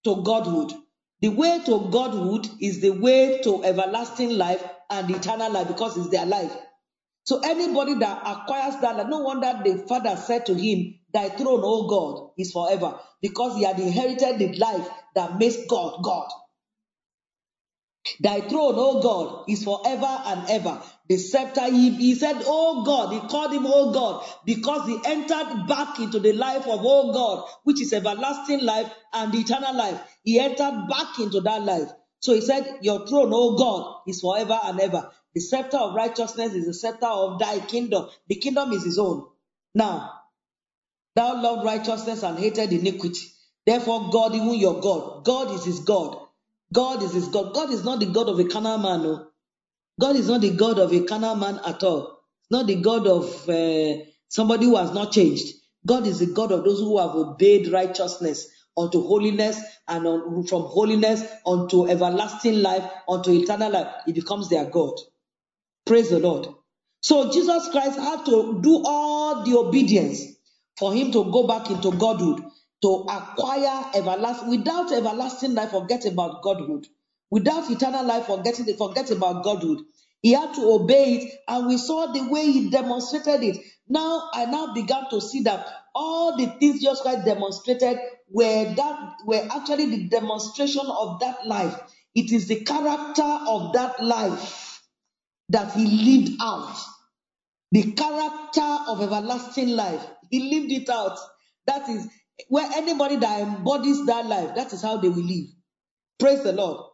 [0.05, 0.73] to Godhood.
[1.20, 6.11] The way to Godhood is the way to everlasting life and eternal life because it's
[6.11, 6.57] their life.
[7.28, 11.86] So anybody that acquires that, no wonder the father said to him, Thy throne, O
[11.86, 16.30] God, is forever, because he had inherited the life that makes God God.
[18.20, 20.82] Thy throne, O God, is forever and ever.
[21.10, 25.66] The scepter, he, he said, Oh God, he called him Oh God because he entered
[25.68, 30.00] back into the life of O God, which is everlasting life and eternal life.
[30.24, 31.90] He entered back into that life.
[32.20, 35.10] So he said, Your throne, O God, is forever and ever.
[35.39, 38.09] The scepter of righteousness is the scepter of thy kingdom.
[38.27, 39.24] The kingdom is his own.
[39.73, 40.10] Now,
[41.15, 43.20] thou loved righteousness and hated iniquity.
[43.65, 46.27] Therefore, God, even your God, God is his God.
[46.73, 47.55] God is his God.
[47.55, 49.05] God is not the God of a carnal man.
[49.05, 49.28] No.
[50.01, 52.19] God is not the God of a carnal man at all.
[52.51, 55.55] Not the God of uh, somebody who has not changed.
[55.86, 60.62] God is the God of those who have obeyed righteousness unto holiness and on, from
[60.62, 63.86] holiness unto everlasting life, unto eternal life.
[64.05, 64.94] He becomes their God.
[65.89, 66.47] Praise the Lord.
[67.01, 70.23] So Jesus Christ had to do all the obedience
[70.78, 72.43] for him to go back into Godhood,
[72.82, 74.51] to acquire everlasting.
[74.51, 76.86] Without everlasting life, forget about Godhood.
[77.31, 79.78] Without eternal life, forget, forget about Godhood.
[80.20, 83.65] He had to obey it, and we saw the way he demonstrated it.
[83.89, 87.98] Now I now began to see that all the things Jesus Christ demonstrated
[88.28, 91.81] were that were actually the demonstration of that life.
[92.15, 94.68] It is the character of that life
[95.51, 96.77] that he lived out.
[97.73, 100.05] The character of everlasting life.
[100.31, 101.19] He lived it out.
[101.66, 102.09] That is
[102.49, 105.47] where anybody that embodies that life, that is how they will live.
[106.19, 106.87] Praise the Lord.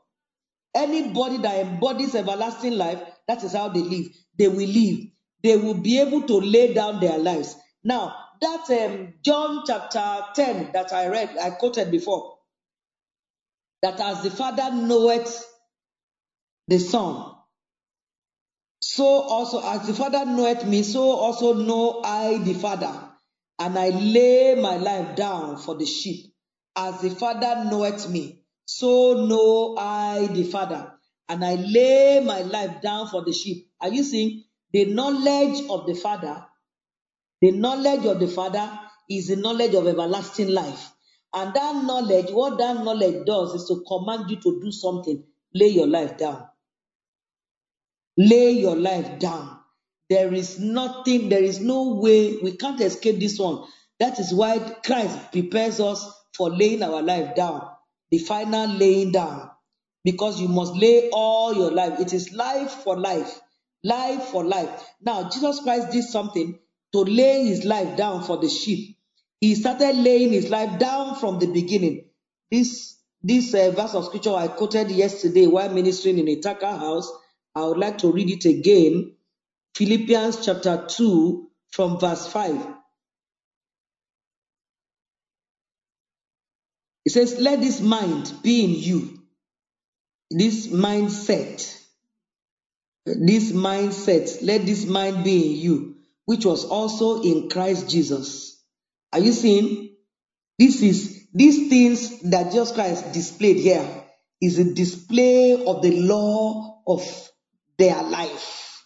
[0.75, 4.07] Anybody that embodies everlasting life, that is how they live.
[4.39, 5.07] They will live.
[5.43, 7.57] they will be able to lay down their lives.
[7.85, 12.39] Now, that um, John chapter 10 that I read, I quoted before,
[13.83, 15.45] that as the Father knoweth
[16.69, 17.34] the Son,
[18.85, 22.93] so also as the Father knoweth me, so also know I the Father,
[23.59, 26.35] and I lay my life down for the sheep.
[26.77, 30.93] As the Father knoweth me, so know I the Father,
[31.29, 33.69] and I lay my life down for the sheep.
[33.81, 34.45] Are you seeing?
[34.73, 36.45] The knowledge of the Father,
[37.41, 38.71] the knowledge of the Father
[39.09, 40.93] is the knowledge of everlasting life.
[41.33, 45.25] And that knowledge, what that knowledge does is to command you to do something.
[45.55, 46.49] Lay your life down.
[48.17, 49.59] Lay your life down.
[50.11, 53.65] There is nothing, there is no way, we can't escape this one.
[53.99, 56.05] That is why Christ prepares us
[56.35, 57.69] for laying our life down,
[58.11, 59.51] the final laying down.
[60.05, 61.99] Because you must lay all your life.
[62.01, 63.41] It is life for life,
[63.83, 64.69] life for life.
[65.01, 66.59] Now, Jesus Christ did something
[66.93, 68.99] to lay his life down for the sheep.
[69.41, 72.05] He started laying his life down from the beginning.
[72.51, 77.11] This this uh, verse of scripture I quoted yesterday while ministering in a Tucker house
[77.55, 79.15] I would like to read it again.
[79.77, 82.67] Philippians chapter 2 from verse 5.
[87.05, 89.19] It says, Let this mind be in you.
[90.31, 91.81] This mindset,
[93.07, 98.63] this mindset, let this mind be in you, which was also in Christ Jesus.
[99.13, 99.97] Are you seeing?
[100.59, 104.05] This is these things that Jesus Christ displayed here
[104.41, 107.31] is a display of the law of
[107.79, 108.85] their life.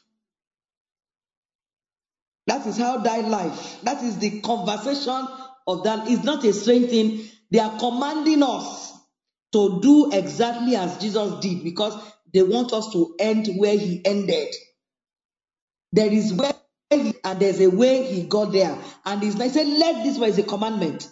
[2.47, 5.28] That is how thy life, that is the conversation
[5.66, 6.09] of that.
[6.09, 7.28] It's not a strange thing.
[7.51, 8.93] They are commanding us
[9.52, 11.94] to do exactly as Jesus did because
[12.32, 14.55] they want us to end where he ended.
[15.93, 16.55] There is where
[16.90, 18.78] he, and there's a way he got there.
[19.05, 21.09] And like, said, let this way is a commandment.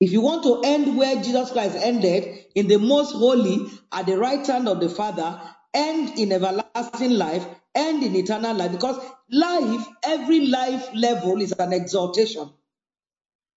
[0.00, 4.18] If you want to end where Jesus Christ ended, in the most holy, at the
[4.18, 5.40] right hand of the Father,
[5.74, 8.72] end in everlasting life, end in eternal life.
[8.72, 8.98] Because
[9.30, 12.50] life, every life level is an exaltation.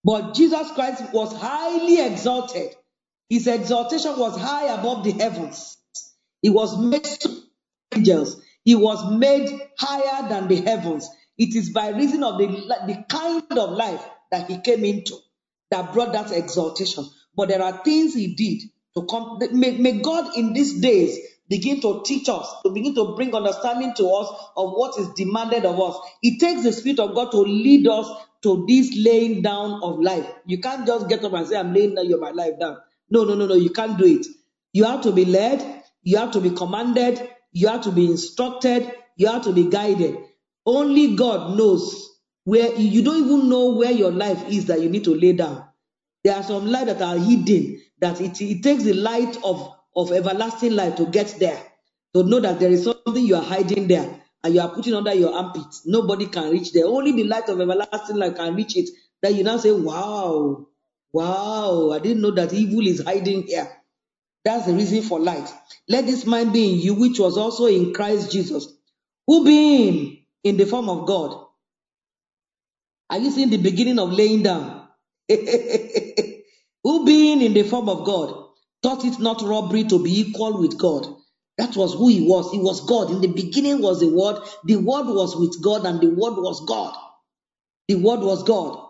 [0.04, 2.76] But Jesus Christ was highly exalted.
[3.30, 5.78] His exaltation was high above the heavens.
[6.42, 7.38] He was made to
[7.96, 8.42] angels.
[8.66, 9.50] He was made
[9.80, 11.10] higher than the heavens.
[11.38, 15.18] It is by reason of the, the kind of life that he came into
[15.72, 17.06] that brought that exaltation.
[17.36, 18.64] But there are things he did
[18.96, 19.40] to come.
[19.54, 21.20] May, may God in these days
[21.50, 25.66] begin to teach us, to begin to bring understanding to us of what is demanded
[25.66, 25.98] of us.
[26.22, 28.10] It takes the Spirit of God to lead us
[28.44, 30.26] to this laying down of life.
[30.46, 32.78] You can't just get up and say, I'm laying down my life down.
[33.10, 34.26] No, no, no, no, you can't do it.
[34.74, 38.92] You have to be led, you have to be commanded, you have to be instructed,
[39.16, 40.18] you have to be guided.
[40.66, 42.10] Only God knows
[42.44, 45.66] where you don't even know where your life is that you need to lay down.
[46.24, 50.14] There are some light that are hidden, that it, it takes the light of of
[50.14, 51.62] everlasting life to get there.
[52.16, 55.16] To know that there is something you are hiding there and you are putting under
[55.16, 55.66] your armpit.
[55.86, 56.88] Nobody can reach there.
[56.88, 58.90] Only the light of everlasting life can reach it.
[59.24, 60.68] That you now say, Wow,
[61.14, 63.70] wow, I didn't know that evil is hiding here.
[64.46, 65.54] That's the reason for light.
[65.90, 68.68] Let this mind be in you, which was also in Christ Jesus,
[69.28, 71.46] who being in the form of God.
[73.10, 74.88] Are you seeing the beginning of laying down?
[76.84, 78.47] who being in the form of God
[78.88, 81.06] thought it not robbery to be equal with God.
[81.58, 82.54] That was who he was.
[82.54, 83.12] He was God.
[83.12, 84.42] In the beginning was the Word.
[84.64, 86.96] The Word was with God, and the Word was God.
[87.90, 88.82] The Word was God.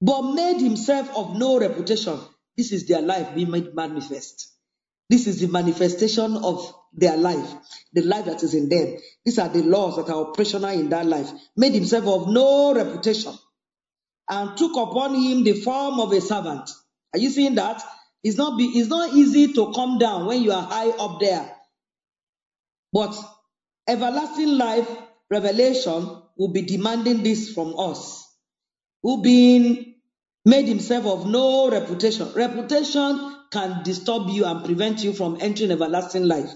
[0.00, 2.20] But made himself of no reputation.
[2.56, 4.52] This is their life being made manifest.
[5.08, 7.52] This is the manifestation of their life,
[7.92, 8.96] the life that is in them.
[9.24, 11.28] These are the laws that are operational in that life.
[11.56, 13.32] Made himself of no reputation
[14.28, 16.70] and took upon him the form of a servant.
[17.12, 17.82] Are you seeing that?
[18.22, 21.50] It's not be, it's not easy to come down when you are high up there.
[22.92, 23.16] But
[23.88, 24.88] everlasting life
[25.30, 28.26] revelation will be demanding this from us.
[29.02, 29.94] Who being
[30.44, 32.32] made himself of no reputation.
[32.34, 36.50] Reputation can disturb you and prevent you from entering everlasting life.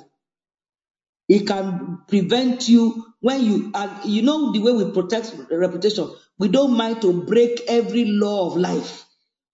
[1.29, 6.11] It can prevent you when you and you know the way we protect reputation.
[6.39, 9.04] We don't mind to break every law of life.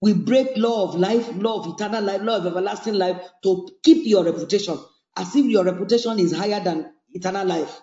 [0.01, 4.07] We break law of life, law of eternal life, law of everlasting life to keep
[4.07, 4.79] your reputation
[5.17, 7.81] as if your reputation is higher than eternal life.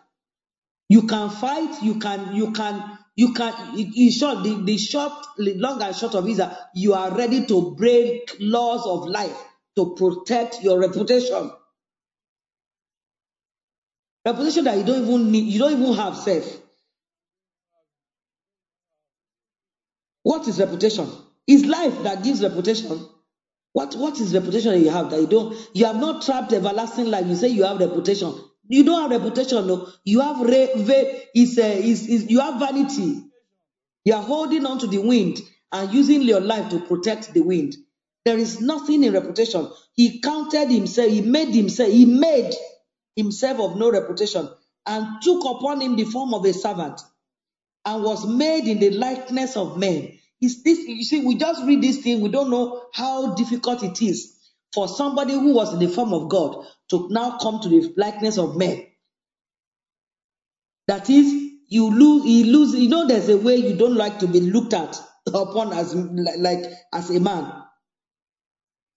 [0.90, 5.82] You can fight, you can, you can, you can, in short, the, the short, long
[5.82, 9.38] and short of it is that you are ready to break laws of life
[9.76, 11.52] to protect your reputation.
[14.26, 16.46] Reputation that you don't even need, you don't even have self.
[20.24, 21.10] What is reputation?
[21.48, 23.08] Is life that gives reputation.
[23.74, 27.26] What what is reputation you have that you don't you have not trapped everlasting life?
[27.28, 28.34] You say you have reputation.
[28.70, 29.88] You don't have reputation, no.
[30.04, 30.70] You have re,
[31.34, 33.24] is, uh, is, is you have vanity.
[34.04, 35.40] You are holding on to the wind
[35.72, 37.76] and using your life to protect the wind.
[38.26, 39.70] There is nothing in reputation.
[39.94, 42.54] He counted himself, he made himself, he made
[43.16, 44.50] himself of no reputation
[44.86, 47.02] and took upon him the form of a servant
[47.86, 50.20] and was made in the likeness of men.
[50.42, 54.02] Is this you see, we just read this thing, we don't know how difficult it
[54.02, 54.36] is
[54.74, 58.38] for somebody who was in the form of God to now come to the likeness
[58.38, 58.86] of men.
[60.88, 61.34] That is,
[61.70, 64.74] you lose, you lose, you know, there's a way you don't like to be looked
[64.74, 64.98] at
[65.28, 67.54] upon as like as a man.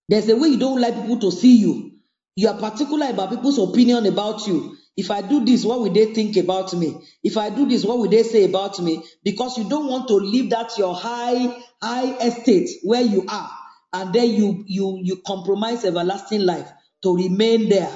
[0.09, 1.93] There's a way you don't like people to see you.
[2.37, 4.77] You are particular about people's opinion about you.
[4.97, 6.95] If I do this, what will they think about me?
[7.23, 9.03] If I do this, what will they say about me?
[9.25, 13.51] Because you don't want to leave that your high, high estate where you are,
[13.93, 16.71] and then you you you compromise everlasting life
[17.03, 17.93] to remain there.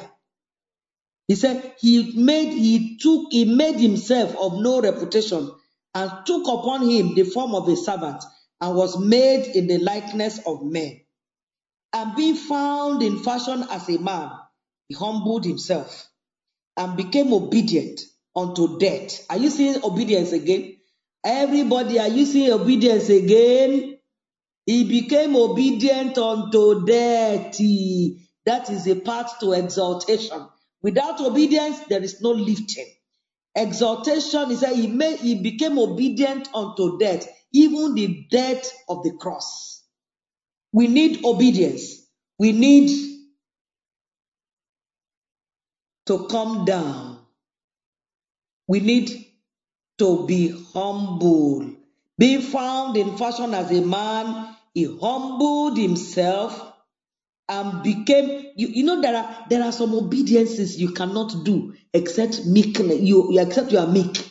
[1.29, 5.51] He said he made he took he made himself of no reputation
[5.95, 8.23] and took upon him the form of a servant
[8.61, 11.01] and was made in the likeness of men.
[11.93, 14.31] And being found in fashion as a man,
[14.89, 16.09] he humbled himself
[16.77, 18.01] and became obedient
[18.37, 19.27] unto death.
[19.31, 20.77] Are you seeing obedience again?
[21.25, 23.99] Everybody, are you seeing obedience again?
[24.67, 27.59] He became obedient unto death.
[28.47, 30.49] That is a path to exaltation.
[30.83, 32.87] Without obedience, there is no lifting.
[33.55, 39.13] Exaltation is that he made he became obedient unto death, even the death of the
[39.19, 39.85] cross.
[40.73, 42.09] We need obedience.
[42.39, 43.14] We need
[46.07, 47.19] to come down.
[48.69, 49.27] We need
[49.99, 51.71] to be humble.
[52.19, 56.73] Being found in fashion as a man, he humbled himself
[57.49, 62.47] and became you, you know there are there are some obediences you cannot do except
[62.47, 64.31] meekness you, you except you are meek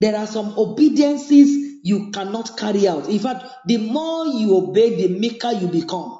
[0.00, 5.08] there are some obediences you cannot carry out in fact the more you obey the
[5.18, 6.19] meeker you become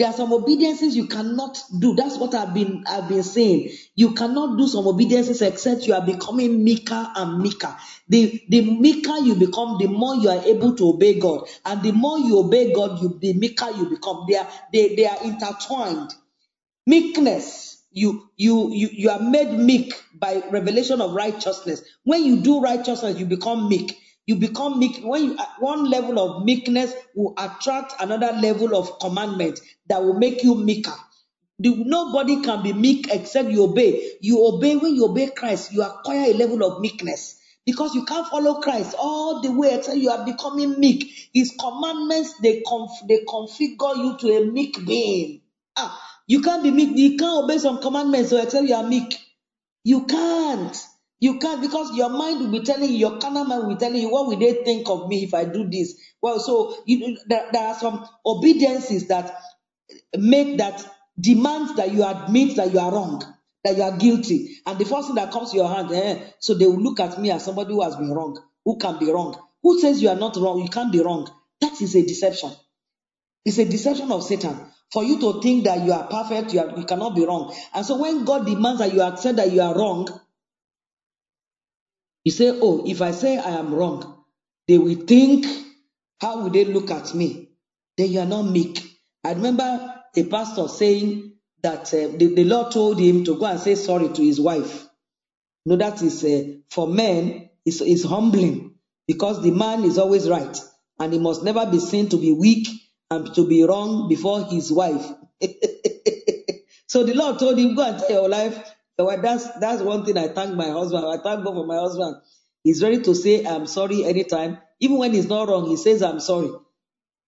[0.00, 1.94] there are some obediences you cannot do.
[1.94, 3.68] That's what I've been I've been saying.
[3.94, 7.76] You cannot do some obediences except you are becoming meeker and meeker.
[8.08, 11.92] The the meeker you become, the more you are able to obey God, and the
[11.92, 14.24] more you obey God, you the meeker you become.
[14.26, 16.14] They are they, they are intertwined.
[16.86, 21.82] Meekness, you you you you are made meek by revelation of righteousness.
[22.04, 23.98] When you do righteousness, you become meek.
[24.30, 25.02] You become meek.
[25.02, 29.58] When you, one level of meekness will attract another level of commandment
[29.88, 30.94] that will make you meeker.
[31.58, 34.12] Nobody can be meek except you obey.
[34.20, 37.40] You obey when you obey Christ, you acquire a level of meekness.
[37.66, 41.10] Because you can't follow Christ all the way until you are becoming meek.
[41.34, 45.40] His commandments they conf- they configure you to a meek being.
[45.76, 46.96] Ah, you can't be meek.
[46.96, 49.18] You can't obey some commandments so except you are meek.
[49.82, 50.76] You can't.
[51.20, 54.00] You can't because your mind will be telling you, your carnal mind will be telling
[54.00, 55.94] you, what will they think of me if I do this?
[56.22, 59.36] Well, so you, there, there are some obediences that
[60.16, 60.84] make that
[61.20, 63.22] demands that you admit that you are wrong,
[63.64, 64.56] that you are guilty.
[64.66, 67.20] And the first thing that comes to your hand, eh, so they will look at
[67.20, 69.36] me as somebody who has been wrong, who can be wrong.
[69.62, 70.62] Who says you are not wrong?
[70.62, 71.30] You can't be wrong.
[71.60, 72.50] That is a deception.
[73.44, 74.56] It's a deception of Satan
[74.90, 77.54] for you to think that you are perfect, you, are, you cannot be wrong.
[77.74, 80.08] And so when God demands that you accept that you are wrong,
[82.24, 84.24] you say, Oh, if I say I am wrong,
[84.68, 85.46] they will think,
[86.20, 87.50] How will they look at me?
[87.96, 88.82] Then you are not meek.
[89.24, 93.60] I remember a pastor saying that uh, the, the Lord told him to go and
[93.60, 94.86] say sorry to his wife.
[95.66, 98.74] No, that is uh, for men, it's, is humbling
[99.06, 100.58] because the man is always right
[100.98, 102.68] and he must never be seen to be weak
[103.10, 105.06] and to be wrong before his wife.
[106.86, 108.72] so the Lord told him, Go and tell your wife.
[109.04, 111.04] Wife, That's that's one thing I thank my husband.
[111.06, 112.16] I thank God for my husband.
[112.64, 114.58] He's ready to say I'm sorry anytime.
[114.80, 116.50] Even when he's not wrong, he says I'm sorry.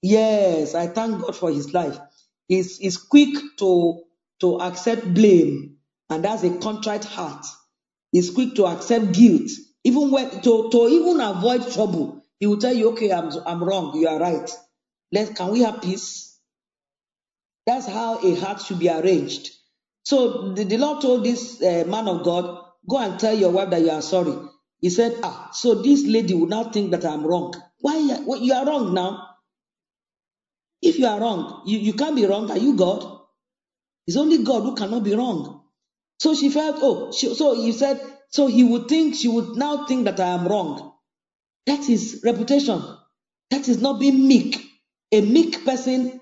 [0.02, 2.00] Yes, I thank God for his life.
[2.48, 4.04] He's, he's quick to,
[4.42, 5.78] to accept blame,
[6.10, 7.46] and that's a contrite heart.
[8.12, 9.50] He's quick to accept guilt,
[9.84, 12.26] even when to, to even avoid trouble.
[12.40, 14.50] He will tell you, okay, I'm, I'm wrong, you are right.
[15.12, 16.40] Let can we have peace?
[17.68, 19.52] That's how a heart should be arranged.
[20.04, 23.70] So the, the Lord told this uh, man of God, go and tell your wife
[23.70, 24.34] that you are sorry.
[24.80, 27.54] He said, ah, so this lady will now think that I'm wrong.
[27.80, 28.18] Why?
[28.26, 29.28] Well, you are wrong now.
[30.82, 32.50] If you are wrong, you, you can't be wrong.
[32.50, 33.20] Are you God?
[34.08, 35.64] It's only God who cannot be wrong.
[36.20, 39.86] So she felt, oh, she, so he said, so he would think, she would now
[39.86, 40.94] think that I am wrong.
[41.68, 42.82] That is reputation.
[43.52, 44.60] That is not being meek.
[45.12, 46.22] A meek person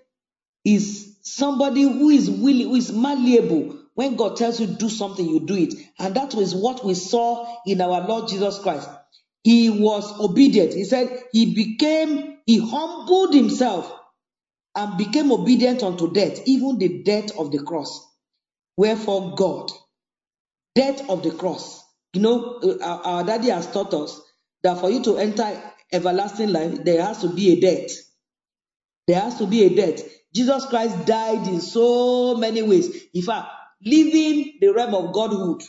[0.66, 3.78] is somebody who is willing, who is malleable.
[3.96, 5.74] When God tells you do something, you do it.
[6.00, 8.90] And that was what we saw in our Lord Jesus Christ.
[9.44, 10.74] He was obedient.
[10.74, 13.92] He said he became, he humbled himself
[14.76, 18.08] and became obedient unto death, even the death of the cross.
[18.78, 19.72] Wherefore God,
[20.76, 21.84] death of the cross.
[22.14, 24.22] You know, uh, our, our daddy has taught us
[24.64, 27.92] that for you to enter everlasting life, there has to be a death.
[29.08, 30.04] There has to be a death.
[30.34, 33.06] Jesus Christ died in so many ways.
[33.14, 33.48] In fact,
[33.84, 35.64] leaving the realm of godhood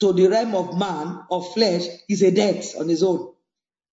[0.00, 3.32] to the realm of man, of flesh, is a death on his own.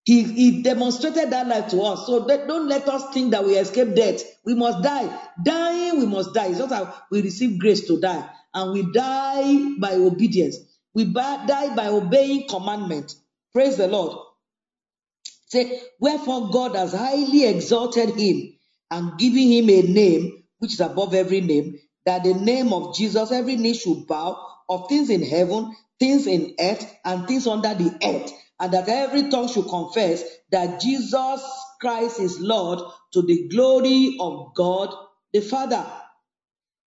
[0.05, 2.05] He, he demonstrated that life to us.
[2.05, 4.21] So that, don't let us think that we escape death.
[4.43, 5.17] We must die.
[5.41, 6.47] Dying, we must die.
[6.47, 8.29] It's not that we receive grace to die.
[8.53, 10.57] And we die by obedience.
[10.93, 13.15] We die by obeying commandment.
[13.53, 14.17] Praise the Lord.
[15.47, 18.53] Say, wherefore God has highly exalted him
[18.93, 23.31] and giving him a name which is above every name, that the name of Jesus
[23.31, 24.37] every knee should bow
[24.69, 29.29] of things in heaven, things in earth, and things under the earth, and that every
[29.29, 31.43] tongue should confess that Jesus
[31.81, 32.79] Christ is Lord
[33.13, 34.93] to the glory of God
[35.33, 35.85] the Father.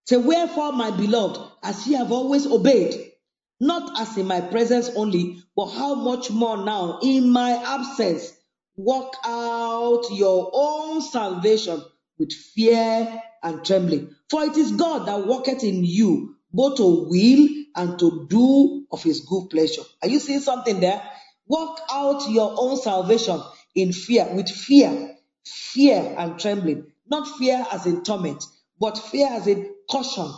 [0.07, 3.13] Say, wherefore, my beloved, as ye have always obeyed,
[3.59, 8.33] not as in my presence only, but how much more now in my absence,
[8.77, 11.83] work out your own salvation
[12.19, 14.15] with fear and trembling.
[14.31, 19.03] For it is God that worketh in you both to will and to do of
[19.03, 19.83] his good pleasure.
[20.03, 21.03] Are you seeing something there?
[21.47, 23.41] Work out your own salvation
[23.75, 26.87] in fear, with fear, fear and trembling.
[27.09, 28.43] Not fear as in torment,
[28.81, 30.33] but fear as in caution,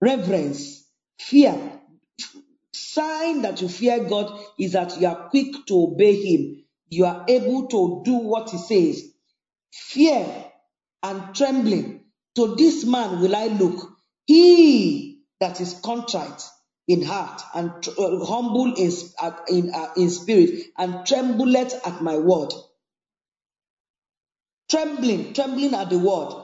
[0.00, 0.84] reverence,
[1.18, 1.80] fear.
[2.72, 6.64] Sign that you fear God is that you are quick to obey Him.
[6.90, 9.02] You are able to do what He says.
[9.72, 10.44] Fear
[11.06, 12.04] and trembling.
[12.36, 13.90] To this man will I look.
[14.26, 16.42] He that is contrite
[16.88, 22.18] in heart and uh, humble in, uh, in, uh, in spirit and trembleth at my
[22.18, 22.52] word.
[24.70, 26.42] Trembling, trembling at the word.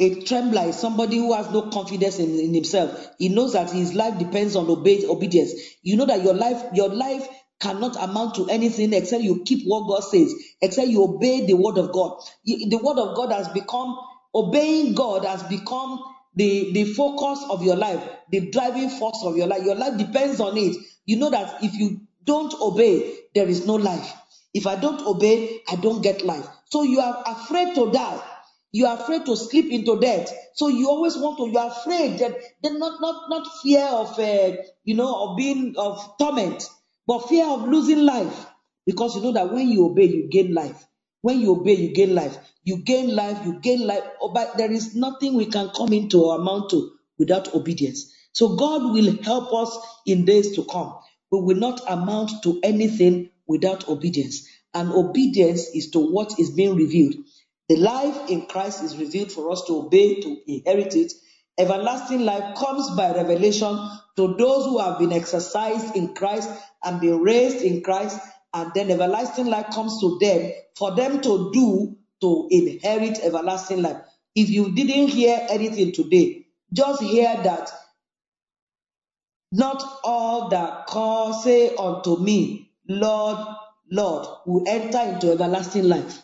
[0.00, 3.08] A trembler is somebody who has no confidence in, in himself.
[3.18, 5.52] He knows that his life depends on obedience.
[5.82, 7.28] You know that your life, your life
[7.60, 11.78] cannot amount to anything except you keep what God says, except you obey the word
[11.78, 12.20] of God.
[12.44, 13.96] The word of God has become
[14.34, 16.02] obeying God has become
[16.34, 19.64] the, the focus of your life, the driving force of your life.
[19.64, 20.76] Your life depends on it.
[21.06, 24.14] You know that if you don't obey, there is no life.
[24.54, 26.46] If I don't obey, I don't get life.
[26.70, 28.22] So you are afraid to die.
[28.72, 30.32] You are afraid to slip into death.
[30.54, 31.48] So you always want to.
[31.48, 35.74] You are afraid that, that not not not fear of uh, you know of being
[35.76, 36.68] of torment,
[37.06, 38.46] but fear of losing life.
[38.86, 40.86] Because you know that when you obey, you gain life.
[41.22, 42.36] When you obey, you gain life.
[42.64, 43.44] You gain life.
[43.46, 44.04] You gain life.
[44.20, 48.12] Oh, but there is nothing we can come into or amount to without obedience.
[48.32, 50.94] So God will help us in days to come.
[51.30, 54.48] We will not amount to anything without obedience.
[54.74, 57.14] And obedience is to what is being revealed.
[57.68, 61.12] The life in Christ is revealed for us to obey, to inherit it.
[61.60, 63.78] Everlasting life comes by revelation
[64.16, 66.48] to those who have been exercised in Christ
[66.82, 68.18] and been raised in Christ,
[68.54, 73.98] and then everlasting life comes to them for them to do to inherit everlasting life.
[74.34, 77.70] If you didn't hear anything today, just hear that
[79.52, 83.38] not all that call say unto me, Lord,
[83.90, 86.22] Lord, will enter into everlasting life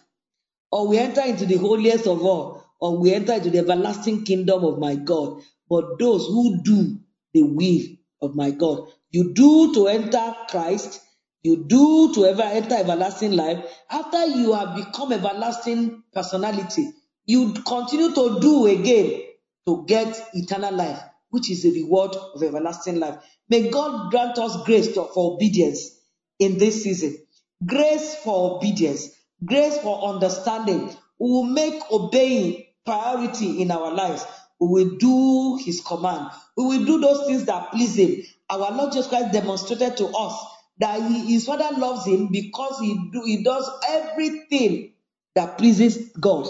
[0.72, 4.64] or we enter into the holiest of all, or we enter into the everlasting kingdom
[4.64, 5.42] of my God.
[5.68, 6.98] But those who do
[7.32, 7.80] the will
[8.22, 11.00] of my God, you do to enter Christ,
[11.42, 13.64] you do to ever enter everlasting life.
[13.90, 16.90] After you have become everlasting personality,
[17.24, 19.22] you continue to do again
[19.66, 21.00] to get eternal life,
[21.30, 23.16] which is the reward of everlasting life.
[23.48, 25.98] May God grant us grace to, for obedience
[26.38, 27.16] in this season.
[27.64, 29.10] Grace for obedience
[29.44, 30.88] grace for understanding.
[31.18, 34.24] We will make obeying priority in our lives.
[34.60, 36.30] We will do his command.
[36.56, 38.22] We will do those things that please him.
[38.48, 40.40] Our Lord Jesus Christ demonstrated to us
[40.78, 44.94] that he, his father loves him because he, do, he does everything
[45.34, 46.46] that pleases God.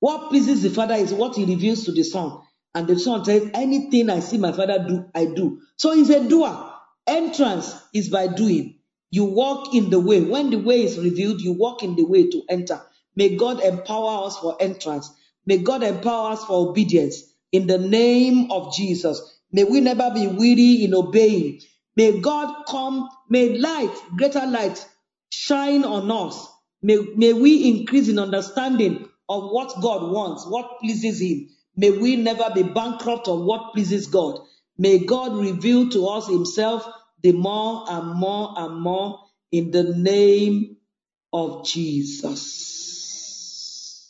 [0.00, 2.40] What pleases the father is what he reveals to the son.
[2.74, 5.60] And the son says, anything I see my father do, I do.
[5.76, 6.72] So he's a doer.
[7.06, 8.78] Entrance is by doing.
[9.10, 10.20] You walk in the way.
[10.22, 12.80] When the way is revealed, you walk in the way to enter.
[13.16, 15.10] May God empower us for entrance.
[15.48, 17.24] May God empower us for obedience.
[17.50, 19.20] In the name of Jesus.
[19.50, 21.62] May we never be weary in obeying.
[21.96, 24.86] May God come, may light, greater light,
[25.32, 26.48] shine on us
[26.82, 31.48] May, may we increase in understanding of what God wants, what pleases Him.
[31.76, 34.40] May we never be bankrupt of what pleases God.
[34.76, 36.88] May God reveal to us Himself
[37.22, 39.18] the more and more and more
[39.50, 40.76] in the name
[41.32, 42.97] of Jesus.